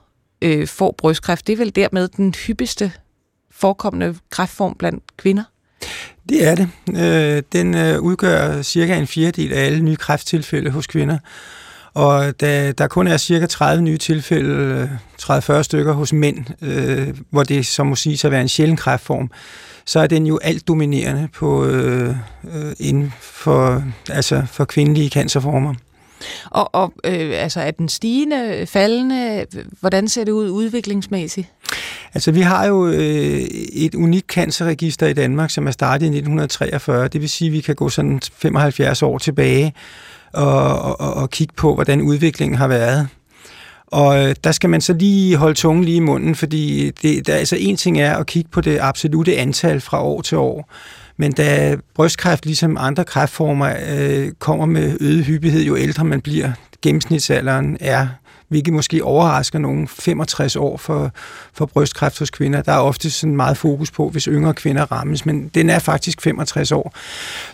øh, 0.42 0.66
får 0.68 0.94
brystkræft. 0.98 1.46
Det 1.46 1.52
er 1.52 1.56
vel 1.56 1.76
dermed 1.76 2.08
den 2.08 2.34
hyppigste 2.46 2.92
forekommende 3.50 4.16
kræftform 4.30 4.74
blandt 4.74 5.16
kvinder? 5.16 5.44
Det 6.28 6.46
er 6.46 6.54
det. 6.54 6.68
Øh, 6.88 7.42
Den 7.52 7.74
øh, 7.74 8.00
udgør 8.00 8.62
cirka 8.62 8.98
en 8.98 9.06
fjerdedel 9.06 9.52
af 9.52 9.64
alle 9.66 9.80
nye 9.80 9.96
kræfttilfælde 9.96 10.70
hos 10.70 10.86
kvinder. 10.86 11.18
Og 11.94 12.40
da 12.40 12.72
der 12.72 12.86
kun 12.86 13.06
er 13.06 13.16
cirka 13.16 13.46
30 13.46 13.82
nye 13.82 13.98
tilfælde, 13.98 14.54
øh, 14.54 14.88
30-40 15.22 15.62
stykker 15.62 15.92
hos 15.92 16.12
mænd, 16.12 16.46
øh, 16.62 17.08
hvor 17.30 17.42
det 17.42 17.66
så 17.66 17.84
må 17.84 17.96
sige 17.96 18.26
at 18.26 18.32
være 18.32 18.40
en 18.40 18.48
sjælden 18.48 18.76
kræftform, 18.76 19.30
så 19.84 20.00
er 20.00 20.06
den 20.06 20.26
jo 20.26 20.38
alt 20.42 20.68
dominerende 20.68 21.28
på, 21.34 21.64
øh, 21.64 22.08
øh, 22.54 22.72
inden 22.78 23.12
for, 23.20 23.84
altså 24.10 24.42
for 24.46 24.64
kvindelige 24.64 25.10
cancerformer. 25.10 25.74
Og, 26.50 26.74
og 26.74 26.92
øh, 27.04 27.42
altså, 27.42 27.60
er 27.60 27.70
den 27.70 27.88
stigende, 27.88 28.66
faldende? 28.66 29.46
Hvordan 29.80 30.08
ser 30.08 30.24
det 30.24 30.32
ud 30.32 30.50
udviklingsmæssigt? 30.50 31.48
Altså, 32.14 32.32
vi 32.32 32.40
har 32.40 32.66
jo 32.66 32.86
øh, 32.86 33.40
et 33.72 33.94
unikt 33.94 34.26
cancerregister 34.26 35.06
i 35.06 35.12
Danmark, 35.12 35.50
som 35.50 35.66
er 35.66 35.70
startet 35.70 36.06
i 36.06 36.08
1943. 36.08 37.08
Det 37.08 37.20
vil 37.20 37.28
sige, 37.28 37.48
at 37.48 37.52
vi 37.52 37.60
kan 37.60 37.74
gå 37.74 37.88
sådan 37.88 38.20
75 38.34 39.02
år 39.02 39.18
tilbage 39.18 39.74
og, 40.32 41.00
og, 41.00 41.14
og 41.14 41.30
kigge 41.30 41.54
på, 41.56 41.74
hvordan 41.74 42.00
udviklingen 42.00 42.58
har 42.58 42.68
været. 42.68 43.08
Og 43.86 44.28
øh, 44.28 44.34
der 44.44 44.52
skal 44.52 44.70
man 44.70 44.80
så 44.80 44.92
lige 44.92 45.36
holde 45.36 45.54
tungen 45.54 45.84
lige 45.84 45.96
i 45.96 46.00
munden, 46.00 46.34
fordi 46.34 46.90
det, 47.02 47.26
der, 47.26 47.34
altså 47.34 47.56
en 47.56 47.76
ting 47.76 48.00
er 48.00 48.16
at 48.16 48.26
kigge 48.26 48.50
på 48.50 48.60
det 48.60 48.78
absolute 48.80 49.36
antal 49.36 49.80
fra 49.80 50.02
år 50.02 50.22
til 50.22 50.38
år, 50.38 50.72
men 51.16 51.32
da 51.32 51.76
brystkræft, 51.94 52.46
ligesom 52.46 52.76
andre 52.80 53.04
kræftformer, 53.04 53.74
øh, 53.90 54.32
kommer 54.38 54.66
med 54.66 54.96
øget 55.00 55.24
hyppighed, 55.24 55.62
jo 55.62 55.76
ældre 55.76 56.04
man 56.04 56.20
bliver, 56.20 56.52
gennemsnitsalderen 56.82 57.76
er, 57.80 58.06
hvilket 58.50 58.74
måske 58.74 59.04
overrasker 59.04 59.58
nogen, 59.58 59.88
65 59.88 60.56
år 60.56 60.76
for, 60.76 61.10
for 61.52 61.66
brystkræft 61.66 62.18
hos 62.18 62.30
kvinder. 62.30 62.62
Der 62.62 62.72
er 62.72 62.78
ofte 62.78 63.10
sådan 63.10 63.36
meget 63.36 63.56
fokus 63.56 63.90
på, 63.90 64.08
hvis 64.08 64.24
yngre 64.24 64.54
kvinder 64.54 64.92
rammes, 64.92 65.26
men 65.26 65.48
den 65.48 65.70
er 65.70 65.78
faktisk 65.78 66.20
65 66.20 66.72
år. 66.72 66.94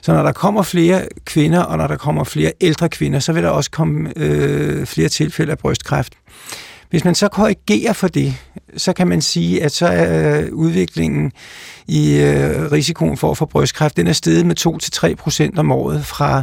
Så 0.02 0.12
når 0.12 0.22
der 0.22 0.32
kommer 0.32 0.62
flere 0.62 1.06
kvinder, 1.24 1.62
og 1.62 1.78
når 1.78 1.87
der 1.87 1.96
kommer 1.96 2.24
flere 2.24 2.52
ældre 2.61 2.88
kvinder, 2.88 3.18
så 3.18 3.32
vil 3.32 3.42
der 3.42 3.48
også 3.48 3.70
komme 3.70 4.12
øh, 4.16 4.87
flere 4.87 5.09
tilfælde 5.09 5.52
af 5.52 5.59
brystkræft. 5.59 6.12
Hvis 6.90 7.04
man 7.04 7.14
så 7.14 7.28
korrigerer 7.28 7.92
for 7.92 8.09
det, 8.09 8.35
så 8.76 8.92
kan 8.92 9.09
man 9.09 9.22
sige, 9.22 9.62
at 9.62 9.72
så 9.72 9.87
er 9.87 10.40
øh, 10.40 10.52
udviklingen 10.52 11.32
i 11.88 12.20
øh, 12.20 12.72
risikoen 12.72 13.16
for 13.16 13.30
at 13.30 13.37
få 13.37 13.46
brystkræft, 13.46 13.96
den 13.96 14.06
er 14.06 14.12
steget 14.12 14.46
med 14.46 14.66
2-3 15.11 15.14
procent 15.14 15.59
om 15.59 15.72
året 15.72 16.06
fra 16.06 16.42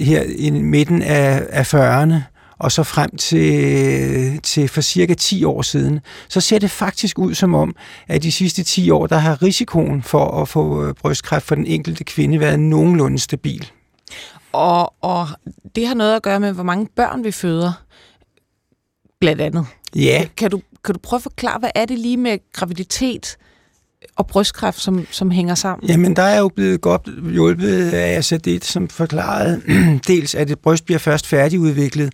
her 0.00 0.22
i 0.38 0.50
midten 0.50 1.02
af, 1.02 1.42
af 1.50 1.74
40'erne 1.74 2.35
og 2.58 2.72
så 2.72 2.82
frem 2.82 3.16
til, 3.16 4.40
til 4.42 4.68
for 4.68 4.80
cirka 4.80 5.14
10 5.14 5.44
år 5.44 5.62
siden, 5.62 6.00
så 6.28 6.40
ser 6.40 6.58
det 6.58 6.70
faktisk 6.70 7.18
ud 7.18 7.34
som 7.34 7.54
om, 7.54 7.76
at 8.08 8.22
de 8.22 8.32
sidste 8.32 8.62
10 8.62 8.90
år, 8.90 9.06
der 9.06 9.16
har 9.16 9.42
risikoen 9.42 10.02
for 10.02 10.42
at 10.42 10.48
få 10.48 10.84
øh, 10.84 10.94
brystkræft 10.94 11.46
for 11.46 11.54
den 11.54 11.66
enkelte 11.66 12.04
kvinde 12.04 12.40
været 12.40 12.60
nogenlunde 12.60 13.18
stabil. 13.18 13.70
Og, 14.52 14.94
og 15.00 15.28
det 15.76 15.86
har 15.86 15.94
noget 15.94 16.16
at 16.16 16.22
gøre 16.22 16.40
med, 16.40 16.52
hvor 16.52 16.62
mange 16.62 16.88
børn 16.96 17.24
vi 17.24 17.30
føder, 17.30 17.72
blandt 19.20 19.42
andet. 19.42 19.66
Ja, 19.96 20.28
Kan 20.36 20.50
du, 20.50 20.60
kan 20.84 20.94
du 20.94 21.00
prøve 21.02 21.18
at 21.18 21.22
forklare, 21.22 21.58
hvad 21.58 21.70
er 21.74 21.84
det 21.84 21.98
lige 21.98 22.16
med 22.16 22.38
graviditet, 22.52 23.36
og 24.16 24.26
brystkræft, 24.26 24.80
som, 24.80 25.06
som 25.10 25.30
hænger 25.30 25.54
sammen? 25.54 25.88
Jamen, 25.88 26.16
der 26.16 26.22
er 26.22 26.38
jo 26.38 26.48
blevet 26.48 26.80
godt 26.80 27.32
hjulpet 27.32 27.90
af 27.90 28.14
altså 28.14 28.36
det, 28.36 28.64
som 28.64 28.88
forklarede 28.88 29.62
dels, 30.08 30.34
at 30.34 30.50
et 30.50 30.58
bryst 30.58 30.84
bliver 30.84 30.98
først 30.98 31.26
færdigudviklet, 31.26 32.12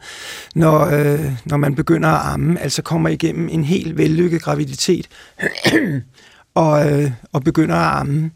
når, 0.54 0.80
øh, 0.86 1.32
når 1.44 1.56
man 1.56 1.74
begynder 1.74 2.08
at 2.08 2.32
amme, 2.32 2.60
altså 2.60 2.82
kommer 2.82 3.08
igennem 3.08 3.48
en 3.48 3.64
helt 3.64 3.98
vellykket 3.98 4.42
graviditet 4.42 5.08
og, 6.54 6.92
øh, 6.92 7.10
og 7.32 7.44
begynder 7.44 7.76
at 7.76 8.00
amme. 8.00 8.30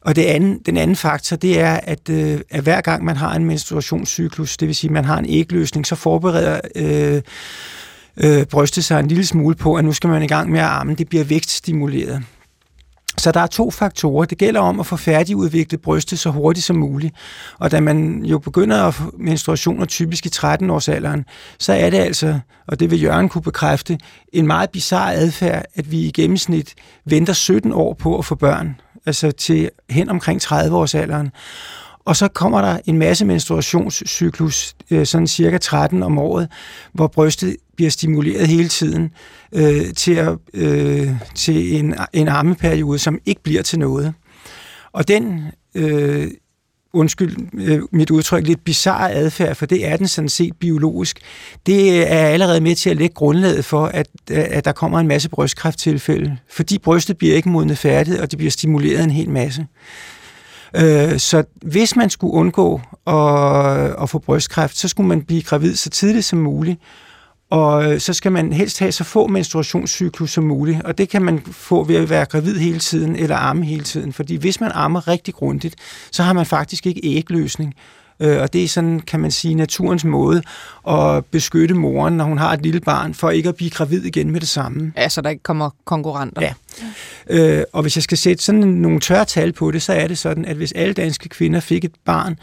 Og 0.00 0.16
det 0.16 0.22
anden, 0.22 0.58
den 0.66 0.76
anden 0.76 0.96
faktor, 0.96 1.36
det 1.36 1.60
er, 1.60 1.80
at, 1.82 2.08
øh, 2.10 2.40
at 2.50 2.62
hver 2.62 2.80
gang 2.80 3.04
man 3.04 3.16
har 3.16 3.34
en 3.34 3.44
menstruationscyklus, 3.44 4.56
det 4.56 4.68
vil 4.68 4.74
sige, 4.74 4.88
at 4.88 4.92
man 4.92 5.04
har 5.04 5.18
en 5.18 5.26
ægløsning, 5.28 5.86
så 5.86 5.94
forbereder 5.94 6.60
øh, 6.76 7.22
øh, 8.16 8.46
brystet 8.46 8.84
sig 8.84 9.00
en 9.00 9.08
lille 9.08 9.26
smule 9.26 9.54
på, 9.54 9.74
at 9.74 9.84
nu 9.84 9.92
skal 9.92 10.10
man 10.10 10.22
i 10.22 10.26
gang 10.26 10.50
med 10.50 10.60
at 10.60 10.66
amme. 10.66 10.94
Det 10.94 11.08
bliver 11.08 11.24
vækststimuleret. 11.24 12.22
Så 13.18 13.32
der 13.32 13.40
er 13.40 13.46
to 13.46 13.70
faktorer. 13.70 14.24
Det 14.24 14.38
gælder 14.38 14.60
om 14.60 14.80
at 14.80 14.86
få 14.86 14.96
færdigudviklet 14.96 15.82
brystet 15.82 16.18
så 16.18 16.30
hurtigt 16.30 16.66
som 16.66 16.76
muligt. 16.76 17.14
Og 17.58 17.70
da 17.70 17.80
man 17.80 18.24
jo 18.24 18.38
begynder 18.38 18.84
at 18.84 18.94
få 18.94 19.14
menstruationer 19.18 19.84
typisk 19.84 20.26
i 20.26 20.30
13-årsalderen, 20.36 21.22
så 21.58 21.72
er 21.72 21.90
det 21.90 21.98
altså, 21.98 22.38
og 22.66 22.80
det 22.80 22.90
vil 22.90 23.02
Jørgen 23.02 23.28
kunne 23.28 23.42
bekræfte, 23.42 23.98
en 24.32 24.46
meget 24.46 24.70
bizarre 24.70 25.14
adfærd, 25.14 25.64
at 25.74 25.90
vi 25.90 25.98
i 25.98 26.10
gennemsnit 26.10 26.74
venter 27.04 27.32
17 27.32 27.72
år 27.72 27.94
på 27.94 28.18
at 28.18 28.24
få 28.24 28.34
børn. 28.34 28.80
Altså 29.06 29.30
til 29.30 29.70
hen 29.90 30.08
omkring 30.08 30.42
30-årsalderen. 30.42 31.30
Og 32.04 32.16
så 32.16 32.28
kommer 32.28 32.60
der 32.60 32.78
en 32.86 32.98
masse 32.98 33.24
menstruationscyklus, 33.24 34.74
øh, 34.90 35.06
sådan 35.06 35.26
cirka 35.26 35.58
13 35.58 36.02
om 36.02 36.18
året, 36.18 36.48
hvor 36.92 37.06
brystet 37.06 37.56
bliver 37.76 37.90
stimuleret 37.90 38.48
hele 38.48 38.68
tiden 38.68 39.10
øh, 39.52 39.94
til, 39.96 40.14
at, 40.14 40.38
øh, 40.54 41.08
til 41.34 41.76
en, 41.76 41.94
en 42.12 42.28
armeperiode, 42.28 42.98
som 42.98 43.18
ikke 43.26 43.42
bliver 43.42 43.62
til 43.62 43.78
noget. 43.78 44.14
Og 44.92 45.08
den, 45.08 45.42
øh, 45.74 46.30
undskyld 46.94 47.36
øh, 47.54 47.80
mit 47.92 48.10
udtryk, 48.10 48.46
lidt 48.46 48.64
bizarre 48.64 49.12
adfærd, 49.12 49.54
for 49.54 49.66
det 49.66 49.86
er 49.86 49.96
den 49.96 50.08
sådan 50.08 50.28
set 50.28 50.56
biologisk, 50.56 51.18
det 51.66 52.12
er 52.12 52.26
allerede 52.26 52.60
med 52.60 52.74
til 52.74 52.90
at 52.90 52.96
lægge 52.96 53.14
grundlaget 53.14 53.64
for, 53.64 53.86
at, 53.86 54.08
at 54.30 54.64
der 54.64 54.72
kommer 54.72 55.00
en 55.00 55.08
masse 55.08 55.28
brystkræfttilfælde, 55.28 56.36
fordi 56.50 56.78
brystet 56.78 57.18
bliver 57.18 57.36
ikke 57.36 57.48
modnet 57.48 57.78
færdigt, 57.78 58.20
og 58.20 58.30
det 58.30 58.38
bliver 58.38 58.50
stimuleret 58.50 59.04
en 59.04 59.10
hel 59.10 59.30
masse. 59.30 59.66
Øh, 60.76 61.18
så 61.18 61.44
hvis 61.62 61.96
man 61.96 62.10
skulle 62.10 62.32
undgå 62.32 62.80
at, 63.06 64.02
at 64.02 64.10
få 64.10 64.18
brystkræft, 64.18 64.76
så 64.76 64.88
skulle 64.88 65.08
man 65.08 65.22
blive 65.22 65.42
gravid 65.42 65.74
så 65.74 65.90
tidligt 65.90 66.24
som 66.24 66.38
muligt. 66.38 66.80
Og 67.50 67.92
øh, 67.92 68.00
så 68.00 68.12
skal 68.12 68.32
man 68.32 68.52
helst 68.52 68.78
have 68.78 68.92
så 68.92 69.04
få 69.04 69.26
menstruationscyklus 69.26 70.30
som 70.30 70.44
muligt, 70.44 70.82
og 70.82 70.98
det 70.98 71.08
kan 71.08 71.22
man 71.22 71.40
få 71.52 71.84
ved 71.84 71.96
at 71.96 72.10
være 72.10 72.24
gravid 72.24 72.58
hele 72.58 72.78
tiden 72.78 73.16
eller 73.16 73.36
amme 73.36 73.64
hele 73.64 73.84
tiden. 73.84 74.12
Fordi 74.12 74.36
hvis 74.36 74.60
man 74.60 74.70
ammer 74.74 75.08
rigtig 75.08 75.34
grundigt, 75.34 75.76
så 76.12 76.22
har 76.22 76.32
man 76.32 76.46
faktisk 76.46 76.86
ikke 76.86 77.00
ægløsning. 77.04 77.74
Øh, 78.20 78.40
og 78.40 78.52
det 78.52 78.64
er 78.64 78.68
sådan, 78.68 79.00
kan 79.00 79.20
man 79.20 79.30
sige, 79.30 79.54
naturens 79.54 80.04
måde 80.04 80.42
at 80.88 81.24
beskytte 81.24 81.74
moren, 81.74 82.16
når 82.16 82.24
hun 82.24 82.38
har 82.38 82.52
et 82.52 82.62
lille 82.62 82.80
barn, 82.80 83.14
for 83.14 83.30
ikke 83.30 83.48
at 83.48 83.56
blive 83.56 83.70
gravid 83.70 84.02
igen 84.04 84.30
med 84.30 84.40
det 84.40 84.48
samme. 84.48 84.92
Ja, 84.96 85.08
så 85.08 85.20
der 85.20 85.30
ikke 85.30 85.42
kommer 85.42 85.70
konkurrenter. 85.84 86.42
Ja. 86.42 86.54
Øh, 87.30 87.64
og 87.72 87.82
hvis 87.82 87.96
jeg 87.96 88.02
skal 88.02 88.18
sætte 88.18 88.44
sådan 88.44 88.60
nogle 88.60 89.00
tørre 89.00 89.24
tal 89.24 89.52
på 89.52 89.70
det, 89.70 89.82
så 89.82 89.92
er 89.92 90.06
det 90.06 90.18
sådan, 90.18 90.44
at 90.44 90.56
hvis 90.56 90.72
alle 90.72 90.94
danske 90.94 91.28
kvinder 91.28 91.60
fik 91.60 91.84
et 91.84 91.94
barn, 92.04 92.38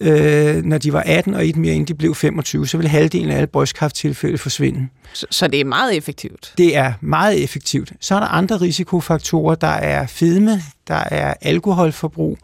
øh, 0.00 0.64
når 0.64 0.78
de 0.78 0.92
var 0.92 1.02
18 1.06 1.34
og 1.34 1.48
et 1.48 1.56
mere, 1.56 1.74
inden 1.74 1.88
de 1.88 1.94
blev 1.94 2.14
25, 2.14 2.66
så 2.66 2.76
ville 2.76 2.88
halvdelen 2.90 3.30
af 3.30 3.36
alle 3.36 3.46
brystkræfttilfælde 3.46 4.38
forsvinde. 4.38 4.88
Så, 5.12 5.26
så 5.30 5.48
det 5.48 5.60
er 5.60 5.64
meget 5.64 5.96
effektivt? 5.96 6.52
Det 6.58 6.76
er 6.76 6.92
meget 7.00 7.44
effektivt. 7.44 7.92
Så 8.00 8.14
er 8.14 8.20
der 8.20 8.26
andre 8.26 8.56
risikofaktorer. 8.60 9.54
Der 9.54 9.66
er 9.66 10.06
fedme, 10.06 10.62
der 10.88 10.94
er 11.10 11.34
alkoholforbrug, 11.40 12.38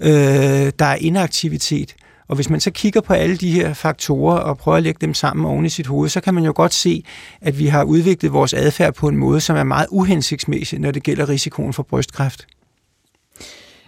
øh, 0.00 0.10
der 0.78 0.84
er 0.84 0.96
inaktivitet. 0.96 1.94
Og 2.28 2.34
hvis 2.34 2.50
man 2.50 2.60
så 2.60 2.70
kigger 2.70 3.00
på 3.00 3.12
alle 3.12 3.36
de 3.36 3.50
her 3.50 3.74
faktorer 3.74 4.38
og 4.38 4.58
prøver 4.58 4.76
at 4.76 4.82
lægge 4.82 4.98
dem 5.00 5.14
sammen 5.14 5.46
oven 5.46 5.66
i 5.66 5.68
sit 5.68 5.86
hoved, 5.86 6.08
så 6.08 6.20
kan 6.20 6.34
man 6.34 6.44
jo 6.44 6.52
godt 6.56 6.74
se, 6.74 7.04
at 7.40 7.58
vi 7.58 7.66
har 7.66 7.84
udviklet 7.84 8.32
vores 8.32 8.54
adfærd 8.54 8.94
på 8.94 9.08
en 9.08 9.16
måde, 9.16 9.40
som 9.40 9.56
er 9.56 9.64
meget 9.64 9.86
uhensigtsmæssig, 9.90 10.78
når 10.78 10.90
det 10.90 11.02
gælder 11.02 11.28
risikoen 11.28 11.72
for 11.72 11.82
brystkræft. 11.82 12.46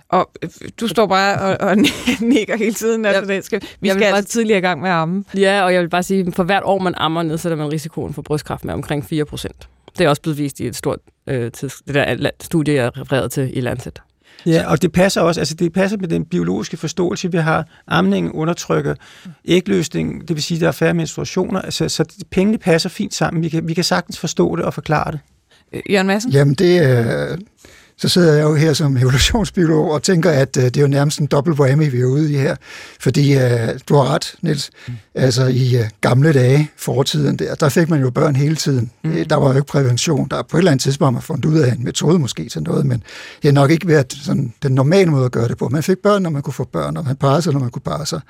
Og 0.09 0.31
øh, 0.43 0.51
du 0.81 0.89
står 0.89 1.07
bare 1.07 1.39
og, 1.39 1.69
og 1.69 1.77
nikker 2.21 2.57
hele 2.57 2.75
tiden. 2.75 3.05
Altså, 3.05 3.25
det 3.25 3.45
skal, 3.45 3.63
vi 3.81 3.89
skal 3.89 4.03
altså 4.03 4.33
tidligere 4.33 4.59
i 4.59 4.63
gang 4.63 4.81
med 4.81 4.91
at 4.91 4.97
amme. 4.97 5.25
Ja, 5.35 5.63
og 5.63 5.75
jeg 5.75 5.83
vil 5.83 5.89
bare 5.89 6.03
sige, 6.03 6.25
at 6.27 6.35
for 6.35 6.45
hvert 6.45 6.63
år 6.65 6.79
man 6.79 6.95
ammer, 6.97 7.23
nedsætter 7.23 7.57
man 7.57 7.73
risikoen 7.73 8.15
for 8.15 8.23
brystkræft 8.23 8.65
med 8.65 8.75
omkring 8.75 9.05
4 9.05 9.25
procent. 9.25 9.69
Det 9.99 10.05
er 10.05 10.09
også 10.09 10.23
blevet 10.23 10.39
vist 10.39 10.61
i 10.61 10.67
et 10.67 10.77
stort 10.77 10.99
øh, 11.27 11.53
tids, 11.53 11.75
det 11.87 11.95
der 11.95 12.31
studie, 12.41 12.75
jeg 12.75 12.99
refererede 12.99 13.29
til 13.29 13.57
i 13.57 13.61
Lancet. 13.61 14.01
Ja, 14.47 14.71
og 14.71 14.83
det 14.83 14.93
passer 14.93 15.21
også, 15.21 15.41
altså 15.41 15.55
det 15.55 15.73
passer 15.73 15.99
med 15.99 16.09
den 16.09 16.25
biologiske 16.25 16.77
forståelse, 16.77 17.33
vi 17.33 17.39
har. 17.39 17.67
Amning 17.87 18.35
undertrykker 18.35 18.95
ægløsning, 19.45 20.29
det 20.29 20.37
vil 20.37 20.43
sige, 20.43 20.57
at 20.57 20.61
der 20.61 20.69
er 20.69 20.73
færre 20.73 20.95
menstruationer, 20.95 21.61
altså, 21.61 21.89
så 21.89 22.05
pengene 22.31 22.59
passer 22.59 22.89
fint 22.89 23.15
sammen. 23.15 23.43
Vi 23.43 23.49
kan, 23.49 23.69
vi 23.69 23.75
kan 23.75 23.85
sagtens 23.85 24.19
forstå 24.19 24.57
det 24.57 24.65
og 24.65 24.75
forklare 24.75 25.13
det. 25.13 25.21
Jørgen 25.91 26.07
Madsen? 26.07 26.31
Jamen, 26.31 26.55
det, 26.55 26.83
øh, 26.83 27.39
så 28.01 28.09
sidder 28.09 28.33
jeg 28.33 28.43
jo 28.43 28.55
her 28.55 28.73
som 28.73 28.97
evolutionsbiolog 28.97 29.91
og 29.91 30.03
tænker, 30.03 30.31
at 30.31 30.57
uh, 30.57 30.63
det 30.63 30.77
er 30.77 30.81
jo 30.81 30.87
nærmest 30.87 31.19
en 31.19 31.27
dobbelt 31.27 31.61
whammy, 31.61 31.91
vi 31.91 32.01
er 32.01 32.05
ude 32.05 32.33
i 32.33 32.37
her. 32.37 32.57
Fordi 33.01 33.37
uh, 33.37 33.43
du 33.89 33.95
har 33.95 34.15
ret, 34.15 34.35
Niels. 34.43 34.71
Mm. 34.89 34.95
Altså 35.15 35.47
i 35.47 35.77
uh, 35.77 35.85
gamle 36.01 36.33
dage, 36.33 36.71
fortiden 36.77 37.37
der, 37.37 37.55
der 37.55 37.69
fik 37.69 37.89
man 37.89 38.01
jo 38.01 38.11
børn 38.11 38.37
hele 38.37 38.57
tiden. 38.57 38.91
Mm. 39.05 39.25
Der 39.29 39.37
var 39.37 39.49
jo 39.49 39.57
ikke 39.57 39.67
prævention. 39.67 40.29
Der 40.31 40.43
på 40.43 40.57
et 40.57 40.61
eller 40.61 40.71
andet 40.71 40.83
tidspunkt 40.83 41.13
man 41.13 41.23
fundet 41.23 41.45
ud 41.45 41.59
af 41.59 41.73
en 41.73 41.85
metode 41.85 42.19
måske 42.19 42.49
til 42.49 42.63
noget, 42.63 42.87
men 42.87 43.03
det 43.43 43.45
har 43.45 43.53
nok 43.53 43.71
ikke 43.71 43.89
været 43.89 44.13
sådan, 44.13 44.53
den 44.63 44.73
normale 44.73 45.11
måde 45.11 45.25
at 45.25 45.33
gøre 45.33 45.49
det 45.49 45.59
på. 45.59 45.69
Man 45.69 45.83
fik 45.83 45.99
børn, 45.99 46.23
når 46.23 46.31
man 46.31 46.43
kunne 46.43 46.55
få 46.55 46.65
børn, 46.65 46.97
og 46.97 47.05
man 47.05 47.17
parrede 47.17 47.43
sig, 47.43 47.53
når 47.53 47.61
man 47.61 47.71
kunne 47.71 47.83
parre 47.83 48.07
sig. 48.07 48.21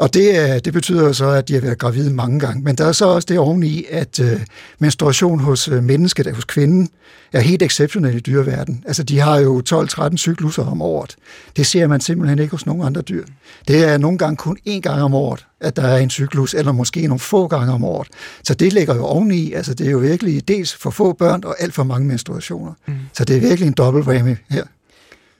Og 0.00 0.14
det, 0.14 0.64
det 0.64 0.72
betyder 0.72 1.02
jo 1.02 1.12
så, 1.12 1.28
at 1.28 1.48
de 1.48 1.54
har 1.54 1.60
været 1.60 1.78
gravide 1.78 2.14
mange 2.14 2.40
gange. 2.40 2.62
Men 2.62 2.74
der 2.74 2.84
er 2.84 2.92
så 2.92 3.06
også 3.06 3.26
det 3.28 3.38
oveni, 3.38 3.84
at 3.90 4.20
øh, 4.20 4.40
menstruation 4.78 5.40
hos 5.40 5.68
øh, 5.68 5.82
mennesket, 5.82 6.34
hos 6.34 6.44
kvinden, 6.44 6.88
er 7.32 7.40
helt 7.40 7.62
exceptionel 7.62 8.16
i 8.16 8.20
dyreverden. 8.20 8.84
Altså, 8.86 9.02
de 9.02 9.18
har 9.18 9.38
jo 9.38 9.62
12-13 9.70 10.16
cykluser 10.16 10.66
om 10.66 10.82
året. 10.82 11.16
Det 11.56 11.66
ser 11.66 11.86
man 11.86 12.00
simpelthen 12.00 12.38
ikke 12.38 12.50
hos 12.50 12.66
nogen 12.66 12.82
andre 12.82 13.00
dyr. 13.00 13.24
Det 13.68 13.84
er 13.88 13.98
nogle 13.98 14.18
gange 14.18 14.36
kun 14.36 14.58
én 14.68 14.80
gang 14.80 15.02
om 15.02 15.14
året, 15.14 15.46
at 15.60 15.76
der 15.76 15.82
er 15.82 15.98
en 15.98 16.10
cyklus, 16.10 16.54
eller 16.54 16.72
måske 16.72 17.06
nogle 17.06 17.20
få 17.20 17.46
gange 17.46 17.72
om 17.72 17.84
året. 17.84 18.08
Så 18.44 18.54
det 18.54 18.72
ligger 18.72 18.94
jo 18.94 19.04
oveni. 19.04 19.52
Altså, 19.52 19.74
det 19.74 19.86
er 19.86 19.90
jo 19.90 19.98
virkelig 19.98 20.48
dels 20.48 20.74
for 20.74 20.90
få 20.90 21.12
børn 21.12 21.44
og 21.44 21.56
alt 21.58 21.74
for 21.74 21.84
mange 21.84 22.06
menstruationer. 22.08 22.72
Mm. 22.86 22.94
Så 23.12 23.24
det 23.24 23.36
er 23.36 23.40
virkelig 23.40 23.66
en 23.66 23.72
dobbelt 23.72 24.06
her. 24.50 24.64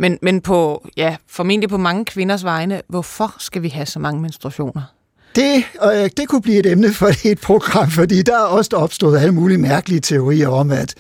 Men, 0.01 0.19
men 0.23 0.41
på, 0.41 0.89
ja, 0.97 1.17
formentlig 1.29 1.69
på 1.69 1.77
mange 1.77 2.05
kvinders 2.05 2.45
vegne, 2.45 2.83
hvorfor 2.89 3.35
skal 3.39 3.63
vi 3.63 3.69
have 3.69 3.87
så 3.87 3.99
mange 3.99 4.23
menstruationer? 4.23 4.83
Det, 5.37 5.65
øh, 5.85 6.11
det 6.17 6.29
kunne 6.29 6.43
blive 6.43 6.59
et 6.59 6.67
emne 6.67 6.93
for 6.93 7.29
et 7.29 7.41
program, 7.41 7.91
fordi 7.91 8.23
der 8.23 8.35
er 8.35 8.45
også 8.45 8.71
opstået 8.73 9.19
alle 9.19 9.33
mulige 9.35 9.59
mærkelige 9.59 10.01
teorier 10.01 10.49
om, 10.49 10.71
at 10.71 10.95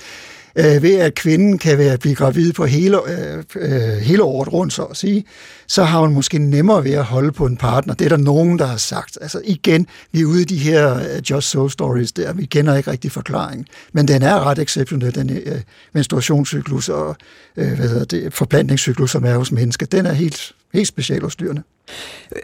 øh, 0.56 0.82
ved 0.82 0.94
at 0.94 1.14
kvinden 1.14 1.58
kan 1.58 1.78
være 1.78 1.98
blive 1.98 2.14
gravid 2.14 2.52
på 2.52 2.64
hele, 2.66 2.98
øh, 3.10 3.44
øh, 3.56 3.98
hele 3.98 4.22
året 4.22 4.52
rundt, 4.52 4.72
så 4.72 4.82
at 4.82 4.96
sige, 4.96 5.24
så 5.66 5.84
har 5.84 6.00
hun 6.00 6.14
måske 6.14 6.38
nemmere 6.38 6.84
ved 6.84 6.92
at 6.92 7.04
holde 7.04 7.32
på 7.32 7.46
en 7.46 7.56
partner. 7.56 7.94
Det 7.94 8.04
er 8.04 8.08
der 8.08 8.16
nogen, 8.16 8.58
der 8.58 8.66
har 8.66 8.76
sagt. 8.76 9.18
Altså 9.20 9.40
igen, 9.44 9.86
vi 10.12 10.20
er 10.20 10.24
ude 10.24 10.42
i 10.42 10.44
de 10.44 10.56
her 10.56 10.96
øh, 10.96 11.30
just 11.30 11.50
so 11.50 11.68
stories 11.68 12.12
der, 12.12 12.32
vi 12.32 12.44
kender 12.44 12.76
ikke 12.76 12.90
rigtig 12.90 13.12
forklaringen. 13.12 13.66
Men 13.92 14.08
den 14.08 14.22
er 14.22 14.46
ret 14.46 14.58
exceptionel, 14.58 15.14
den 15.14 15.30
øh, 15.30 15.60
menstruationscyklus 15.92 16.88
og 16.88 17.16
øh, 17.56 17.72
hvad 17.72 17.88
hedder 17.88 18.04
det, 18.04 18.34
forplantningscyklus, 18.34 19.10
som 19.10 19.24
er 19.24 19.36
hos 19.36 19.52
mennesker. 19.52 19.86
Den 19.86 20.06
er 20.06 20.12
helt, 20.12 20.52
helt 20.74 20.88
speciel 20.88 21.22
hos 21.22 21.36
dyrene. 21.36 21.62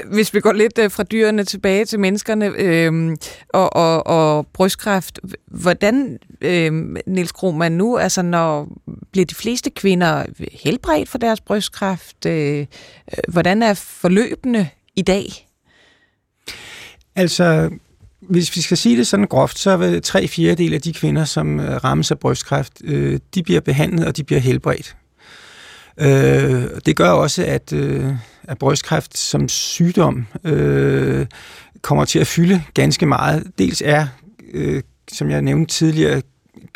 Hvis 0.04 0.34
vi 0.34 0.40
går 0.40 0.52
lidt 0.52 0.78
øh, 0.78 0.90
fra 0.90 1.02
dyrene 1.02 1.44
tilbage 1.44 1.84
til 1.84 2.00
menneskerne 2.00 2.46
øh, 2.46 3.16
og, 3.48 3.76
og, 3.76 4.06
og 4.06 4.46
brystkræft, 4.46 5.20
hvordan, 5.46 6.18
øh, 6.40 6.72
Niels 7.06 7.32
Krohmann, 7.32 7.76
nu, 7.76 7.96
altså 7.98 8.22
når 8.22 8.68
bliver 9.12 9.26
de 9.26 9.34
fleste 9.34 9.70
kvinder 9.70 10.24
helbredt 10.52 11.08
for 11.08 11.18
deres 11.18 11.40
brystkræft? 11.40 12.26
Øh, 12.26 12.58
øh, 12.58 12.66
hvordan 13.28 13.62
er 13.62 13.74
forløbene 13.74 14.70
i 14.96 15.02
dag? 15.02 15.48
Altså, 17.16 17.70
hvis 18.20 18.56
vi 18.56 18.60
skal 18.60 18.76
sige 18.76 18.96
det 18.96 19.06
sådan 19.06 19.26
groft, 19.26 19.58
så 19.58 19.70
er 19.70 20.00
tre 20.00 20.28
fjerdedel 20.28 20.74
af 20.74 20.80
de 20.80 20.92
kvinder, 20.92 21.24
som 21.24 21.60
øh, 21.60 21.84
rammes 21.84 22.10
af 22.10 22.18
brystkræft, 22.18 22.72
øh, 22.84 23.20
de 23.34 23.42
bliver 23.42 23.60
behandlet, 23.60 24.06
og 24.06 24.16
de 24.16 24.24
bliver 24.24 24.40
helbredt. 24.40 24.96
Øh, 26.00 26.64
det 26.86 26.96
gør 26.96 27.10
også, 27.10 27.44
at, 27.44 27.72
øh, 27.72 28.12
at 28.48 28.58
brystkræft 28.58 29.18
som 29.18 29.48
sygdom 29.48 30.26
øh, 30.44 31.26
kommer 31.82 32.04
til 32.04 32.18
at 32.18 32.26
fylde 32.26 32.62
ganske 32.74 33.06
meget. 33.06 33.44
Dels 33.58 33.82
er, 33.84 34.06
øh, 34.52 34.82
som 35.12 35.30
jeg 35.30 35.42
nævnte 35.42 35.74
tidligere, 35.74 36.22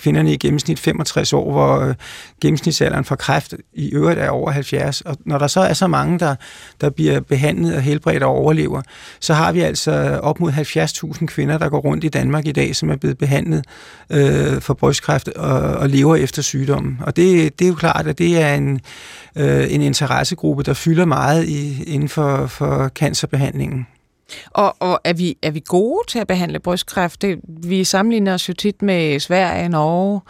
kvinderne 0.01 0.33
i 0.33 0.37
gennemsnit 0.37 0.79
65 0.79 1.33
år, 1.33 1.53
hvor 1.53 1.81
øh, 1.81 1.95
gennemsnitsalderen 2.41 3.05
for 3.05 3.17
kræft 3.17 3.55
i 3.73 3.91
øvrigt 3.91 4.19
er 4.19 4.31
over 4.31 4.51
70. 4.51 5.01
Og 5.01 5.17
når 5.25 5.39
der 5.39 5.47
så 5.47 5.61
er 5.61 5.73
så 5.73 5.87
mange, 5.87 6.19
der, 6.19 6.35
der 6.81 6.91
bliver 6.91 7.21
behandlet 7.21 7.75
og 7.75 7.83
helbredt 7.83 8.23
og 8.23 8.31
overlever, 8.31 8.83
så 9.21 9.35
har 9.35 9.53
vi 9.53 9.61
altså 9.61 10.21
op 10.23 10.41
mod 10.41 10.53
70.000 10.53 11.27
kvinder, 11.27 11.59
der 11.59 11.69
går 11.69 11.81
rundt 11.81 12.05
i 12.05 12.09
Danmark 12.09 12.47
i 12.47 12.53
dag, 12.53 12.77
som 12.77 12.91
er 12.91 12.97
blevet 12.97 13.19
behandlet 13.19 13.65
øh, 14.11 14.61
for 14.61 14.75
brystkræft 14.75 15.29
og, 15.29 15.61
og 15.61 15.89
lever 15.89 16.17
efter 16.17 16.43
sygdommen. 16.43 16.99
Og 17.03 17.17
det, 17.17 17.59
det 17.59 17.65
er 17.65 17.69
jo 17.69 17.75
klart, 17.75 18.07
at 18.07 18.19
det 18.19 18.43
er 18.43 18.55
en, 18.55 18.81
øh, 19.37 19.73
en 19.73 19.83
interessegruppe, 19.83 20.63
der 20.63 20.75
fylder 20.75 21.05
meget 21.05 21.49
i, 21.49 21.83
inden 21.83 22.09
for, 22.09 22.47
for 22.47 22.89
cancerbehandlingen. 22.89 23.87
Og, 24.51 24.77
og 24.81 25.01
er, 25.05 25.13
vi, 25.13 25.37
er 25.43 25.51
vi 25.51 25.63
gode 25.67 26.03
til 26.09 26.19
at 26.19 26.27
behandle 26.27 26.59
brystkræft? 26.59 27.23
Det, 27.23 27.41
vi 27.49 27.85
sammenligner 27.85 28.35
os 28.35 28.49
jo 28.49 28.55
tit 28.55 28.83
med 28.83 29.21
Sverige 29.21 29.65
og 29.65 29.71
Norge. 29.71 30.21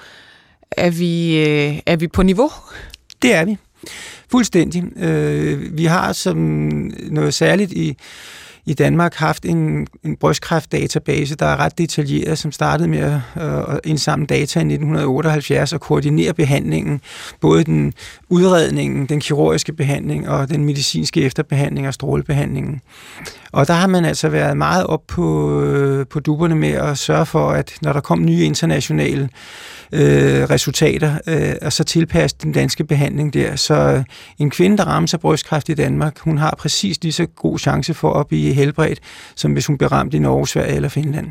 Er 0.71 0.91
vi, 0.91 1.41
øh, 1.41 1.79
er 1.87 1.97
vi 1.97 2.09
på 2.09 2.23
niveau? 2.23 2.51
Det 3.23 3.35
er 3.35 3.45
vi. 3.45 3.57
Fuldstændig. 4.31 4.85
Øh, 4.97 5.79
vi 5.79 5.85
har 5.85 6.13
som 6.13 6.37
noget 7.11 7.35
særligt 7.35 7.73
i 7.73 7.97
i 8.67 8.75
Danmark 8.75 9.15
haft 9.15 9.45
en, 9.45 9.87
en 10.05 10.17
brystkræftdatabase, 10.17 11.35
der 11.35 11.47
er 11.47 11.57
ret 11.57 11.79
detaljeret, 11.79 12.39
som 12.39 12.53
startede 12.53 12.89
med 12.89 12.99
at 12.99 13.43
øh, 13.43 13.79
indsamle 13.85 14.27
data 14.27 14.59
i 14.59 14.63
1978 14.63 15.73
og 15.73 15.81
koordinere 15.81 16.35
behandlingen, 16.35 17.01
både 17.41 17.65
den 17.65 17.93
udredningen, 18.29 19.07
den 19.07 19.21
kirurgiske 19.21 19.73
behandling 19.73 20.29
og 20.29 20.49
den 20.49 20.65
medicinske 20.65 21.23
efterbehandling 21.23 21.89
og 21.89 21.95
strålebehandlingen. 21.95 22.81
Og 23.53 23.67
der 23.67 23.75
har 23.75 23.87
man 23.87 24.05
altså 24.05 24.29
været 24.29 24.57
meget 24.57 24.87
op 24.87 25.03
på, 25.07 25.61
øh, 25.63 26.07
på 26.07 26.21
duberne 26.21 26.55
med 26.55 26.73
at 26.73 26.99
sørge 26.99 27.27
for, 27.27 27.51
at 27.51 27.73
når 27.83 27.93
der 27.93 28.01
kom 28.01 28.25
nye 28.25 28.45
internationale 28.45 29.23
øh, 29.23 29.29
øh, 29.93 30.51
resultater, 30.51 31.19
øh, 31.27 31.55
og 31.63 31.73
så 31.73 31.85
tilpasse 31.85 32.37
den 32.43 32.53
danske 32.53 32.85
behandling 32.85 33.35
der. 33.35 33.57
Så 33.57 33.75
øh, 33.75 34.05
en 34.39 34.51
kvinde, 34.51 34.77
der 34.77 34.85
rammes 34.85 35.15
af 35.15 35.21
brystkræft 35.21 35.69
i 35.69 35.75
Danmark, 35.75 36.19
hun 36.19 36.39
har 36.39 36.55
præcis 36.59 37.03
lige 37.03 37.13
så 37.13 37.27
god 37.27 37.59
chance 37.59 37.95
for 37.95 38.13
at 38.13 38.27
blive 38.27 38.53
helbredt, 38.53 39.01
som 39.37 39.53
hvis 39.53 39.67
hun 39.67 39.79
bliver 39.79 39.93
ramt 39.93 40.15
i 40.15 40.19
Norge, 40.19 40.49
Sverige 40.49 40.77
eller 40.77 40.89
Finland. 40.89 41.27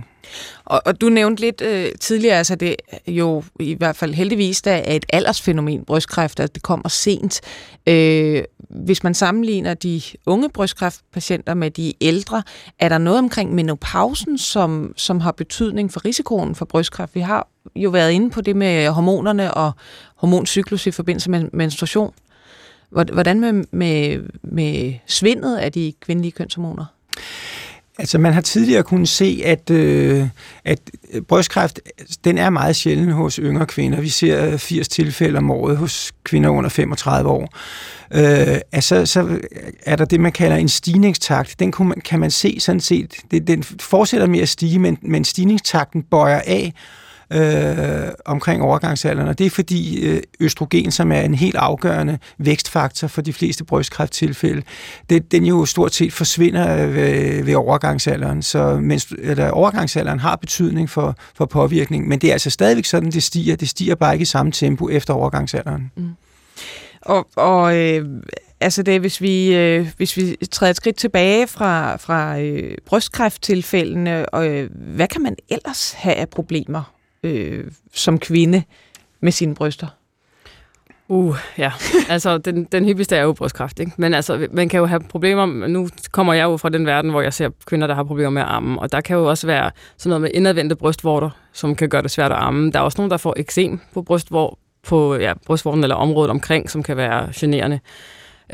Og, 0.66 0.82
og 0.86 1.02
du 1.02 1.10
nævnte 1.10 1.42
lidt 1.42 1.62
øh, 1.62 1.88
tidligere, 2.00 2.38
altså 2.38 2.56
det 2.56 2.76
jo 3.08 3.44
i 3.60 3.74
hvert 3.74 3.96
fald 3.96 4.14
heldigvis, 4.14 4.62
der 4.62 4.72
er 4.72 4.96
et 4.96 5.06
aldersfænomen, 5.10 5.86
brystkræft, 5.86 6.40
at 6.40 6.56
det 6.56 6.64
kommer 6.64 6.90
sent. 6.90 7.42
Øh, 7.88 8.44
hvis 8.70 9.04
man 9.04 9.14
sammenligner 9.14 9.74
de 9.74 10.02
unge 10.26 10.50
brystkræftpatienter 10.50 11.54
med 11.54 11.72
de 11.72 11.94
ældre, 12.02 12.44
er 12.80 12.90
der 12.90 12.98
noget 12.98 13.20
omkring 13.20 13.56
menopausen, 13.56 14.38
som, 14.38 14.94
som 14.98 15.20
har 15.20 15.32
betydning 15.32 15.94
for 15.94 16.06
risikoen 16.06 16.56
for 16.56 16.66
brystkræft? 16.66 17.16
Vi 17.16 17.20
har 17.20 17.48
jo 17.76 17.90
været 17.90 18.12
inde 18.12 18.30
på 18.30 18.42
det 18.42 18.56
med 18.56 18.90
hormonerne 18.90 19.54
og 19.54 19.72
hormoncyklus 20.16 20.88
i 20.88 20.92
forbindelse 20.92 21.32
med 21.32 21.50
menstruation. 21.54 22.14
Hvordan 22.90 23.40
med, 23.40 23.54
med, 23.72 24.24
med 24.44 24.94
svindet 25.08 25.58
af 25.58 25.72
de 25.72 25.94
kvindelige 26.02 26.32
kønshormoner? 26.32 26.86
Altså 28.00 28.18
man 28.18 28.34
har 28.34 28.42
tidligere 28.42 28.84
kunnet 28.84 29.10
se, 29.10 29.42
at, 29.46 29.70
øh, 29.70 30.28
at 30.66 30.80
øh, 31.14 31.22
brystkræft 31.22 31.80
den 32.24 32.38
er 32.38 32.50
meget 32.50 32.76
sjælden 32.76 33.12
hos 33.12 33.36
yngre 33.36 33.66
kvinder. 33.66 34.02
Vi 34.02 34.10
ser 34.10 34.46
øh, 34.46 34.58
80 34.58 34.88
tilfælde 34.88 35.38
om 35.38 35.52
året 35.52 35.78
hos 35.78 36.12
kvinder 36.24 36.50
under 36.50 36.70
35 36.70 37.30
år. 37.30 37.54
Øh, 38.12 38.58
altså, 38.72 39.06
så 39.06 39.40
er 39.86 39.96
der 39.96 40.06
det, 40.06 40.20
man 40.20 40.32
kalder 40.32 40.58
en 40.58 40.70
stigningstakt. 40.70 41.60
Den 41.60 41.72
kan 42.06 42.20
man 42.20 42.32
se 42.32 42.60
sådan 42.60 42.80
set. 42.80 43.14
Det, 43.32 43.48
den 43.48 43.64
fortsætter 43.64 44.28
med 44.28 44.40
at 44.40 44.50
stige, 44.50 44.80
men, 44.80 44.98
men 45.02 45.26
stigningstakten 45.26 46.04
bøjer 46.04 46.42
af 46.46 46.74
øh, 47.34 48.12
omkring 48.26 48.62
overgangsalderen, 48.62 49.30
og 49.30 49.38
det 49.40 49.46
er 49.46 49.50
fordi 49.50 50.08
øh, 50.08 50.22
østrogen, 50.40 50.92
som 50.92 51.12
er 51.12 51.22
en 51.22 51.34
helt 51.34 51.56
afgørende 51.56 52.18
vækstfaktor 52.38 53.08
for 53.08 53.22
de 53.22 53.34
fleste 53.34 53.64
brystkræfttilfælde, 53.64 54.62
det, 55.10 55.32
den 55.32 55.46
jo 55.46 55.66
stort 55.66 55.94
set 55.94 56.14
forsvinder 56.14 56.84
øh, 56.84 56.96
ved, 56.96 57.44
ved 57.44 57.56
overgangsalderen, 57.56 58.42
så 58.42 58.80
mens, 58.82 59.14
eller, 59.20 59.52
overgangsalderen 59.52 60.20
har 60.20 60.36
betydning 60.36 60.90
for, 60.90 61.16
for 61.36 61.46
påvirkning, 61.46 62.08
men 62.08 62.20
det 62.20 62.28
er 62.28 62.34
altså 62.34 62.50
stadigvæk 62.50 62.86
sådan, 62.86 63.12
det 63.12 63.24
stiger. 63.24 63.56
Det 63.56 63.70
stiger 63.70 63.96
bare 63.96 64.14
ikke 64.14 64.24
i 64.24 64.26
samme 64.26 64.52
tempo 64.52 64.90
efter 64.90 65.14
overgangsalderen. 65.14 65.92
Mm. 65.96 66.10
Og, 67.02 67.28
og 67.36 67.78
øh, 67.78 68.06
altså 68.60 68.84
det, 68.84 69.00
hvis 69.00 69.22
vi, 69.22 69.56
øh, 69.56 69.88
hvis 69.98 70.18
vi 70.18 70.38
træder 70.52 70.70
et 70.70 70.76
skridt 70.76 70.96
tilbage 70.96 71.48
fra, 71.48 71.96
fra 71.96 72.40
øh, 72.40 72.78
brystkræfttilfældene, 72.86 74.30
og, 74.30 74.48
øh, 74.48 74.70
hvad 74.74 75.08
kan 75.08 75.22
man 75.22 75.36
ellers 75.50 75.92
have 75.92 76.16
af 76.16 76.30
problemer 76.30 76.99
øh, 77.24 77.72
som 77.94 78.20
kvinde 78.20 78.64
med 79.20 79.32
sine 79.32 79.56
bryster? 79.56 79.88
Uh, 81.12 81.36
ja. 81.58 81.72
Altså, 82.10 82.38
den, 82.38 82.64
den 82.64 82.86
hyppigste 82.86 83.16
er 83.16 83.24
jo 83.24 83.34
brystkræft, 83.34 83.80
ikke? 83.80 83.92
Men 83.98 84.14
altså, 84.14 84.48
man 84.52 84.70
kan 84.70 84.80
jo 84.80 84.86
have 84.86 85.02
problemer... 85.10 85.68
Nu 85.68 85.90
kommer 86.12 86.34
jeg 86.34 86.44
jo 86.44 86.58
fra 86.58 86.70
den 86.70 86.86
verden, 86.86 87.12
hvor 87.12 87.22
jeg 87.22 87.34
ser 87.34 87.50
kvinder, 87.66 87.88
der 87.88 87.96
har 87.96 88.04
problemer 88.04 88.30
med 88.30 88.42
armen, 88.42 88.80
og 88.80 88.92
der 88.92 89.02
kan 89.02 89.18
jo 89.18 89.30
også 89.30 89.48
være 89.48 89.72
sådan 89.98 90.10
noget 90.10 90.22
med 90.22 90.30
indadvendte 90.34 90.76
brystvorter, 90.76 91.30
som 91.54 91.76
kan 91.76 91.90
gøre 91.90 92.02
det 92.02 92.12
svært 92.12 92.32
at 92.32 92.38
amme. 92.38 92.72
Der 92.72 92.80
er 92.80 92.84
også 92.84 92.98
nogen, 92.98 93.12
der 93.12 93.18
får 93.18 93.34
eksem 93.38 93.80
på 93.94 94.02
brystvor, 94.02 94.60
på 94.88 95.16
ja, 95.16 95.34
brystvorten 95.46 95.84
eller 95.84 95.96
området 95.96 96.32
omkring, 96.32 96.70
som 96.70 96.84
kan 96.84 96.98
være 96.98 97.30
generende. 97.36 97.80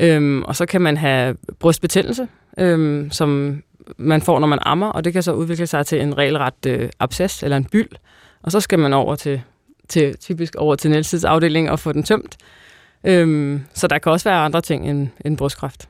Øhm, 0.00 0.42
og 0.42 0.56
så 0.56 0.66
kan 0.66 0.80
man 0.80 0.96
have 0.96 1.36
brystbetændelse, 1.58 2.28
øhm, 2.58 3.10
som 3.10 3.62
man 3.98 4.22
får, 4.22 4.38
når 4.38 4.46
man 4.46 4.58
ammer, 4.62 4.86
og 4.86 5.04
det 5.04 5.12
kan 5.12 5.22
så 5.22 5.32
udvikle 5.32 5.66
sig 5.66 5.86
til 5.86 6.00
en 6.00 6.18
regelret 6.18 6.66
øh, 6.66 6.88
abscess 7.00 7.42
eller 7.42 7.56
en 7.56 7.64
byld, 7.64 7.88
og 8.46 8.52
så 8.52 8.60
skal 8.60 8.78
man 8.78 8.92
over 8.92 9.14
til, 9.14 9.42
til 9.88 10.18
typisk 10.18 10.54
over 10.54 10.74
til 10.74 10.90
Nielses 10.90 11.24
afdeling 11.24 11.70
og 11.70 11.78
få 11.78 11.92
den 11.92 12.02
tømt. 12.02 12.36
Øhm, 13.04 13.60
så 13.74 13.86
der 13.86 13.98
kan 13.98 14.12
også 14.12 14.28
være 14.28 14.38
andre 14.38 14.60
ting 14.60 14.90
end, 14.90 15.08
end 15.24 15.36
brystkræft. 15.36 15.88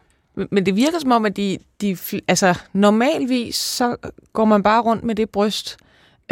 Men 0.51 0.67
det 0.67 0.77
virker 0.77 0.99
som 0.99 1.13
om, 1.13 1.27
at 1.27 1.37
de, 1.37 1.59
de, 1.81 1.97
altså, 2.29 2.55
normalvis 2.73 3.57
så 3.57 3.97
går 4.33 4.45
man 4.45 4.63
bare 4.63 4.83
rundt 4.83 5.05
med 5.05 5.15
det 5.15 5.31
bryst, 5.31 5.77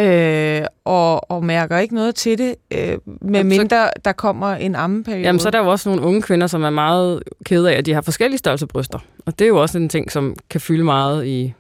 øh, 0.01 0.63
og, 0.85 1.31
og 1.31 1.45
mærker 1.45 1.79
ikke 1.79 1.95
noget 1.95 2.15
til 2.15 2.39
det, 2.39 2.55
øh, 2.71 2.99
med 3.21 3.45
mindre 3.45 3.91
der 4.05 4.13
kommer 4.13 4.55
en 4.55 4.75
ammeperiode. 4.75 5.23
Jamen, 5.23 5.41
så 5.41 5.49
er 5.49 5.51
der 5.51 5.59
jo 5.59 5.71
også 5.71 5.89
nogle 5.89 6.03
unge 6.03 6.23
kvinder, 6.23 6.47
som 6.47 6.63
er 6.63 6.71
meget 6.71 7.23
kede 7.45 7.73
af, 7.73 7.79
at 7.79 7.87
de 7.87 7.95
har 7.95 8.01
forskellige 8.01 8.39
størrelser 8.39 8.67
bryster. 8.67 8.99
Og 9.27 9.39
det 9.39 9.45
er 9.45 9.49
jo 9.49 9.63
også 9.63 9.79
en 9.79 9.89
ting, 9.89 10.13
som 10.13 10.37
kan 10.51 10.61
fylde 10.61 10.85
meget 10.85 11.27
i 11.27 11.55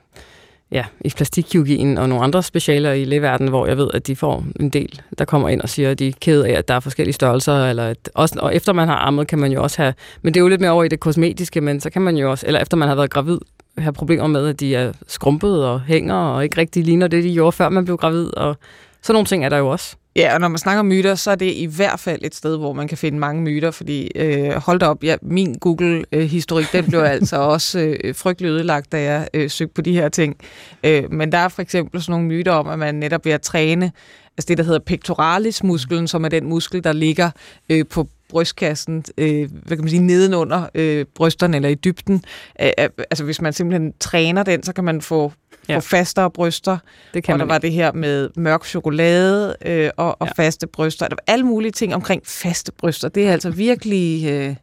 ja, 0.74 0.84
i 1.00 1.10
plastikkirurgien 1.10 1.98
og 1.98 2.08
nogle 2.08 2.24
andre 2.24 2.42
specialer 2.42 2.92
i 2.92 3.04
lægeverdenen, 3.04 3.48
hvor 3.48 3.66
jeg 3.66 3.76
ved, 3.76 3.90
at 3.94 4.06
de 4.06 4.16
får 4.16 4.44
en 4.60 4.68
del, 4.68 5.02
der 5.18 5.24
kommer 5.24 5.48
ind 5.48 5.60
og 5.60 5.68
siger, 5.68 5.90
at 5.90 5.98
de 5.98 6.08
er 6.08 6.12
ked 6.20 6.42
af, 6.42 6.52
at 6.52 6.68
der 6.68 6.74
er 6.74 6.80
forskellige 6.80 7.14
størrelser, 7.14 7.66
eller 7.66 7.86
at 7.86 8.10
også, 8.14 8.38
og 8.38 8.54
efter 8.54 8.72
man 8.72 8.88
har 8.88 8.96
ammet, 8.96 9.26
kan 9.26 9.38
man 9.38 9.52
jo 9.52 9.62
også 9.62 9.82
have, 9.82 9.94
men 10.22 10.34
det 10.34 10.40
er 10.40 10.42
jo 10.42 10.48
lidt 10.48 10.60
mere 10.60 10.70
over 10.70 10.84
i 10.84 10.88
det 10.88 11.00
kosmetiske, 11.00 11.60
men 11.60 11.80
så 11.80 11.90
kan 11.90 12.02
man 12.02 12.16
jo 12.16 12.30
også, 12.30 12.46
eller 12.46 12.60
efter 12.60 12.76
man 12.76 12.88
har 12.88 12.94
været 12.94 13.10
gravid, 13.10 13.38
have 13.78 13.92
problemer 13.92 14.26
med, 14.26 14.48
at 14.48 14.60
de 14.60 14.74
er 14.74 14.92
skrumpet 15.06 15.64
og 15.64 15.80
hænger, 15.80 16.14
og 16.14 16.44
ikke 16.44 16.60
rigtig 16.60 16.84
ligner 16.84 17.08
det, 17.08 17.24
de 17.24 17.32
gjorde, 17.32 17.52
før 17.52 17.68
man 17.68 17.84
blev 17.84 17.96
gravid, 17.96 18.36
og 18.36 18.56
sådan 19.02 19.14
nogle 19.14 19.26
ting 19.26 19.44
er 19.44 19.48
der 19.48 19.58
jo 19.58 19.68
også. 19.68 19.96
Ja, 20.16 20.34
og 20.34 20.40
når 20.40 20.48
man 20.48 20.58
snakker 20.58 20.82
myter, 20.82 21.14
så 21.14 21.30
er 21.30 21.34
det 21.34 21.52
i 21.52 21.64
hvert 21.64 22.00
fald 22.00 22.20
et 22.22 22.34
sted, 22.34 22.56
hvor 22.56 22.72
man 22.72 22.88
kan 22.88 22.98
finde 22.98 23.18
mange 23.18 23.42
myter, 23.42 23.70
fordi 23.70 24.10
øh, 24.16 24.52
hold 24.52 24.80
da 24.80 24.86
op, 24.86 25.04
ja, 25.04 25.16
min 25.22 25.54
Google-historik, 25.54 26.72
den 26.72 26.84
blev 26.84 27.00
altså 27.16 27.36
også 27.36 27.78
øh, 27.78 28.14
frygtelig 28.14 28.48
ødelagt, 28.48 28.92
da 28.92 29.02
jeg 29.02 29.28
øh, 29.34 29.50
søgte 29.50 29.74
på 29.74 29.82
de 29.82 29.92
her 29.92 30.08
ting. 30.08 30.36
Øh, 30.84 31.12
men 31.12 31.32
der 31.32 31.38
er 31.38 31.48
for 31.48 31.62
eksempel 31.62 32.02
sådan 32.02 32.12
nogle 32.12 32.26
myter 32.26 32.52
om, 32.52 32.68
at 32.68 32.78
man 32.78 32.94
netop 32.94 33.24
ved 33.24 33.32
at 33.32 33.42
træne, 33.42 33.92
altså 34.38 34.48
det, 34.48 34.58
der 34.58 34.64
hedder 34.64 34.78
pectoralis-musklen, 34.78 36.08
som 36.08 36.24
er 36.24 36.28
den 36.28 36.46
muskel, 36.46 36.84
der 36.84 36.92
ligger 36.92 37.30
øh, 37.68 37.84
på 37.90 38.08
brystkassen, 38.28 39.04
øh, 39.18 39.50
hvad 39.50 39.76
kan 39.76 39.84
man 39.84 39.90
sige, 39.90 40.02
nedenunder 40.02 40.66
øh, 40.74 41.04
brysterne 41.14 41.56
eller 41.56 41.68
i 41.68 41.74
dybden. 41.74 42.24
Øh, 42.62 42.70
altså 43.10 43.24
hvis 43.24 43.40
man 43.40 43.52
simpelthen 43.52 43.92
træner 44.00 44.42
den, 44.42 44.62
så 44.62 44.72
kan 44.72 44.84
man 44.84 45.00
få 45.00 45.32
ja. 45.68 45.76
få 45.76 45.80
fastere 45.80 46.30
bryster. 46.30 46.78
Det 47.14 47.24
kan 47.24 47.32
og 47.32 47.38
der 47.38 47.46
var 47.46 47.58
det 47.58 47.72
her 47.72 47.92
med 47.92 48.30
mørk 48.36 48.64
chokolade 48.64 49.56
øh, 49.66 49.90
og, 49.96 50.16
og 50.20 50.26
ja. 50.26 50.42
faste 50.42 50.66
bryster. 50.66 51.08
Der 51.08 51.14
var 51.14 51.32
alle 51.34 51.46
mulige 51.46 51.72
ting 51.72 51.94
omkring 51.94 52.22
faste 52.26 52.72
bryster. 52.72 53.08
Det 53.08 53.28
er 53.28 53.32
altså 53.32 53.50
virkelig... 53.50 54.30
Øh, 54.30 54.56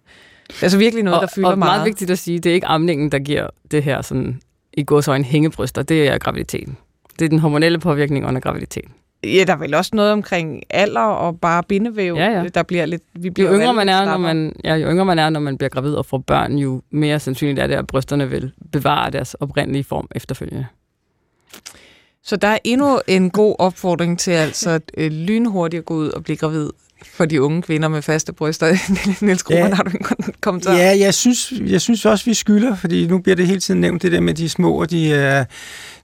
altså 0.62 0.78
virkelig 0.78 1.04
noget, 1.04 1.20
og, 1.20 1.22
der 1.22 1.34
fylder 1.36 1.50
og 1.50 1.60
meget. 1.60 1.72
meget 1.72 1.86
vigtigt 1.86 2.12
at 2.12 2.20
sige, 2.20 2.40
det 2.40 2.50
er 2.50 2.54
ikke 2.54 2.68
amningen, 2.68 3.12
der 3.12 3.20
giver 3.20 3.48
det 3.72 3.84
her 3.84 4.02
sådan, 4.02 4.42
i 4.74 4.86
en 5.08 5.24
hængebryster. 5.24 5.84
Det 5.84 6.08
er 6.08 6.18
graviditeten. 6.18 6.78
Det 7.20 7.26
er 7.26 7.30
den 7.30 7.40
hormonelle 7.40 7.80
påvirkning 7.80 8.26
under 8.26 8.42
graviditeten. 8.42 8.92
Ja, 9.24 9.44
der 9.48 9.54
er 9.54 9.58
vel 9.58 9.74
også 9.74 9.92
noget 9.94 10.12
omkring 10.12 10.64
alder 10.70 11.02
og 11.02 11.40
bare 11.40 11.64
bindevæv, 11.64 12.16
ja, 12.16 12.32
ja. 12.32 12.48
der 12.48 12.64
bliver 12.64 12.86
lidt... 12.86 13.02
Vi 13.14 13.30
bliver 13.30 13.50
jo, 13.50 13.58
yngre 13.58 13.74
man 13.74 13.90
er, 13.90 14.06
når 14.06 14.18
man, 14.18 14.56
ja, 14.64 14.76
jo 14.76 14.88
yngre 14.90 15.06
man 15.06 15.20
er, 15.20 15.30
når 15.30 15.40
man 15.40 15.58
bliver 15.58 15.70
gravid 15.70 15.94
og 15.94 16.06
får 16.06 16.18
børn, 16.18 16.58
jo 16.58 16.82
mere 16.92 17.20
sandsynligt 17.20 17.60
er 17.60 17.68
det, 17.68 17.76
at 17.76 17.88
brysterne 17.88 18.30
vil 18.30 18.52
bevare 18.72 19.12
deres 19.12 19.34
oprindelige 19.34 19.84
form 19.84 20.08
efterfølgende. 20.16 20.66
Så 22.24 22.36
der 22.36 22.48
er 22.48 22.58
endnu 22.64 23.02
en 23.08 23.30
god 23.30 23.56
opfordring 23.60 24.20
til 24.20 24.32
altså 24.32 24.80
øh, 24.98 25.12
lynhurtigt 25.12 25.80
at 25.80 25.86
gå 25.86 25.94
ud 25.94 26.10
og 26.10 26.24
blive 26.24 26.38
gravid 26.38 26.70
for 27.06 27.26
de 27.26 27.42
unge 27.42 27.62
kvinder 27.62 27.88
med 27.88 28.02
faste 28.02 28.34
bryster. 28.34 28.76
Niels 29.26 29.44
Gruppen, 29.44 29.68
ja. 29.68 29.76
har 29.76 29.84
du 29.84 29.90
en 29.90 30.06
kommentar? 30.42 30.76
Ja, 30.76 30.98
jeg 31.00 31.14
synes, 31.14 31.54
jeg 31.66 31.82
synes 31.82 32.06
også, 32.06 32.26
vi 32.26 32.34
skylder, 32.34 32.76
fordi 32.76 33.08
nu 33.08 33.20
bliver 33.20 33.36
det 33.36 33.48
hele 33.48 33.60
tiden 33.60 33.82
nævnt, 33.82 34.02
det 34.02 34.12
der 34.12 34.20
med 34.20 34.34
de 34.34 34.50
små, 34.50 34.82
og 34.82 34.90
de 34.90 35.14
er, 35.14 35.46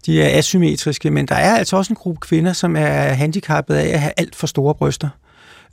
de 0.06 0.22
er 0.22 0.38
asymmetriske, 0.38 1.12
men 1.12 1.26
der 1.26 1.36
er 1.36 1.56
altså 1.56 1.78
også 1.78 1.94
en 1.94 1.96
gruppe 1.96 2.20
kvinder, 2.20 2.54
som 2.54 2.76
er 2.76 3.14
handicappet 3.14 3.76
af 3.76 3.88
at 3.94 4.00
have 4.00 4.14
alt 4.18 4.36
for 4.36 4.48
store 4.48 4.76
bryster 4.76 5.10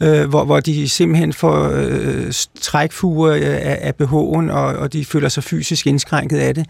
øh, 0.02 0.28
hvor, 0.28 0.44
hvor 0.44 0.60
de 0.60 0.88
simpelthen 0.88 1.32
får 1.32 1.70
øh, 1.74 2.32
trækfuger 2.60 3.34
øh, 3.34 3.42
af, 3.42 3.78
af 3.80 3.92
BH'en, 4.02 4.50
og, 4.52 4.64
og 4.64 4.92
de 4.92 5.04
føler 5.04 5.28
sig 5.28 5.44
fysisk 5.44 5.86
indskrænket 5.86 6.38
af 6.38 6.54
det. 6.54 6.66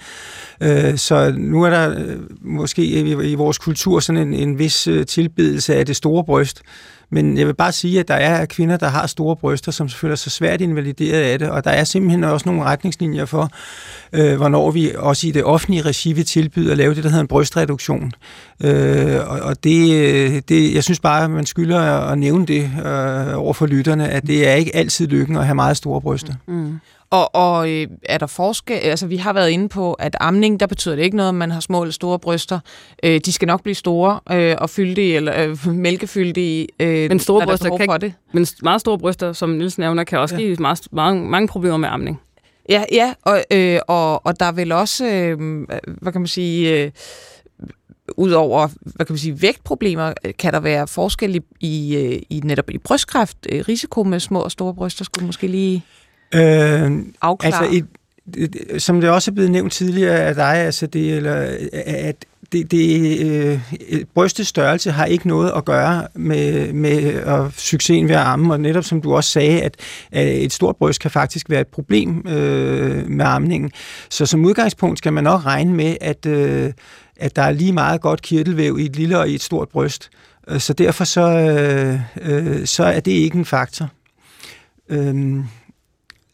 Øh, 0.61 0.99
så 0.99 1.35
nu 1.37 1.63
er 1.63 1.71
der 1.71 1.91
øh, 1.91 2.17
måske 2.43 2.85
i, 2.85 3.31
i 3.31 3.35
vores 3.35 3.59
kultur 3.59 4.01
sådan 4.01 4.23
en, 4.29 4.35
en 4.35 4.59
vis 4.59 4.87
øh, 4.87 5.07
tilbedelse 5.07 5.75
af 5.75 5.87
det 5.87 5.97
store 5.97 6.25
bryst, 6.25 6.63
men 7.11 7.39
jeg 7.39 7.47
vil 7.47 7.55
bare 7.55 7.73
sige, 7.73 8.01
at 8.01 8.09
der 8.09 8.15
er 8.15 8.47
kvinder, 8.47 8.77
der 8.77 8.89
har 8.89 9.07
store 9.07 9.37
bryster, 9.37 9.73
som 9.73 9.89
føler 9.89 10.15
sig 10.15 10.33
svært 10.33 10.61
invalideret 10.61 11.23
af 11.23 11.39
det, 11.39 11.51
og 11.51 11.65
der 11.65 11.71
er 11.71 11.85
simpelthen 11.85 12.25
også 12.25 12.49
nogle 12.49 12.65
retningslinjer 12.65 13.25
for, 13.25 13.51
øh, 14.13 14.37
hvornår 14.37 14.71
vi 14.71 14.93
også 14.97 15.27
i 15.27 15.31
det 15.31 15.45
offentlige 15.45 15.83
regi 15.83 16.13
vil 16.13 16.25
tilbyde 16.25 16.71
at 16.71 16.77
lave 16.77 16.95
det, 16.95 17.05
der 17.05 17.11
hedder 17.11 17.23
en 17.23 17.29
brystreduktion. 17.29 18.13
Øh, 18.65 19.21
og 19.27 19.41
og 19.41 19.65
det, 19.65 19.95
øh, 19.95 20.43
det, 20.49 20.75
jeg 20.75 20.85
synes 20.85 21.01
bare, 21.01 21.25
at 21.25 21.31
man 21.31 21.47
skylder 21.47 21.81
at 21.81 22.19
nævne 22.19 22.47
det 22.47 22.71
øh, 22.87 23.39
over 23.39 23.53
for 23.53 23.67
lytterne, 23.67 24.09
at 24.09 24.27
det 24.27 24.49
er 24.49 24.55
ikke 24.55 24.77
altid 24.77 25.07
lykken 25.07 25.37
at 25.37 25.45
have 25.45 25.55
meget 25.55 25.77
store 25.77 26.01
bryster. 26.01 26.35
Mm. 26.47 26.55
mm. 26.55 26.81
Og, 27.11 27.35
og 27.35 27.71
øh, 27.71 27.87
er 28.03 28.19
der 28.19 28.27
forskel? 28.27 28.77
Altså, 28.77 29.07
vi 29.07 29.17
har 29.17 29.33
været 29.33 29.51
inde 29.51 29.69
på, 29.69 29.93
at 29.93 30.17
amning, 30.21 30.61
der 30.61 30.67
betyder 30.67 30.97
det 30.97 31.03
ikke 31.03 31.17
noget, 31.17 31.29
om 31.29 31.35
man 31.35 31.51
har 31.51 31.61
små 31.61 31.83
eller 31.83 31.93
store 31.93 32.19
bryster. 32.19 32.61
Øh, 33.03 33.21
de 33.25 33.33
skal 33.33 33.47
nok 33.47 33.63
blive 33.63 33.75
store 33.75 34.21
øh, 34.31 34.57
og 34.59 34.71
fyldige, 34.71 35.17
eller 35.17 35.45
øh, 35.45 35.67
mælkefyldige, 35.87 36.67
øh, 36.81 37.09
men 37.09 37.19
store 37.19 37.47
bryster 37.47 37.77
kan 37.77 38.03
ikke, 38.03 38.17
Men 38.33 38.47
meget 38.63 38.81
store 38.81 38.99
bryster, 38.99 39.33
som 39.33 39.51
Nils 39.51 39.79
nævner, 39.79 40.05
kan 40.05 40.19
også 40.19 40.35
ja. 40.35 40.41
give 40.41 40.57
meget, 40.57 40.81
mange, 40.93 41.29
mange 41.29 41.49
problemer 41.49 41.77
med 41.77 41.89
amning. 41.89 42.21
Ja, 42.69 42.85
ja 42.93 43.15
og, 43.23 43.45
øh, 43.51 43.81
og, 43.89 44.27
og 44.27 44.41
der 44.41 44.47
er 44.47 44.53
vel 44.53 44.73
også, 44.73 45.07
øh, 45.07 45.39
hvad 45.87 46.13
kan 46.13 46.21
man 46.21 46.29
sige... 46.29 46.85
Øh, 46.85 46.91
Udover 48.17 48.69
hvad 48.81 49.07
kan 49.07 49.13
man 49.13 49.19
sige, 49.19 49.43
vægtproblemer, 49.43 50.13
kan 50.39 50.53
der 50.53 50.61
være 50.61 50.89
forskel 50.89 51.37
i, 51.37 51.41
i, 51.61 51.97
øh, 51.97 52.23
i 52.31 52.41
netop 52.45 52.71
i 52.71 52.79
brystkræft, 52.79 53.37
risiko 53.53 54.03
med 54.03 54.21
små 54.21 54.41
og 54.41 54.51
store 54.51 54.75
bryster, 54.75 55.05
skulle 55.05 55.27
måske 55.27 55.47
lige... 55.47 55.85
Øh, 56.35 56.93
Altså 57.23 57.69
et, 57.73 57.87
et, 58.37 58.83
som 58.83 59.01
det 59.01 59.11
også 59.11 59.31
er 59.31 59.35
blevet 59.35 59.51
nævnt 59.51 59.73
tidligere 59.73 60.19
af 60.19 60.35
dig, 60.35 60.55
altså 60.55 60.87
det, 60.87 61.17
eller, 61.17 61.57
at 61.87 62.17
det, 62.53 62.71
det, 62.71 63.21
øh, 63.21 63.61
brystets 64.15 64.49
størrelse 64.49 64.91
har 64.91 65.05
ikke 65.05 65.29
noget 65.29 65.53
at 65.57 65.65
gøre 65.65 66.07
med, 66.15 66.73
med 66.73 67.23
og 67.23 67.53
succesen 67.57 68.09
ved 68.09 68.15
at 68.15 68.23
amme, 68.23 68.55
og 68.55 68.61
netop 68.61 68.85
som 68.85 69.03
du 69.03 69.15
også 69.15 69.31
sagde, 69.31 69.63
at, 69.63 69.77
at 70.13 70.29
et 70.45 70.53
stort 70.53 70.77
bryst 70.77 71.01
kan 71.01 71.11
faktisk 71.11 71.51
være 71.51 71.61
et 71.61 71.67
problem 71.67 72.27
øh, 72.29 73.09
med 73.09 73.25
amningen. 73.25 73.71
Så 74.11 74.27
som 74.27 74.45
udgangspunkt 74.45 74.99
skal 74.99 75.13
man 75.13 75.25
nok 75.25 75.47
regne 75.47 75.73
med, 75.73 75.97
at, 76.01 76.27
øh, 76.27 76.73
at 77.17 77.37
der 77.37 77.43
er 77.43 77.53
lige 77.53 77.73
meget 77.73 78.01
godt 78.01 78.23
kirtelvæv 78.23 78.79
i 78.79 78.85
et 78.85 78.97
lille 78.97 79.19
og 79.19 79.29
i 79.29 79.35
et 79.35 79.43
stort 79.43 79.69
bryst. 79.69 80.11
Øh, 80.49 80.61
så 80.61 80.73
derfor 80.73 81.05
så, 81.05 81.29
øh, 81.29 82.01
øh, 82.31 82.67
så 82.67 82.85
er 82.85 83.01
det 83.01 83.13
ikke 83.13 83.39
en 83.39 83.45
faktor. 83.45 83.89
Øh, 84.89 85.37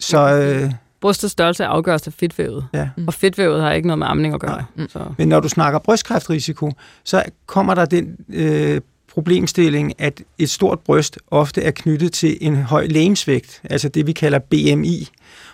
så... 0.00 0.34
Øh, 0.34 0.72
Brystets 1.00 1.32
størrelse 1.32 1.64
afgøres 1.64 2.06
af 2.06 2.12
fedtvævet, 2.12 2.66
ja. 2.72 2.88
og 3.06 3.14
fedtvævet 3.14 3.62
har 3.62 3.72
ikke 3.72 3.88
noget 3.88 3.98
med 3.98 4.06
amning 4.06 4.34
at 4.34 4.40
gøre. 4.40 4.64
Mm. 4.76 4.88
Så. 4.88 5.04
Men 5.18 5.28
når 5.28 5.40
du 5.40 5.48
snakker 5.48 5.78
brystkræftrisiko, 5.78 6.72
så 7.04 7.22
kommer 7.46 7.74
der 7.74 7.84
den 7.84 8.16
øh, 8.28 8.80
problemstilling, 9.12 9.94
at 9.98 10.22
et 10.38 10.50
stort 10.50 10.80
bryst 10.80 11.18
ofte 11.30 11.62
er 11.62 11.70
knyttet 11.70 12.12
til 12.12 12.38
en 12.40 12.56
høj 12.56 12.86
lægemsvægt, 12.86 13.60
altså 13.64 13.88
det 13.88 14.06
vi 14.06 14.12
kalder 14.12 14.38
BMI. 14.38 15.08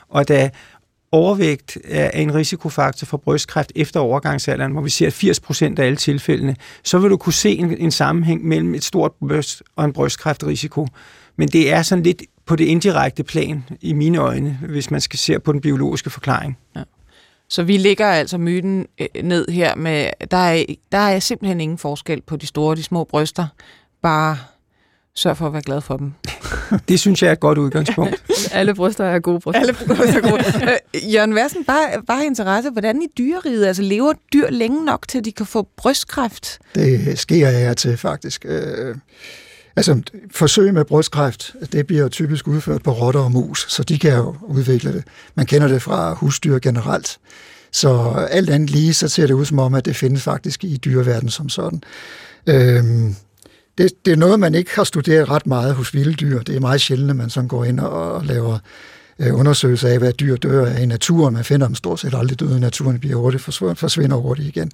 Og 0.08 0.28
da 0.28 0.50
overvægt 1.12 1.78
er 1.84 2.10
en 2.10 2.34
risikofaktor 2.34 3.04
for 3.04 3.16
brystkræft 3.16 3.72
efter 3.74 4.00
overgangsalderen, 4.00 4.72
hvor 4.72 4.80
vi 4.80 4.90
ser 4.90 5.10
80 5.10 5.40
procent 5.40 5.78
af 5.78 5.86
alle 5.86 5.96
tilfældene, 5.96 6.56
så 6.84 6.98
vil 6.98 7.10
du 7.10 7.16
kunne 7.16 7.32
se 7.32 7.50
en, 7.50 7.78
en 7.78 7.90
sammenhæng 7.90 8.44
mellem 8.44 8.74
et 8.74 8.84
stort 8.84 9.12
bryst 9.12 9.62
og 9.76 9.84
en 9.84 9.92
brystkræftrisiko. 9.92 10.88
Men 11.36 11.48
det 11.48 11.72
er 11.72 11.82
sådan 11.82 12.04
lidt 12.04 12.22
på 12.46 12.56
det 12.56 12.64
indirekte 12.64 13.24
plan, 13.24 13.64
i 13.80 13.92
mine 13.92 14.18
øjne, 14.18 14.58
hvis 14.68 14.90
man 14.90 15.00
skal 15.00 15.18
se 15.18 15.38
på 15.38 15.52
den 15.52 15.60
biologiske 15.60 16.10
forklaring. 16.10 16.58
Ja. 16.76 16.82
Så 17.48 17.62
vi 17.62 17.76
ligger 17.76 18.06
altså 18.06 18.38
myten 18.38 18.86
øh, 19.00 19.06
ned 19.24 19.48
her 19.48 19.74
med, 19.74 20.10
der 20.30 20.36
er, 20.36 20.64
der 20.92 20.98
er 20.98 21.18
simpelthen 21.18 21.60
ingen 21.60 21.78
forskel 21.78 22.22
på 22.22 22.36
de 22.36 22.46
store 22.46 22.70
og 22.70 22.76
de 22.76 22.82
små 22.82 23.04
bryster. 23.04 23.46
Bare 24.02 24.38
sørg 25.14 25.36
for 25.36 25.46
at 25.46 25.52
være 25.52 25.62
glad 25.62 25.80
for 25.80 25.96
dem. 25.96 26.12
det 26.88 27.00
synes 27.00 27.22
jeg 27.22 27.28
er 27.28 27.32
et 27.32 27.40
godt 27.40 27.58
udgangspunkt. 27.58 28.24
Alle 28.52 28.74
bryster 28.74 29.04
er 29.04 29.18
gode 29.18 29.40
bryster. 29.40 29.60
Alle 29.60 29.72
bryster 29.72 30.16
er 30.16 30.30
gode. 30.30 30.42
Øh, 30.94 31.14
Jørgen 31.14 31.34
Versen, 31.34 31.64
bare, 31.64 32.02
bare 32.06 32.26
interesse. 32.26 32.70
Hvordan 32.70 33.02
i 33.02 33.06
dyreriget? 33.18 33.66
Altså 33.66 33.82
lever 33.82 34.12
dyr 34.32 34.50
længe 34.50 34.84
nok 34.84 35.08
til, 35.08 35.18
at 35.18 35.24
de 35.24 35.32
kan 35.32 35.46
få 35.46 35.68
brystkræft? 35.76 36.58
Det 36.74 37.18
sker 37.18 37.48
jeg 37.48 37.76
til 37.76 37.96
faktisk. 37.96 38.44
Øh, 38.48 38.96
Altså, 39.76 40.02
forsøg 40.30 40.74
med 40.74 40.84
brystkræft, 40.84 41.54
det 41.72 41.86
bliver 41.86 42.08
typisk 42.08 42.48
udført 42.48 42.82
på 42.82 42.92
rotter 42.92 43.20
og 43.20 43.32
mus, 43.32 43.66
så 43.68 43.82
de 43.82 43.98
kan 43.98 44.14
jo 44.14 44.36
udvikle 44.42 44.92
det. 44.92 45.04
Man 45.34 45.46
kender 45.46 45.68
det 45.68 45.82
fra 45.82 46.14
husdyr 46.14 46.58
generelt. 46.58 47.18
Så 47.72 48.12
alt 48.30 48.50
andet 48.50 48.70
lige, 48.70 48.94
så 48.94 49.08
ser 49.08 49.26
det 49.26 49.34
ud 49.34 49.44
som 49.44 49.58
om, 49.58 49.74
at 49.74 49.84
det 49.84 49.96
findes 49.96 50.22
faktisk 50.22 50.64
i 50.64 50.76
dyreverdenen 50.76 51.30
som 51.30 51.48
sådan. 51.48 51.82
Øhm, 52.46 53.16
det, 53.78 53.92
det 54.04 54.12
er 54.12 54.16
noget, 54.16 54.40
man 54.40 54.54
ikke 54.54 54.70
har 54.74 54.84
studeret 54.84 55.30
ret 55.30 55.46
meget 55.46 55.74
hos 55.74 55.94
vilde 55.94 56.14
dyr. 56.14 56.42
Det 56.42 56.56
er 56.56 56.60
meget 56.60 56.80
sjældent, 56.80 57.10
at 57.10 57.16
man 57.16 57.30
sådan 57.30 57.48
går 57.48 57.64
ind 57.64 57.80
og, 57.80 58.12
og 58.12 58.24
laver 58.24 58.58
Øh, 59.18 59.38
undersøgelser 59.38 59.88
af, 59.88 59.98
hvad 59.98 60.12
dyr 60.12 60.36
dør 60.36 60.66
af 60.66 60.82
i 60.82 60.86
naturen. 60.86 61.34
Man 61.34 61.44
finder 61.44 61.66
dem 61.66 61.74
stort 61.74 62.00
set 62.00 62.14
aldrig 62.14 62.40
døde 62.40 62.56
i 62.56 62.60
naturen, 62.60 62.98
bliver 62.98 63.16
hurtigt 63.16 63.42
forsvinder 63.78 64.16
hurtigt 64.16 64.48
igen. 64.48 64.70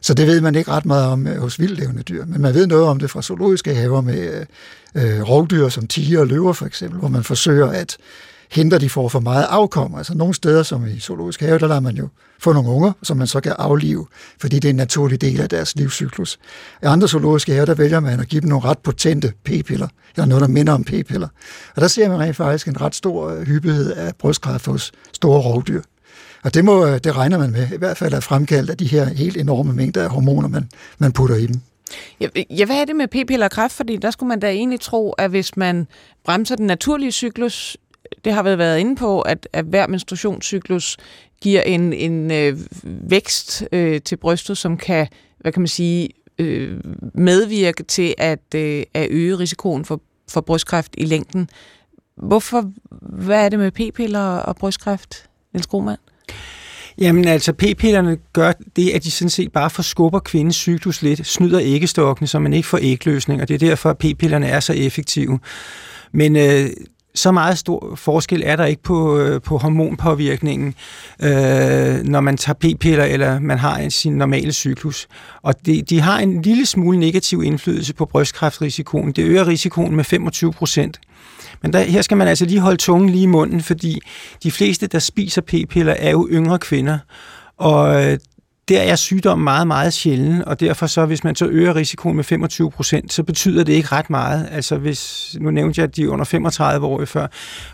Så 0.00 0.14
det 0.14 0.26
ved 0.26 0.40
man 0.40 0.54
ikke 0.54 0.70
ret 0.70 0.86
meget 0.86 1.06
om 1.06 1.26
øh, 1.26 1.40
hos 1.40 1.60
vildlevende 1.60 2.02
dyr, 2.02 2.24
men 2.26 2.42
man 2.42 2.54
ved 2.54 2.66
noget 2.66 2.84
om 2.84 2.98
det 2.98 3.10
fra 3.10 3.22
zoologiske 3.22 3.74
haver 3.74 4.00
med 4.00 4.46
øh, 4.94 5.16
øh 5.16 5.22
rovdyr 5.22 5.68
som 5.68 5.86
tiger 5.86 6.20
og 6.20 6.26
løver 6.26 6.52
for 6.52 6.66
eksempel, 6.66 6.98
hvor 6.98 7.08
man 7.08 7.24
forsøger 7.24 7.66
at 7.66 7.96
hindre 8.54 8.78
de 8.78 8.90
får 8.90 9.08
for 9.08 9.20
meget 9.20 9.46
afkom. 9.50 9.94
Altså 9.94 10.14
nogle 10.14 10.34
steder, 10.34 10.62
som 10.62 10.86
i 10.86 11.00
zoologisk 11.00 11.40
have, 11.40 11.58
der 11.58 11.66
lader 11.66 11.80
man 11.80 11.96
jo 11.96 12.08
få 12.38 12.52
nogle 12.52 12.70
unger, 12.70 12.92
som 13.02 13.16
man 13.16 13.26
så 13.26 13.40
kan 13.40 13.52
aflive, 13.58 14.06
fordi 14.40 14.58
det 14.58 14.64
er 14.64 14.70
en 14.70 14.76
naturlig 14.76 15.20
del 15.20 15.40
af 15.40 15.48
deres 15.48 15.76
livscyklus. 15.76 16.38
I 16.82 16.86
andre 16.86 17.08
zoologiske 17.08 17.52
haver, 17.52 17.66
der 17.66 17.74
vælger 17.74 18.00
man 18.00 18.20
at 18.20 18.28
give 18.28 18.40
dem 18.40 18.48
nogle 18.48 18.64
ret 18.64 18.78
potente 18.78 19.32
p-piller, 19.44 19.88
eller 20.16 20.26
noget, 20.26 20.42
der 20.42 20.48
minder 20.48 20.72
om 20.72 20.84
p-piller. 20.84 21.28
Og 21.74 21.82
der 21.82 21.88
ser 21.88 22.08
man 22.08 22.18
rent 22.18 22.36
faktisk 22.36 22.68
en 22.68 22.80
ret 22.80 22.94
stor 22.94 23.30
øh, 23.30 23.46
hyppighed 23.46 23.92
af 23.92 24.12
brystkræft 24.18 24.66
hos 24.66 24.92
store 25.12 25.40
rovdyr. 25.40 25.82
Og 26.44 26.54
det, 26.54 26.64
må, 26.64 26.86
øh, 26.86 27.00
det 27.04 27.16
regner 27.16 27.38
man 27.38 27.50
med, 27.50 27.66
i 27.74 27.78
hvert 27.78 27.96
fald 27.96 28.14
er 28.14 28.20
fremkaldt 28.20 28.70
af 28.70 28.76
de 28.76 28.86
her 28.86 29.04
helt 29.04 29.36
enorme 29.36 29.72
mængder 29.72 30.02
af 30.02 30.10
hormoner, 30.10 30.48
man, 30.48 30.68
man 30.98 31.12
putter 31.12 31.36
i 31.36 31.46
dem. 31.46 31.60
Ja, 32.20 32.28
ja, 32.50 32.64
hvad 32.64 32.76
er 32.76 32.84
det 32.84 32.96
med 32.96 33.08
p-piller 33.08 33.44
og 33.44 33.50
kræft? 33.50 33.72
Fordi 33.72 33.96
der 33.96 34.10
skulle 34.10 34.28
man 34.28 34.40
da 34.40 34.50
egentlig 34.50 34.80
tro, 34.80 35.12
at 35.12 35.30
hvis 35.30 35.56
man 35.56 35.86
bremser 36.24 36.56
den 36.56 36.66
naturlige 36.66 37.12
cyklus, 37.12 37.76
det 38.24 38.32
har 38.32 38.42
vi 38.42 38.58
været 38.58 38.78
inde 38.78 38.96
på, 38.96 39.20
at, 39.20 39.48
at 39.52 39.64
hver 39.64 39.86
menstruationscyklus 39.86 40.96
giver 41.40 41.62
en, 41.62 41.92
en 41.92 42.30
øh, 42.30 42.58
vækst 42.84 43.64
øh, 43.72 44.00
til 44.00 44.16
brystet, 44.16 44.58
som 44.58 44.76
kan, 44.76 45.06
hvad 45.40 45.52
kan 45.52 45.62
man 45.62 45.68
sige, 45.68 46.08
øh, 46.38 46.80
medvirke 47.14 47.82
til 47.82 48.14
at, 48.18 48.54
øh, 48.54 48.82
at 48.94 49.06
øge 49.10 49.38
risikoen 49.38 49.84
for, 49.84 50.00
for 50.30 50.40
brystkræft 50.40 50.94
i 50.98 51.04
længden. 51.04 51.48
Hvorfor, 52.16 52.70
hvad 53.02 53.44
er 53.44 53.48
det 53.48 53.58
med 53.58 53.70
p-piller 53.70 54.36
og 54.36 54.56
brystkræft, 54.56 55.26
Niels 55.52 55.66
Grohmann? 55.66 55.98
Jamen 56.98 57.28
altså, 57.28 57.52
p-pillerne 57.52 58.18
gør 58.32 58.52
det, 58.76 58.90
at 58.90 59.04
de 59.04 59.10
sådan 59.10 59.30
set 59.30 59.52
bare 59.52 59.70
forskubber 59.70 60.18
kvindens 60.18 60.56
cyklus 60.56 61.02
lidt, 61.02 61.26
snyder 61.26 61.60
æggestokkene, 61.62 62.26
så 62.26 62.38
man 62.38 62.52
ikke 62.52 62.68
får 62.68 62.78
ægløsning, 62.82 63.42
og 63.42 63.48
det 63.48 63.54
er 63.54 63.58
derfor, 63.58 63.90
at 63.90 63.98
p-pillerne 63.98 64.46
er 64.46 64.60
så 64.60 64.72
effektive. 64.72 65.38
Men 66.12 66.36
øh, 66.36 66.70
så 67.14 67.32
meget 67.32 67.58
stor 67.58 67.94
forskel 67.94 68.42
er 68.44 68.56
der 68.56 68.64
ikke 68.64 68.82
på, 68.82 69.18
øh, 69.18 69.42
på 69.42 69.58
hormonpåvirkningen, 69.58 70.74
øh, 71.22 72.02
når 72.04 72.20
man 72.20 72.36
tager 72.36 72.54
p-piller 72.54 73.04
eller 73.04 73.40
man 73.40 73.58
har 73.58 73.76
en, 73.76 73.90
sin 73.90 74.12
normale 74.12 74.52
cyklus. 74.52 75.06
Og 75.42 75.66
de, 75.66 75.82
de 75.82 76.00
har 76.00 76.18
en 76.18 76.42
lille 76.42 76.66
smule 76.66 76.98
negativ 76.98 77.42
indflydelse 77.42 77.94
på 77.94 78.04
brystkræftrisikoen. 78.04 79.12
Det 79.12 79.24
øger 79.24 79.46
risikoen 79.46 79.96
med 79.96 80.04
25 80.04 80.52
procent. 80.52 81.00
Men 81.62 81.72
der, 81.72 81.80
her 81.80 82.02
skal 82.02 82.16
man 82.16 82.28
altså 82.28 82.44
lige 82.44 82.60
holde 82.60 82.76
tungen 82.76 83.10
lige 83.10 83.22
i 83.22 83.26
munden, 83.26 83.60
fordi 83.60 84.00
de 84.42 84.50
fleste, 84.50 84.86
der 84.86 84.98
spiser 84.98 85.42
p-piller, 85.42 85.94
er 85.98 86.10
jo 86.10 86.28
yngre 86.30 86.58
kvinder. 86.58 86.98
Og 87.56 88.04
øh, 88.04 88.18
der 88.68 88.80
er 88.80 88.96
sygdommen 88.96 89.44
meget, 89.44 89.66
meget 89.66 89.92
sjælden, 89.92 90.44
og 90.44 90.60
derfor 90.60 90.86
så, 90.86 91.06
hvis 91.06 91.24
man 91.24 91.34
så 91.34 91.46
øger 91.46 91.76
risikoen 91.76 92.16
med 92.16 92.24
25 92.24 92.70
procent, 92.70 93.12
så 93.12 93.22
betyder 93.22 93.64
det 93.64 93.72
ikke 93.72 93.88
ret 93.92 94.10
meget. 94.10 94.48
Altså 94.52 94.76
hvis, 94.76 95.34
nu 95.40 95.50
nævnte 95.50 95.80
jeg, 95.80 95.88
at 95.88 95.96
de 95.96 96.02
er 96.02 96.08
under 96.08 96.24
35 96.24 96.86
år 96.86 97.04
før. 97.04 97.26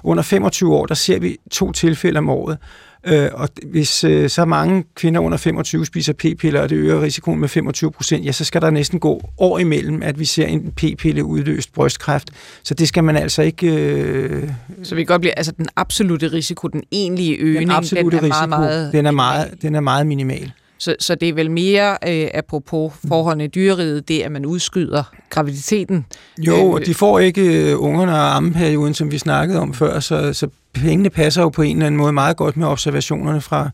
Under 0.04 0.22
25 0.22 0.74
år, 0.74 0.86
der 0.86 0.94
ser 0.94 1.18
vi 1.18 1.36
to 1.50 1.72
tilfælde 1.72 2.18
om 2.18 2.28
året. 2.28 2.58
Øh, 3.06 3.28
og 3.32 3.48
hvis 3.66 4.04
øh, 4.04 4.30
så 4.30 4.44
mange 4.44 4.84
kvinder 4.94 5.20
under 5.20 5.38
25 5.38 5.86
spiser 5.86 6.12
p-piller, 6.12 6.60
og 6.60 6.70
det 6.70 6.76
øger 6.76 7.02
risikoen 7.02 7.40
med 7.40 7.48
25 7.48 7.92
procent, 7.92 8.26
ja, 8.26 8.32
så 8.32 8.44
skal 8.44 8.62
der 8.62 8.70
næsten 8.70 9.00
gå 9.00 9.30
år 9.38 9.58
imellem, 9.58 10.02
at 10.02 10.18
vi 10.18 10.24
ser 10.24 10.46
en 10.46 10.72
p-pille 10.76 11.24
udløst 11.24 11.72
brystkræft. 11.72 12.30
Så 12.62 12.74
det 12.74 12.88
skal 12.88 13.04
man 13.04 13.16
altså 13.16 13.42
ikke... 13.42 13.66
Øh... 13.66 14.48
Så 14.82 14.94
vi 14.94 15.00
kan 15.00 15.06
godt 15.06 15.20
blive, 15.20 15.38
altså 15.38 15.52
den 15.52 15.68
absolute 15.76 16.32
risiko, 16.32 16.68
den 16.68 16.82
egentlige 16.92 17.36
øgning, 17.36 17.60
den, 17.60 17.70
absolute 17.70 18.16
den 18.16 18.24
er 18.24 18.28
risiko, 18.28 18.46
meget, 18.46 18.70
meget... 18.70 18.92
Den 18.92 19.06
er 19.06 19.10
meget, 19.10 19.62
den 19.62 19.74
er 19.74 19.80
meget 19.80 20.06
minimal. 20.06 20.52
Så, 20.80 20.96
så 21.00 21.14
det 21.14 21.28
er 21.28 21.32
vel 21.32 21.50
mere, 21.50 21.98
øh, 22.08 22.28
apropos 22.34 22.92
forholdene 23.08 23.44
i 23.44 23.48
dyreriget, 23.48 24.08
det 24.08 24.22
at 24.22 24.32
man 24.32 24.46
udskyder 24.46 25.02
graviditeten. 25.30 26.06
Jo, 26.38 26.56
øh, 26.56 26.74
og 26.74 26.86
de 26.86 26.94
får 26.94 27.18
ikke 27.18 27.70
øh, 27.70 27.82
ungerne 27.82 28.12
og 28.12 28.36
ammeperioden, 28.36 28.94
som 28.94 29.10
vi 29.10 29.18
snakkede 29.18 29.60
om 29.60 29.74
før, 29.74 30.00
så, 30.00 30.32
så 30.32 30.48
pengene 30.72 31.10
passer 31.10 31.42
jo 31.42 31.48
på 31.48 31.62
en 31.62 31.76
eller 31.76 31.86
anden 31.86 31.98
måde 31.98 32.12
meget 32.12 32.36
godt 32.36 32.56
med 32.56 32.66
observationerne 32.66 33.40
fra, 33.40 33.70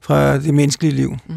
fra 0.00 0.38
det 0.38 0.54
menneskelige 0.54 0.92
liv. 0.92 1.16
Mm. 1.26 1.34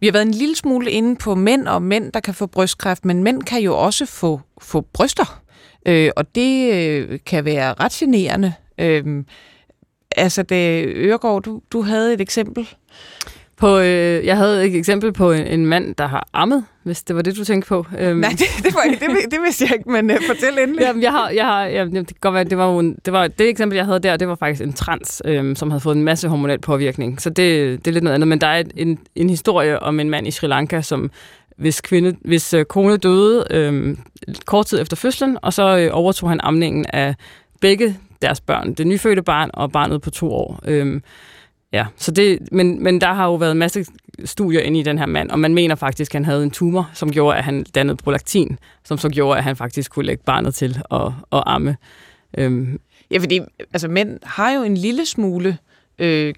Vi 0.00 0.06
har 0.06 0.12
været 0.12 0.26
en 0.26 0.34
lille 0.34 0.56
smule 0.56 0.90
inde 0.90 1.16
på 1.16 1.34
mænd 1.34 1.68
og 1.68 1.82
mænd, 1.82 2.12
der 2.12 2.20
kan 2.20 2.34
få 2.34 2.46
brystkræft, 2.46 3.04
men 3.04 3.22
mænd 3.22 3.42
kan 3.42 3.62
jo 3.62 3.78
også 3.78 4.06
få, 4.06 4.40
få 4.62 4.80
bryster, 4.80 5.42
øh, 5.86 6.10
og 6.16 6.34
det 6.34 6.74
øh, 6.74 7.18
kan 7.26 7.44
være 7.44 7.74
ret 7.80 7.92
generende. 7.92 8.52
Øh, 8.78 9.24
altså, 10.16 10.42
det, 10.42 10.84
Øregård, 10.86 11.42
du, 11.42 11.60
du 11.72 11.82
havde 11.82 12.14
et 12.14 12.20
eksempel. 12.20 12.68
På, 13.62 13.78
øh, 13.78 14.26
jeg 14.26 14.36
havde 14.36 14.66
et 14.66 14.76
eksempel 14.76 15.12
på 15.12 15.32
en, 15.32 15.46
en 15.46 15.66
mand, 15.66 15.94
der 15.94 16.06
har 16.06 16.28
ammet, 16.32 16.64
hvis 16.82 17.02
det 17.02 17.16
var 17.16 17.22
det, 17.22 17.36
du 17.36 17.44
tænkte 17.44 17.68
på. 17.68 17.86
Øhm. 17.98 18.18
Nej, 18.18 18.30
det, 18.30 18.64
det, 18.64 18.74
var, 18.74 18.80
det, 18.90 19.30
det 19.30 19.40
vidste 19.44 19.64
jeg 19.64 19.72
ikke, 19.78 19.90
men 19.90 20.10
uh, 20.10 20.16
fortæl 20.26 20.58
endelig. 20.58 20.82
Jamen, 20.82 21.02
jeg 21.02 21.10
har, 21.10 21.30
jeg 21.30 21.44
har, 21.44 21.64
jamen, 21.64 21.94
det 21.94 22.06
kan 22.06 22.16
godt 22.20 22.34
være, 22.34 22.44
det 22.44 22.58
var, 22.58 22.66
jo 22.66 22.94
det 23.04 23.12
var 23.12 23.28
det 23.28 23.48
eksempel, 23.48 23.76
jeg 23.76 23.86
havde 23.86 24.00
der, 24.00 24.16
det 24.16 24.28
var 24.28 24.34
faktisk 24.34 24.62
en 24.62 24.72
trans, 24.72 25.22
øhm, 25.24 25.56
som 25.56 25.70
havde 25.70 25.80
fået 25.80 25.96
en 25.96 26.02
masse 26.02 26.28
hormonel 26.28 26.58
påvirkning. 26.58 27.20
Så 27.20 27.30
det, 27.30 27.36
det 27.84 27.86
er 27.86 27.92
lidt 27.92 28.04
noget 28.04 28.14
andet. 28.14 28.28
Men 28.28 28.40
der 28.40 28.46
er 28.46 28.62
en, 28.76 28.98
en 29.14 29.30
historie 29.30 29.82
om 29.82 30.00
en 30.00 30.10
mand 30.10 30.26
i 30.26 30.30
Sri 30.30 30.46
Lanka, 30.46 30.80
som 30.80 31.10
hvis, 31.56 31.80
kvinde, 31.80 32.16
hvis 32.20 32.54
øh, 32.54 32.64
kone 32.64 32.96
døde 32.96 33.44
øh, 33.50 33.96
kort 34.44 34.66
tid 34.66 34.80
efter 34.80 34.96
fødslen, 34.96 35.38
og 35.42 35.52
så 35.52 35.78
øh, 35.78 35.90
overtog 35.92 36.28
han 36.28 36.40
amningen 36.42 36.86
af 36.92 37.14
begge 37.60 37.96
deres 38.22 38.40
børn. 38.40 38.74
Det 38.74 38.86
nyfødte 38.86 39.22
barn 39.22 39.50
og 39.54 39.72
barnet 39.72 40.02
på 40.02 40.10
to 40.10 40.32
år. 40.32 40.60
Øh, 40.64 41.00
Ja, 41.72 41.86
så 41.96 42.10
det, 42.10 42.38
men, 42.52 42.82
men 42.84 43.00
der 43.00 43.12
har 43.12 43.26
jo 43.26 43.34
været 43.34 43.52
en 43.52 43.58
masse 43.58 43.86
studier 44.24 44.60
inde 44.60 44.80
i 44.80 44.82
den 44.82 44.98
her 44.98 45.06
mand, 45.06 45.30
og 45.30 45.38
man 45.38 45.54
mener 45.54 45.74
faktisk, 45.74 46.10
at 46.10 46.14
han 46.14 46.24
havde 46.24 46.42
en 46.42 46.50
tumor, 46.50 46.90
som 46.94 47.12
gjorde, 47.12 47.38
at 47.38 47.44
han 47.44 47.64
dannede 47.74 47.96
prolaktin, 47.96 48.58
som 48.84 48.98
så 48.98 49.08
gjorde, 49.08 49.38
at 49.38 49.44
han 49.44 49.56
faktisk 49.56 49.90
kunne 49.90 50.06
lægge 50.06 50.22
barnet 50.26 50.54
til 50.54 50.82
at, 50.90 51.12
at 51.32 51.42
amme. 51.46 51.76
Øhm. 52.38 52.80
Ja, 53.10 53.18
fordi 53.18 53.40
altså, 53.72 53.88
mænd 53.88 54.18
har 54.22 54.50
jo 54.50 54.62
en 54.62 54.76
lille 54.76 55.06
smule 55.06 55.48
øh, 55.48 55.54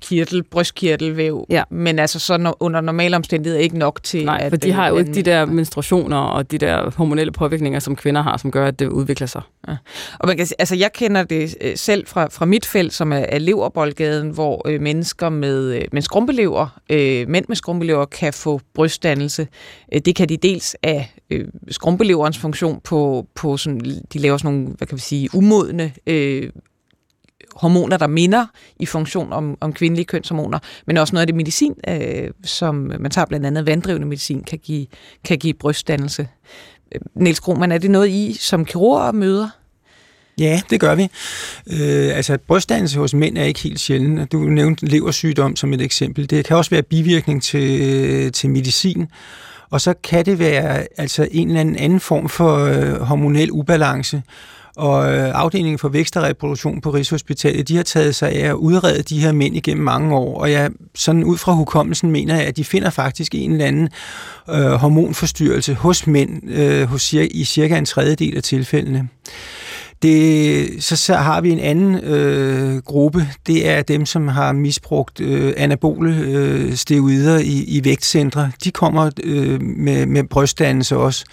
kirtel, 0.01 0.43
brystkirtelvæv, 0.43 1.47
ja. 1.51 1.63
men 1.71 1.99
altså 1.99 2.19
så 2.19 2.37
no, 2.37 2.53
under 2.61 2.81
normale 2.81 3.17
omstændigheder 3.17 3.63
ikke 3.63 3.79
nok 3.79 4.03
til 4.03 4.25
Nej, 4.25 4.39
at... 4.43 4.53
for 4.53 4.57
de 4.57 4.73
har 4.73 4.89
jo 4.89 4.99
ikke 4.99 5.15
de 5.15 5.23
der 5.23 5.45
menstruationer 5.45 6.17
og 6.17 6.51
de 6.51 6.59
der 6.59 6.91
hormonelle 6.97 7.33
påvirkninger, 7.33 7.81
som 7.81 7.97
kvinder 7.97 8.23
har, 8.23 8.37
som 8.37 8.51
gør, 8.51 8.67
at 8.67 8.79
det 8.79 8.87
udvikler 8.87 9.27
sig. 9.27 9.43
Ja. 9.69 9.77
Og 10.19 10.29
man 10.29 10.37
kan, 10.37 10.47
altså, 10.59 10.77
jeg 10.77 10.93
kender 10.93 11.23
det 11.23 11.57
øh, 11.61 11.77
selv 11.77 12.07
fra, 12.07 12.27
fra 12.27 12.45
mit 12.45 12.67
felt, 12.67 12.93
som 12.93 13.13
er, 13.13 13.17
er 13.17 13.39
leverboldgaden, 13.39 14.31
hvor 14.31 14.69
øh, 14.69 14.81
mennesker 14.81 15.29
med, 15.29 15.75
øh, 15.75 15.85
med 15.93 16.03
skrumpelever, 16.03 16.81
øh, 16.91 17.29
mænd 17.29 17.45
med 17.49 17.57
skrumpelever, 17.57 18.05
kan 18.05 18.33
få 18.33 18.61
brystdannelse. 18.75 19.49
Øh, 19.95 20.01
det 20.05 20.17
kan 20.17 20.29
de 20.29 20.37
dels 20.37 20.77
af 20.83 21.15
øh, 21.31 21.49
skrumpeleverens 21.71 22.39
funktion 22.39 22.81
på, 22.85 23.27
på 23.35 23.57
sådan, 23.57 23.81
de 24.13 24.19
laver 24.19 24.37
sådan 24.37 24.55
nogle, 24.55 24.75
hvad 24.79 24.87
kan 24.87 24.97
vi 24.97 25.03
sige, 25.03 25.29
umodne 25.35 25.93
øh, 26.07 26.51
hormoner, 27.57 27.97
der 27.97 28.07
minder 28.07 28.47
i 28.81 28.87
funktion 28.87 29.33
om, 29.33 29.59
om 29.61 29.73
kvindelige 29.73 30.05
kønshormoner, 30.05 30.59
men 30.87 30.97
også 30.97 31.15
noget 31.15 31.23
af 31.23 31.27
det 31.27 31.37
medicin, 31.37 31.75
øh, 31.89 32.31
som 32.45 32.75
man 32.75 33.11
tager 33.11 33.27
blandt 33.27 33.47
andet 33.47 33.67
vanddrivende 33.67 34.07
medicin, 34.07 34.43
kan 34.45 34.59
give, 34.59 34.87
kan 35.25 35.39
give 35.39 35.55
brystdannelse. 35.55 36.29
Øh, 36.95 37.01
Niels 37.15 37.41
Krohmann, 37.41 37.73
er 37.73 37.79
det 37.79 37.91
noget, 37.91 38.09
I 38.09 38.37
som 38.41 38.65
kirurger 38.65 39.13
møder? 39.13 39.49
Ja, 40.39 40.61
det 40.71 40.81
gør 40.81 40.95
vi. 40.95 41.03
Øh, 41.67 42.17
altså, 42.17 42.39
brystdannelse 42.47 42.99
hos 42.99 43.15
mænd 43.15 43.39
er 43.39 43.45
ikke 43.45 43.61
helt 43.61 43.81
sjældent. 43.81 44.33
Du 44.33 44.39
nævnte 44.39 44.87
leversygdom 44.87 45.57
som 45.57 45.73
et 45.73 45.81
eksempel. 45.81 46.31
Det 46.31 46.45
kan 46.45 46.57
også 46.57 46.71
være 46.71 46.83
bivirkning 46.83 47.43
til, 47.43 48.33
til 48.33 48.51
medicin. 48.51 49.07
Og 49.71 49.81
så 49.81 49.95
kan 50.03 50.27
det 50.27 50.39
være 50.39 50.87
altså 50.97 51.29
en 51.31 51.49
eller 51.49 51.61
anden 51.61 52.01
form 52.01 52.29
for 52.29 52.59
øh, 52.59 53.01
hormonel 53.01 53.51
ubalance. 53.51 54.23
Og 54.77 55.13
øh, 55.15 55.31
afdelingen 55.35 55.79
for 55.79 55.89
vækst 55.89 56.17
og 56.17 56.23
reproduktion 56.23 56.81
på 56.81 56.91
Rigshospitalet, 56.91 57.69
de 57.69 57.77
har 57.77 57.83
taget 57.83 58.15
sig 58.15 58.33
af 58.33 58.49
at 58.49 58.55
udrede 58.55 59.03
de 59.03 59.21
her 59.21 59.33
mænd 59.33 59.57
igennem 59.57 59.85
mange 59.85 60.15
år, 60.17 60.41
og 60.41 60.53
jeg 60.53 60.71
sådan 60.95 61.25
ud 61.25 61.39
fra 61.39 61.53
hukommelsen 61.53 62.11
mener 62.11 62.35
jeg, 62.37 62.45
at 62.45 62.57
de 62.57 62.65
finder 62.65 62.91
faktisk 62.91 63.35
en 63.35 63.53
eller 63.53 63.67
anden 63.67 63.89
øh, 64.51 64.73
hormonforstyrrelse 64.73 65.75
hos 65.75 66.07
mænd 66.07 66.51
øh, 66.51 66.83
hos, 66.89 67.13
i 67.13 67.45
cirka 67.45 67.79
en 67.79 67.85
tredjedel 67.85 68.37
af 68.37 68.43
tilfældene. 68.43 69.09
Det, 70.05 70.85
så, 70.85 70.97
så 70.97 71.15
har 71.15 71.41
vi 71.41 71.51
en 71.51 71.59
anden 71.59 71.95
øh, 71.95 72.83
gruppe, 72.83 73.29
det 73.47 73.69
er 73.69 73.83
dem, 73.83 74.07
som 74.07 74.29
har 74.29 74.53
misbrugt 74.53 75.21
øh, 75.21 75.55
anabole 75.57 76.17
øh, 76.17 76.75
steroider 76.75 77.39
i, 77.39 77.65
i 77.69 77.85
vægtcentre. 77.85 78.51
De 78.65 78.71
kommer 78.71 79.11
øh, 79.25 79.63
med, 79.63 80.07
med 80.07 80.25
brystdannelse 80.25 80.97
også. 80.97 81.25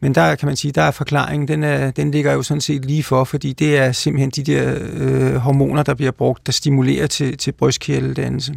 Men 0.00 0.14
der 0.14 0.34
kan 0.34 0.46
man 0.46 0.56
sige, 0.56 0.72
der 0.72 0.82
er 0.82 0.90
forklaringen, 0.90 1.48
den, 1.48 1.62
er, 1.62 1.90
den 1.90 2.10
ligger 2.10 2.32
jo 2.32 2.42
sådan 2.42 2.60
set 2.60 2.84
lige 2.84 3.02
for, 3.02 3.24
fordi 3.24 3.52
det 3.52 3.78
er 3.78 3.92
simpelthen 3.92 4.30
de 4.30 4.42
der 4.42 4.78
øh, 4.92 5.34
hormoner, 5.34 5.82
der 5.82 5.94
bliver 5.94 6.12
brugt, 6.12 6.46
der 6.46 6.52
stimulerer 6.52 7.06
til, 7.06 7.38
til 7.38 7.52
brystkirteldannelse. 7.52 8.52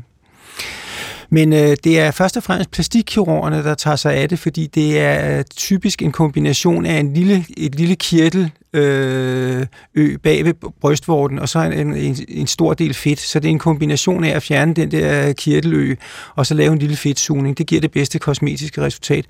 Men 1.32 1.54
øh, 1.54 1.78
det 1.84 2.00
er 2.00 2.12
først 2.12 2.38
og 2.38 2.44
fremmest 2.44 2.72
plastikkirurgerne, 2.72 3.64
der 3.64 3.76
tager 3.76 3.96
sig 3.96 4.14
af 4.14 4.30
det, 4.30 4.40
fordi 4.40 4.68
det 4.68 5.00
er 5.00 5.38
øh, 5.38 5.44
typisk 5.56 6.02
en 6.02 6.12
kombination 6.12 6.86
af 6.86 7.00
en 7.00 7.14
lille, 7.14 7.46
et 7.58 7.76
lille 7.76 7.96
kirtel 7.96 8.52
øh, 8.74 9.66
ø 9.96 10.18
bag 10.24 10.46
ved 10.46 10.54
brystvorten, 10.82 11.40
og 11.40 11.50
så 11.50 11.60
en, 11.60 11.94
en, 11.96 12.18
en 12.28 12.48
stor 12.48 12.74
del 12.74 12.94
fedt. 12.94 13.20
Så 13.20 13.40
det 13.40 13.48
er 13.48 13.52
en 13.52 13.60
kombination 13.60 14.24
af 14.24 14.36
at 14.36 14.44
fjerne 14.44 14.74
den 14.74 14.92
der 14.92 15.28
øh, 15.28 15.34
kirtelø, 15.34 15.96
og 16.36 16.46
så 16.46 16.54
lave 16.54 16.74
en 16.74 16.80
lille 16.80 16.96
fedtsugning. 16.96 17.58
Det 17.58 17.68
giver 17.68 17.82
det 17.82 17.92
bedste 17.92 18.20
kosmetiske 18.20 18.82
resultat. 18.82 19.26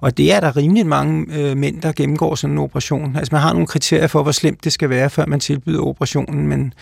Og 0.00 0.16
det 0.16 0.32
er 0.32 0.40
der 0.40 0.56
rimelig 0.56 0.86
mange 0.86 1.26
øh, 1.38 1.56
mænd, 1.56 1.82
der 1.82 1.92
gennemgår 1.92 2.34
sådan 2.34 2.54
en 2.54 2.58
operation. 2.58 3.16
Altså 3.16 3.34
man 3.34 3.42
har 3.42 3.52
nogle 3.52 3.66
kriterier 3.66 4.06
for, 4.06 4.22
hvor 4.22 4.32
slemt 4.32 4.64
det 4.64 4.72
skal 4.72 4.90
være, 4.90 5.10
før 5.10 5.26
man 5.26 5.40
tilbyder 5.40 5.80
operationen, 5.80 6.48
men 6.48 6.72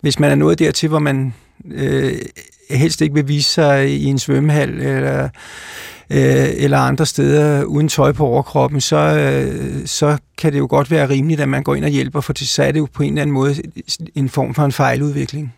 hvis 0.00 0.18
man 0.18 0.30
er 0.30 0.34
nået 0.34 0.58
dertil, 0.58 0.88
hvor 0.88 0.98
man 0.98 1.34
øh, 1.64 2.18
helst 2.70 3.00
ikke 3.00 3.14
vil 3.14 3.28
vise 3.28 3.50
sig 3.50 3.90
i 3.90 4.04
en 4.04 4.18
svømmehal 4.18 4.70
eller, 4.70 5.28
øh, 6.10 6.48
eller 6.56 6.78
andre 6.78 7.06
steder 7.06 7.64
uden 7.64 7.88
tøj 7.88 8.12
på 8.12 8.26
overkroppen, 8.26 8.80
så, 8.80 8.96
øh, 8.96 9.86
så 9.86 10.18
kan 10.38 10.52
det 10.52 10.58
jo 10.58 10.66
godt 10.70 10.90
være 10.90 11.08
rimeligt, 11.08 11.40
at 11.40 11.48
man 11.48 11.62
går 11.62 11.74
ind 11.74 11.84
og 11.84 11.90
hjælper, 11.90 12.20
for 12.20 12.44
så 12.44 12.62
er 12.62 12.72
det 12.72 12.78
jo 12.78 12.88
på 12.92 13.02
en 13.02 13.08
eller 13.08 13.22
anden 13.22 13.34
måde 13.34 13.54
en 14.14 14.28
form 14.28 14.54
for 14.54 14.64
en 14.64 14.72
fejludvikling. 14.72 15.54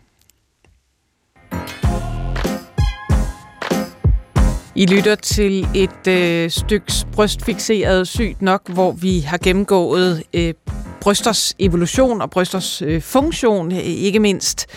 I 4.75 4.85
lytter 4.85 5.15
til 5.15 5.67
et 5.75 6.07
øh, 6.07 6.49
styks 6.49 7.07
brystfixeret 7.11 8.07
sygt 8.07 8.41
nok, 8.41 8.69
hvor 8.69 8.91
vi 8.91 9.19
har 9.19 9.37
gennemgået 9.37 10.23
øh, 10.33 10.53
brysters 11.01 11.55
evolution 11.59 12.21
og 12.21 12.29
brysters 12.29 12.81
øh, 12.81 13.01
funktion, 13.01 13.71
ikke 13.71 14.19
mindst. 14.19 14.67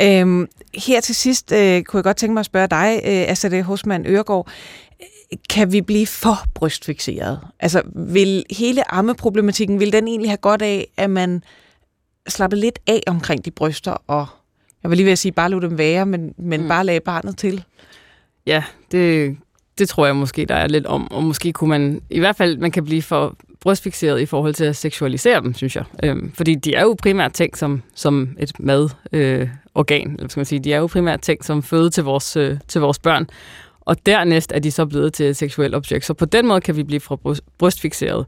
Øhm, 0.00 0.48
her 0.74 1.00
til 1.00 1.14
sidst 1.14 1.52
øh, 1.52 1.82
kunne 1.82 1.98
jeg 1.98 2.04
godt 2.04 2.16
tænke 2.16 2.32
mig 2.32 2.40
at 2.40 2.46
spørge 2.46 2.68
dig, 2.68 3.00
øh, 3.04 3.30
Asade 3.30 3.62
Hosman 3.62 4.06
Øregård, 4.06 4.48
kan 5.50 5.72
vi 5.72 5.80
blive 5.80 6.06
for 6.06 6.36
brystfixeret? 6.54 7.40
Altså, 7.60 7.82
vil 7.94 8.44
hele 8.50 8.94
ammeproblematikken, 8.94 9.80
vil 9.80 9.92
den 9.92 10.08
egentlig 10.08 10.30
have 10.30 10.36
godt 10.36 10.62
af, 10.62 10.88
at 10.96 11.10
man 11.10 11.44
slapper 12.28 12.56
lidt 12.56 12.78
af 12.86 13.00
omkring 13.06 13.44
de 13.44 13.50
bryster, 13.50 13.96
og 14.06 14.26
jeg 14.82 14.90
vil 14.90 14.96
lige 14.96 15.04
ved 15.04 15.12
at 15.12 15.18
sige, 15.18 15.32
bare 15.32 15.50
lade 15.50 15.62
dem 15.62 15.78
være, 15.78 16.06
men, 16.06 16.34
men 16.38 16.62
mm. 16.62 16.68
bare 16.68 16.84
lade 16.84 17.00
barnet 17.00 17.38
til? 17.38 17.64
Ja, 18.46 18.64
det, 18.92 19.36
det 19.78 19.88
tror 19.88 20.06
jeg 20.06 20.16
måske, 20.16 20.46
der 20.46 20.54
er 20.54 20.68
lidt 20.68 20.86
om, 20.86 21.12
og 21.12 21.24
måske 21.24 21.52
kunne 21.52 21.70
man, 21.70 22.02
i 22.10 22.18
hvert 22.18 22.36
fald, 22.36 22.58
man 22.58 22.70
kan 22.70 22.84
blive 22.84 23.02
for 23.02 23.36
brystfixeret 23.62 24.20
i 24.20 24.26
forhold 24.26 24.54
til 24.54 24.64
at 24.64 24.76
seksualisere 24.76 25.40
dem, 25.40 25.54
synes 25.54 25.76
jeg. 25.76 25.84
Øhm, 26.04 26.32
fordi 26.34 26.54
de 26.54 26.74
er 26.74 26.82
jo 26.82 26.96
primært 27.02 27.32
tænkt 27.32 27.58
som, 27.58 27.82
som 27.94 28.36
et 28.38 28.60
madorgan, 28.60 30.06
øh, 30.06 30.14
eller 30.14 30.28
skal 30.28 30.40
man 30.40 30.44
sige. 30.46 30.58
De 30.58 30.72
er 30.72 30.78
jo 30.78 30.86
primært 30.86 31.20
tænkt 31.20 31.44
som 31.44 31.62
føde 31.62 31.90
til 31.90 32.04
vores, 32.04 32.36
øh, 32.36 32.56
til 32.68 32.80
vores 32.80 32.98
børn. 32.98 33.26
Og 33.80 34.06
dernæst 34.06 34.52
er 34.52 34.58
de 34.58 34.70
så 34.70 34.86
blevet 34.86 35.12
til 35.12 35.26
et 35.26 35.36
seksuelt 35.36 35.74
objekt. 35.74 36.04
Så 36.04 36.14
på 36.14 36.24
den 36.24 36.46
måde 36.46 36.60
kan 36.60 36.76
vi 36.76 36.82
blive 36.82 37.00
fra 37.00 37.16
brystfixeret. 37.58 38.26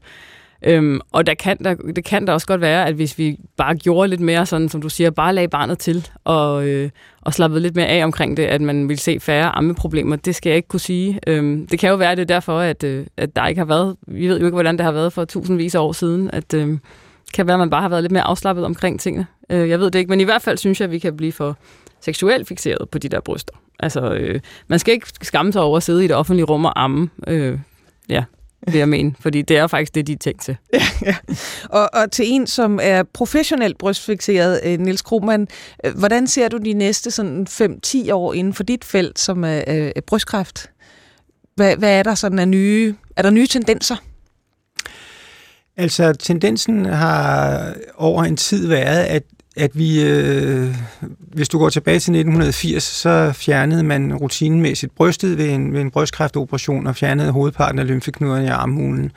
Øhm, 0.65 0.99
og 1.11 1.27
der 1.27 1.33
kan 1.33 1.57
der, 1.63 1.75
det 1.95 2.05
kan 2.05 2.25
da 2.25 2.33
også 2.33 2.47
godt 2.47 2.61
være, 2.61 2.87
at 2.87 2.93
hvis 2.93 3.17
vi 3.17 3.39
bare 3.57 3.75
gjorde 3.75 4.09
lidt 4.09 4.21
mere 4.21 4.45
sådan, 4.45 4.69
som 4.69 4.81
du 4.81 4.89
siger, 4.89 5.09
bare 5.09 5.33
lagde 5.33 5.47
barnet 5.47 5.79
til 5.79 6.07
og, 6.23 6.67
øh, 6.67 6.89
og 7.21 7.33
slappede 7.33 7.61
lidt 7.61 7.75
mere 7.75 7.87
af 7.87 8.03
omkring 8.03 8.37
det, 8.37 8.43
at 8.43 8.61
man 8.61 8.89
vil 8.89 8.99
se 8.99 9.19
færre 9.19 9.55
ammeproblemer, 9.55 10.15
det 10.15 10.35
skal 10.35 10.49
jeg 10.49 10.57
ikke 10.57 10.67
kunne 10.67 10.79
sige. 10.79 11.19
Øhm, 11.27 11.67
det 11.67 11.79
kan 11.79 11.89
jo 11.89 11.95
være, 11.95 12.11
at 12.11 12.17
det 12.17 12.23
er 12.23 12.35
derfor, 12.35 12.59
at, 12.59 12.83
øh, 12.83 13.05
at 13.17 13.35
der 13.35 13.47
ikke 13.47 13.59
har 13.59 13.65
været, 13.65 13.95
vi 14.07 14.27
ved 14.27 14.39
jo 14.39 14.45
ikke, 14.45 14.55
hvordan 14.55 14.77
det 14.77 14.85
har 14.85 14.91
været 14.91 15.13
for 15.13 15.25
tusindvis 15.25 15.75
af 15.75 15.79
år 15.79 15.91
siden, 15.91 16.29
at 16.33 16.53
øh, 16.53 16.77
kan 17.33 17.47
være, 17.47 17.53
at 17.53 17.59
man 17.59 17.69
bare 17.69 17.81
har 17.81 17.89
været 17.89 18.03
lidt 18.03 18.11
mere 18.11 18.23
afslappet 18.23 18.65
omkring 18.65 18.99
tingene. 18.99 19.27
Øh, 19.49 19.69
jeg 19.69 19.79
ved 19.79 19.91
det 19.91 19.99
ikke, 19.99 20.09
men 20.09 20.21
i 20.21 20.23
hvert 20.23 20.41
fald 20.41 20.57
synes 20.57 20.79
jeg, 20.79 20.85
at 20.85 20.91
vi 20.91 20.99
kan 20.99 21.17
blive 21.17 21.31
for 21.31 21.57
seksuelt 22.01 22.47
fixeret 22.47 22.89
på 22.89 22.97
de 22.97 23.09
der 23.09 23.19
bryster. 23.19 23.53
Altså, 23.79 24.13
øh, 24.13 24.39
man 24.67 24.79
skal 24.79 24.93
ikke 24.93 25.07
skamme 25.21 25.53
sig 25.53 25.61
over 25.61 25.77
at 25.77 25.83
sidde 25.83 26.05
i 26.05 26.07
det 26.07 26.15
offentlige 26.15 26.45
rum 26.45 26.65
og 26.65 26.83
amme. 26.83 27.09
Øh, 27.27 27.59
ja, 28.09 28.23
vil 28.67 28.77
jeg 28.77 28.89
mene, 28.89 29.15
fordi 29.19 29.41
det 29.41 29.57
er 29.57 29.67
faktisk 29.67 29.95
det, 29.95 30.07
de 30.07 30.13
er 30.13 30.17
tænkt 30.17 30.41
til. 30.41 30.57
Ja, 30.73 30.85
ja. 31.05 31.15
Og, 31.69 31.89
og 31.93 32.11
til 32.11 32.25
en, 32.27 32.47
som 32.47 32.79
er 32.81 33.03
professionelt 33.13 33.77
brystfixeret, 33.77 34.59
øh, 34.63 34.79
Nils 34.79 35.01
Krohmann, 35.01 35.47
øh, 35.85 35.97
hvordan 35.97 36.27
ser 36.27 36.47
du 36.47 36.57
de 36.57 36.73
næste 36.73 37.11
sådan 37.11 37.47
5-10 37.49 38.11
år 38.13 38.33
inden 38.33 38.53
for 38.53 38.63
dit 38.63 38.85
felt, 38.85 39.19
som 39.19 39.43
er, 39.43 39.63
er 39.67 40.01
brystkræft? 40.07 40.69
Hvad, 41.55 41.77
hvad 41.77 41.99
er 41.99 42.03
der 42.03 42.15
sådan 42.15 42.39
af 42.39 42.47
nye, 42.47 42.95
er 43.15 43.21
der 43.21 43.29
nye 43.29 43.47
tendenser? 43.47 43.95
Altså, 45.77 46.13
tendensen 46.13 46.85
har 46.85 47.73
over 47.95 48.23
en 48.23 48.37
tid 48.37 48.67
været, 48.67 49.03
at 49.03 49.23
at 49.55 49.71
vi, 49.73 50.03
øh, 50.03 50.75
hvis 51.33 51.49
du 51.49 51.59
går 51.59 51.69
tilbage 51.69 51.99
til 51.99 52.13
1980, 52.13 52.83
så 52.83 53.31
fjernede 53.35 53.83
man 53.83 54.15
rutinemæssigt 54.15 54.95
brystet 54.95 55.37
ved 55.37 55.49
en, 55.49 55.73
ved 55.73 55.81
en 55.81 55.91
brystkræftoperation 55.91 56.87
og 56.87 56.95
fjernede 56.95 57.31
hovedparten 57.31 57.79
af 57.79 57.87
lymfeknuderne 57.87 58.45
i 58.45 58.47
armhulen. 58.47 59.11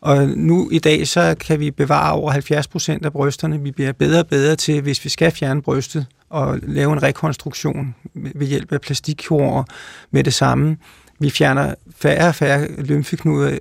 Og 0.00 0.28
nu 0.28 0.68
i 0.72 0.78
dag, 0.78 1.08
så 1.08 1.34
kan 1.40 1.60
vi 1.60 1.70
bevare 1.70 2.12
over 2.12 2.30
70 2.30 2.68
procent 2.68 3.04
af 3.04 3.12
brysterne. 3.12 3.60
Vi 3.60 3.70
bliver 3.70 3.92
bedre 3.92 4.20
og 4.20 4.26
bedre 4.26 4.56
til, 4.56 4.80
hvis 4.80 5.04
vi 5.04 5.08
skal 5.08 5.32
fjerne 5.32 5.62
brystet, 5.62 6.06
og 6.30 6.58
lave 6.62 6.92
en 6.92 7.02
rekonstruktion 7.02 7.94
ved 8.14 8.46
hjælp 8.46 8.72
af 8.72 8.80
plastikkirurger 8.80 9.64
med 10.10 10.24
det 10.24 10.34
samme. 10.34 10.76
Vi 11.22 11.30
fjerner 11.30 11.74
færre 11.96 12.28
og 12.28 12.34
færre 12.34 12.68
lymfeknuder 12.78 13.58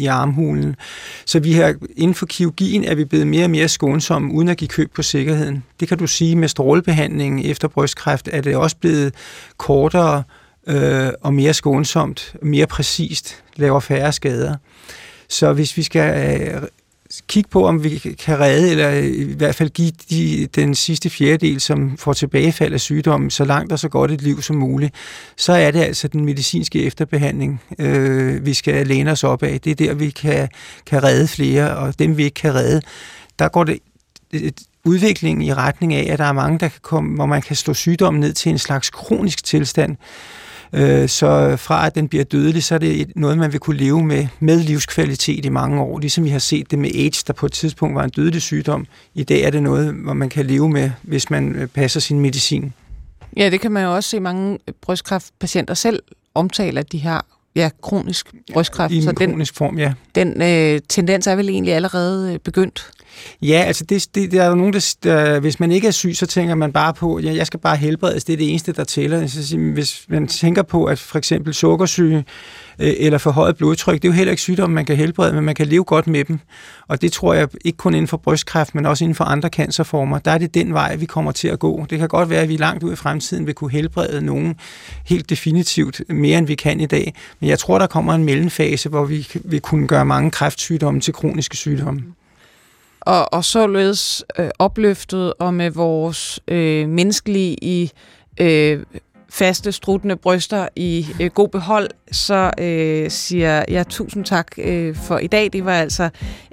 i 0.00 0.06
armhulen. 0.06 0.76
Så 1.26 1.40
vi 1.40 1.52
har, 1.52 1.74
inden 1.96 2.14
for 2.14 2.26
kirurgien 2.26 2.84
er 2.84 2.94
vi 2.94 3.04
blevet 3.04 3.26
mere 3.26 3.44
og 3.44 3.50
mere 3.50 3.68
skånsomme, 3.68 4.32
uden 4.32 4.48
at 4.48 4.56
give 4.56 4.68
køb 4.68 4.94
på 4.94 5.02
sikkerheden. 5.02 5.64
Det 5.80 5.88
kan 5.88 5.98
du 5.98 6.06
sige 6.06 6.36
med 6.36 6.48
strålebehandlingen 6.48 7.46
efter 7.46 7.68
brystkræft, 7.68 8.28
er 8.32 8.40
det 8.40 8.56
også 8.56 8.76
blevet 8.76 9.14
kortere 9.56 10.22
øh, 10.66 11.08
og 11.20 11.34
mere 11.34 11.54
skånsomt, 11.54 12.34
mere 12.42 12.66
præcist, 12.66 13.42
laver 13.56 13.80
færre 13.80 14.12
skader. 14.12 14.56
Så 15.28 15.52
hvis 15.52 15.76
vi 15.76 15.82
skal 15.82 16.40
øh, 16.40 16.62
kigge 17.28 17.50
på, 17.50 17.66
om 17.66 17.84
vi 17.84 17.98
kan 17.98 18.40
redde, 18.40 18.70
eller 18.70 18.90
i 18.90 19.34
hvert 19.36 19.54
fald 19.54 19.70
give 19.70 19.92
de, 20.10 20.46
den 20.46 20.74
sidste 20.74 21.10
fjerdedel, 21.10 21.60
som 21.60 21.96
får 21.96 22.12
tilbagefald 22.12 22.72
af 22.72 22.80
sygdommen, 22.80 23.30
så 23.30 23.44
langt 23.44 23.72
og 23.72 23.78
så 23.78 23.88
godt 23.88 24.10
et 24.10 24.22
liv 24.22 24.42
som 24.42 24.56
muligt, 24.56 24.94
så 25.36 25.52
er 25.52 25.70
det 25.70 25.80
altså 25.80 26.08
den 26.08 26.24
medicinske 26.24 26.82
efterbehandling, 26.82 27.62
øh, 27.78 28.46
vi 28.46 28.54
skal 28.54 28.86
læne 28.86 29.10
os 29.10 29.24
op 29.24 29.42
af. 29.42 29.60
Det 29.60 29.70
er 29.70 29.86
der, 29.86 29.94
vi 29.94 30.10
kan, 30.10 30.48
kan 30.86 31.02
redde 31.02 31.28
flere, 31.28 31.76
og 31.76 31.98
dem 31.98 32.16
vi 32.16 32.24
ikke 32.24 32.34
kan 32.34 32.54
redde, 32.54 32.82
der 33.38 33.48
går 33.48 33.64
det 33.64 33.78
udviklingen 34.84 35.42
i 35.42 35.54
retning 35.54 35.94
af, 35.94 36.12
at 36.12 36.18
der 36.18 36.24
er 36.24 36.32
mange, 36.32 36.58
der 36.58 36.68
kan 36.68 36.80
komme, 36.82 37.14
hvor 37.14 37.26
man 37.26 37.42
kan 37.42 37.56
slå 37.56 37.74
sygdommen 37.74 38.20
ned 38.20 38.32
til 38.32 38.50
en 38.50 38.58
slags 38.58 38.90
kronisk 38.90 39.44
tilstand, 39.44 39.96
Øh, 40.72 41.08
så 41.08 41.56
fra 41.56 41.86
at 41.86 41.94
den 41.94 42.08
bliver 42.08 42.24
dødelig, 42.24 42.64
så 42.64 42.74
er 42.74 42.78
det 42.78 43.12
noget, 43.16 43.38
man 43.38 43.52
vil 43.52 43.60
kunne 43.60 43.76
leve 43.76 44.04
med, 44.04 44.26
med 44.40 44.60
livskvalitet 44.60 45.44
i 45.44 45.48
mange 45.48 45.80
år. 45.80 45.98
Ligesom 45.98 46.24
vi 46.24 46.28
har 46.28 46.38
set 46.38 46.70
det 46.70 46.78
med 46.78 46.90
AIDS, 46.94 47.24
der 47.24 47.32
på 47.32 47.46
et 47.46 47.52
tidspunkt 47.52 47.94
var 47.94 48.04
en 48.04 48.10
dødelig 48.10 48.42
sygdom. 48.42 48.86
I 49.14 49.24
dag 49.24 49.42
er 49.42 49.50
det 49.50 49.62
noget, 49.62 49.94
hvor 49.94 50.12
man 50.12 50.28
kan 50.28 50.46
leve 50.46 50.68
med, 50.68 50.90
hvis 51.02 51.30
man 51.30 51.54
øh, 51.54 51.66
passer 51.66 52.00
sin 52.00 52.20
medicin. 52.20 52.72
Ja, 53.36 53.50
det 53.50 53.60
kan 53.60 53.72
man 53.72 53.84
jo 53.84 53.94
også 53.94 54.10
se 54.10 54.20
mange 54.20 54.58
brystkræftpatienter 54.82 55.74
selv 55.74 56.02
omtale, 56.34 56.80
at 56.80 56.92
de 56.92 57.00
har 57.00 57.26
ja, 57.56 57.70
kronisk 57.82 58.26
brystkræft. 58.52 58.92
I 58.92 58.96
en 58.96 59.02
så 59.02 59.12
kronisk 59.12 59.52
den, 59.52 59.56
form, 59.56 59.78
ja. 59.78 59.92
Den 60.14 60.42
øh, 60.42 60.80
tendens 60.88 61.26
er 61.26 61.36
vel 61.36 61.48
egentlig 61.48 61.74
allerede 61.74 62.32
øh, 62.32 62.38
begyndt? 62.38 62.90
Ja, 63.42 63.64
altså 63.66 63.84
det, 63.84 64.06
det, 64.14 64.32
der 64.32 64.42
er 64.42 64.48
jo 64.48 64.54
nogen, 64.54 64.72
der, 64.72 64.94
der, 65.02 65.40
hvis 65.40 65.60
man 65.60 65.72
ikke 65.72 65.88
er 65.88 65.92
syg, 65.92 66.16
så 66.16 66.26
tænker 66.26 66.54
man 66.54 66.72
bare 66.72 66.94
på, 66.94 67.18
ja, 67.18 67.34
jeg 67.34 67.46
skal 67.46 67.60
bare 67.60 67.76
helbredes, 67.76 68.24
det 68.24 68.32
er 68.32 68.36
det 68.36 68.50
eneste, 68.50 68.72
der 68.72 68.84
tæller. 68.84 69.26
Så, 69.26 69.56
hvis 69.56 70.04
man 70.08 70.28
tænker 70.28 70.62
på, 70.62 70.84
at 70.84 70.98
for 70.98 71.18
eksempel 71.18 71.54
sukkersyge 71.54 72.24
Øh, 72.78 72.92
eller 72.98 73.18
forhøjet 73.18 73.56
blodtryk, 73.56 73.94
det 73.94 74.04
er 74.04 74.08
jo 74.08 74.12
heller 74.12 74.30
ikke 74.30 74.42
sygdomme, 74.42 74.74
man 74.74 74.84
kan 74.84 74.96
helbrede, 74.96 75.32
men 75.32 75.44
man 75.44 75.54
kan 75.54 75.66
leve 75.66 75.84
godt 75.84 76.06
med 76.06 76.24
dem. 76.24 76.38
Og 76.88 77.02
det 77.02 77.12
tror 77.12 77.34
jeg 77.34 77.48
ikke 77.64 77.76
kun 77.76 77.94
inden 77.94 78.08
for 78.08 78.16
brystkræft, 78.16 78.74
men 78.74 78.86
også 78.86 79.04
inden 79.04 79.14
for 79.14 79.24
andre 79.24 79.48
cancerformer. 79.48 80.18
Der 80.18 80.30
er 80.30 80.38
det 80.38 80.54
den 80.54 80.74
vej, 80.74 80.96
vi 80.96 81.06
kommer 81.06 81.32
til 81.32 81.48
at 81.48 81.58
gå. 81.58 81.86
Det 81.90 81.98
kan 81.98 82.08
godt 82.08 82.30
være, 82.30 82.40
at 82.40 82.48
vi 82.48 82.56
langt 82.56 82.82
ud 82.82 82.92
i 82.92 82.96
fremtiden 82.96 83.46
vil 83.46 83.54
kunne 83.54 83.70
helbrede 83.70 84.22
nogen 84.22 84.56
helt 85.06 85.30
definitivt 85.30 86.00
mere, 86.08 86.38
end 86.38 86.46
vi 86.46 86.54
kan 86.54 86.80
i 86.80 86.86
dag. 86.86 87.14
Men 87.40 87.50
jeg 87.50 87.58
tror, 87.58 87.78
der 87.78 87.86
kommer 87.86 88.14
en 88.14 88.24
mellemfase, 88.24 88.88
hvor 88.88 89.04
vi 89.04 89.28
vil 89.34 89.60
kunne 89.60 89.88
gøre 89.88 90.04
mange 90.04 90.30
kræftsygdomme 90.30 91.00
til 91.00 91.14
kroniske 91.14 91.56
sygdomme 91.56 92.02
og, 93.06 93.32
og 93.34 93.44
således 93.44 94.24
øh, 94.38 94.48
opløftet 94.58 95.32
og 95.38 95.54
med 95.54 95.70
vores 95.70 96.40
øh, 96.48 96.88
menneskelige 96.88 97.56
i 97.64 97.90
øh, 98.40 98.82
faste, 99.32 99.72
struttende 99.72 100.16
bryster 100.16 100.68
i 100.76 101.06
øh, 101.20 101.30
god 101.30 101.48
behold, 101.48 101.88
så 102.12 102.50
øh, 102.58 103.10
siger 103.10 103.64
jeg 103.68 103.88
tusind 103.88 104.24
tak 104.24 104.46
øh, 104.58 104.96
for 104.96 105.18
i 105.18 105.26
dag. 105.26 105.52
Det 105.52 105.64
var 105.64 105.74
altså 105.74 106.04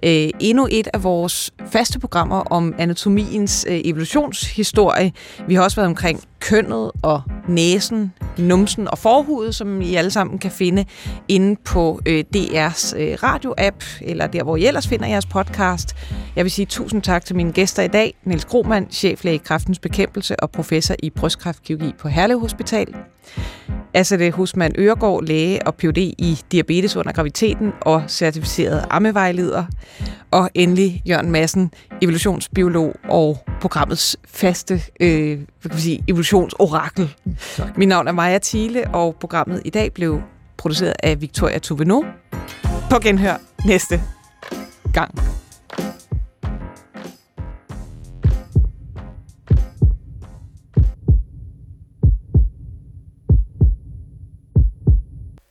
øh, 0.04 0.30
endnu 0.40 0.68
et 0.72 0.88
af 0.94 1.04
vores 1.04 1.52
faste 1.72 2.00
programmer 2.00 2.40
om 2.40 2.76
anatomiens 2.78 3.66
øh, 3.70 3.82
evolutionshistorie. 3.84 5.12
Vi 5.48 5.56
har 5.56 5.64
også 5.64 5.76
været 5.76 5.88
omkring 5.88 6.24
kønnet 6.40 6.92
og 7.02 7.22
næsen, 7.48 8.14
numsen 8.38 8.88
og 8.88 8.98
forhudet, 8.98 9.56
som 9.56 9.82
I 9.82 9.96
alle 9.96 10.12
sammen 10.12 10.40
kan 10.40 10.52
finde 10.52 10.86
inde 11.28 11.56
på 11.66 12.02
øh, 12.06 12.24
DR's 12.36 12.98
øh, 12.98 13.18
radio-app, 13.24 13.86
eller 14.02 14.28
der, 14.28 14.44
hvor 14.44 14.58
I 14.58 14.68
ellers 14.68 14.88
finder 14.88 15.08
jeres 15.08 15.26
podcast. 15.26 15.96
Jeg 16.36 16.46
vil 16.46 16.52
sige 16.52 16.66
tusind 16.66 17.02
tak 17.02 17.26
til 17.26 17.36
mine 17.36 17.52
gæster 17.52 17.84
i 17.84 17.88
dag. 17.88 18.14
Niels 18.24 18.46
Grohmann, 18.46 18.92
cheflæge 18.92 19.36
i 19.36 19.42
Kræftens 19.46 19.80
Bekæmpelse 19.80 20.40
og 20.40 20.52
professor 20.52 20.96
i 21.04 21.10
brystkræftkirurgi 21.10 21.94
på 22.00 22.08
Herlev 22.08 22.40
Hospital. 22.40 22.69
Altså 23.94 24.18
det 24.18 24.34
Husmand 24.34 24.74
Øregård, 24.78 25.24
læge 25.24 25.68
og 25.68 25.76
Ph.D. 25.76 25.98
i 25.98 26.40
diabetes 26.52 26.96
under 26.96 27.12
graviditeten 27.12 27.72
og 27.82 28.04
certificeret 28.08 28.86
ammevejleder. 28.90 29.66
Og 30.32 30.50
endelig 30.54 31.02
Jørgen 31.08 31.32
Madsen, 31.32 31.72
evolutionsbiolog 32.02 32.96
og 33.10 33.38
programmets 33.62 34.18
faste 34.26 34.82
øh, 35.00 35.38
hvad 35.38 35.44
kan 35.62 35.72
man 35.72 35.80
sige, 35.80 36.04
evolutionsorakel. 36.08 37.16
Tak. 37.56 37.78
Mit 37.78 37.88
navn 37.88 38.08
er 38.08 38.12
Maja 38.12 38.40
Thiele, 38.44 38.88
og 38.94 39.16
programmet 39.20 39.62
i 39.66 39.70
dag 39.70 39.94
blev 39.94 40.22
produceret 40.58 40.94
af 41.04 41.22
Victoria 41.22 41.60
Tuveno. 41.60 42.02
På 42.90 43.00
genhør 43.02 43.36
næste 43.66 44.02
gang. 44.94 45.16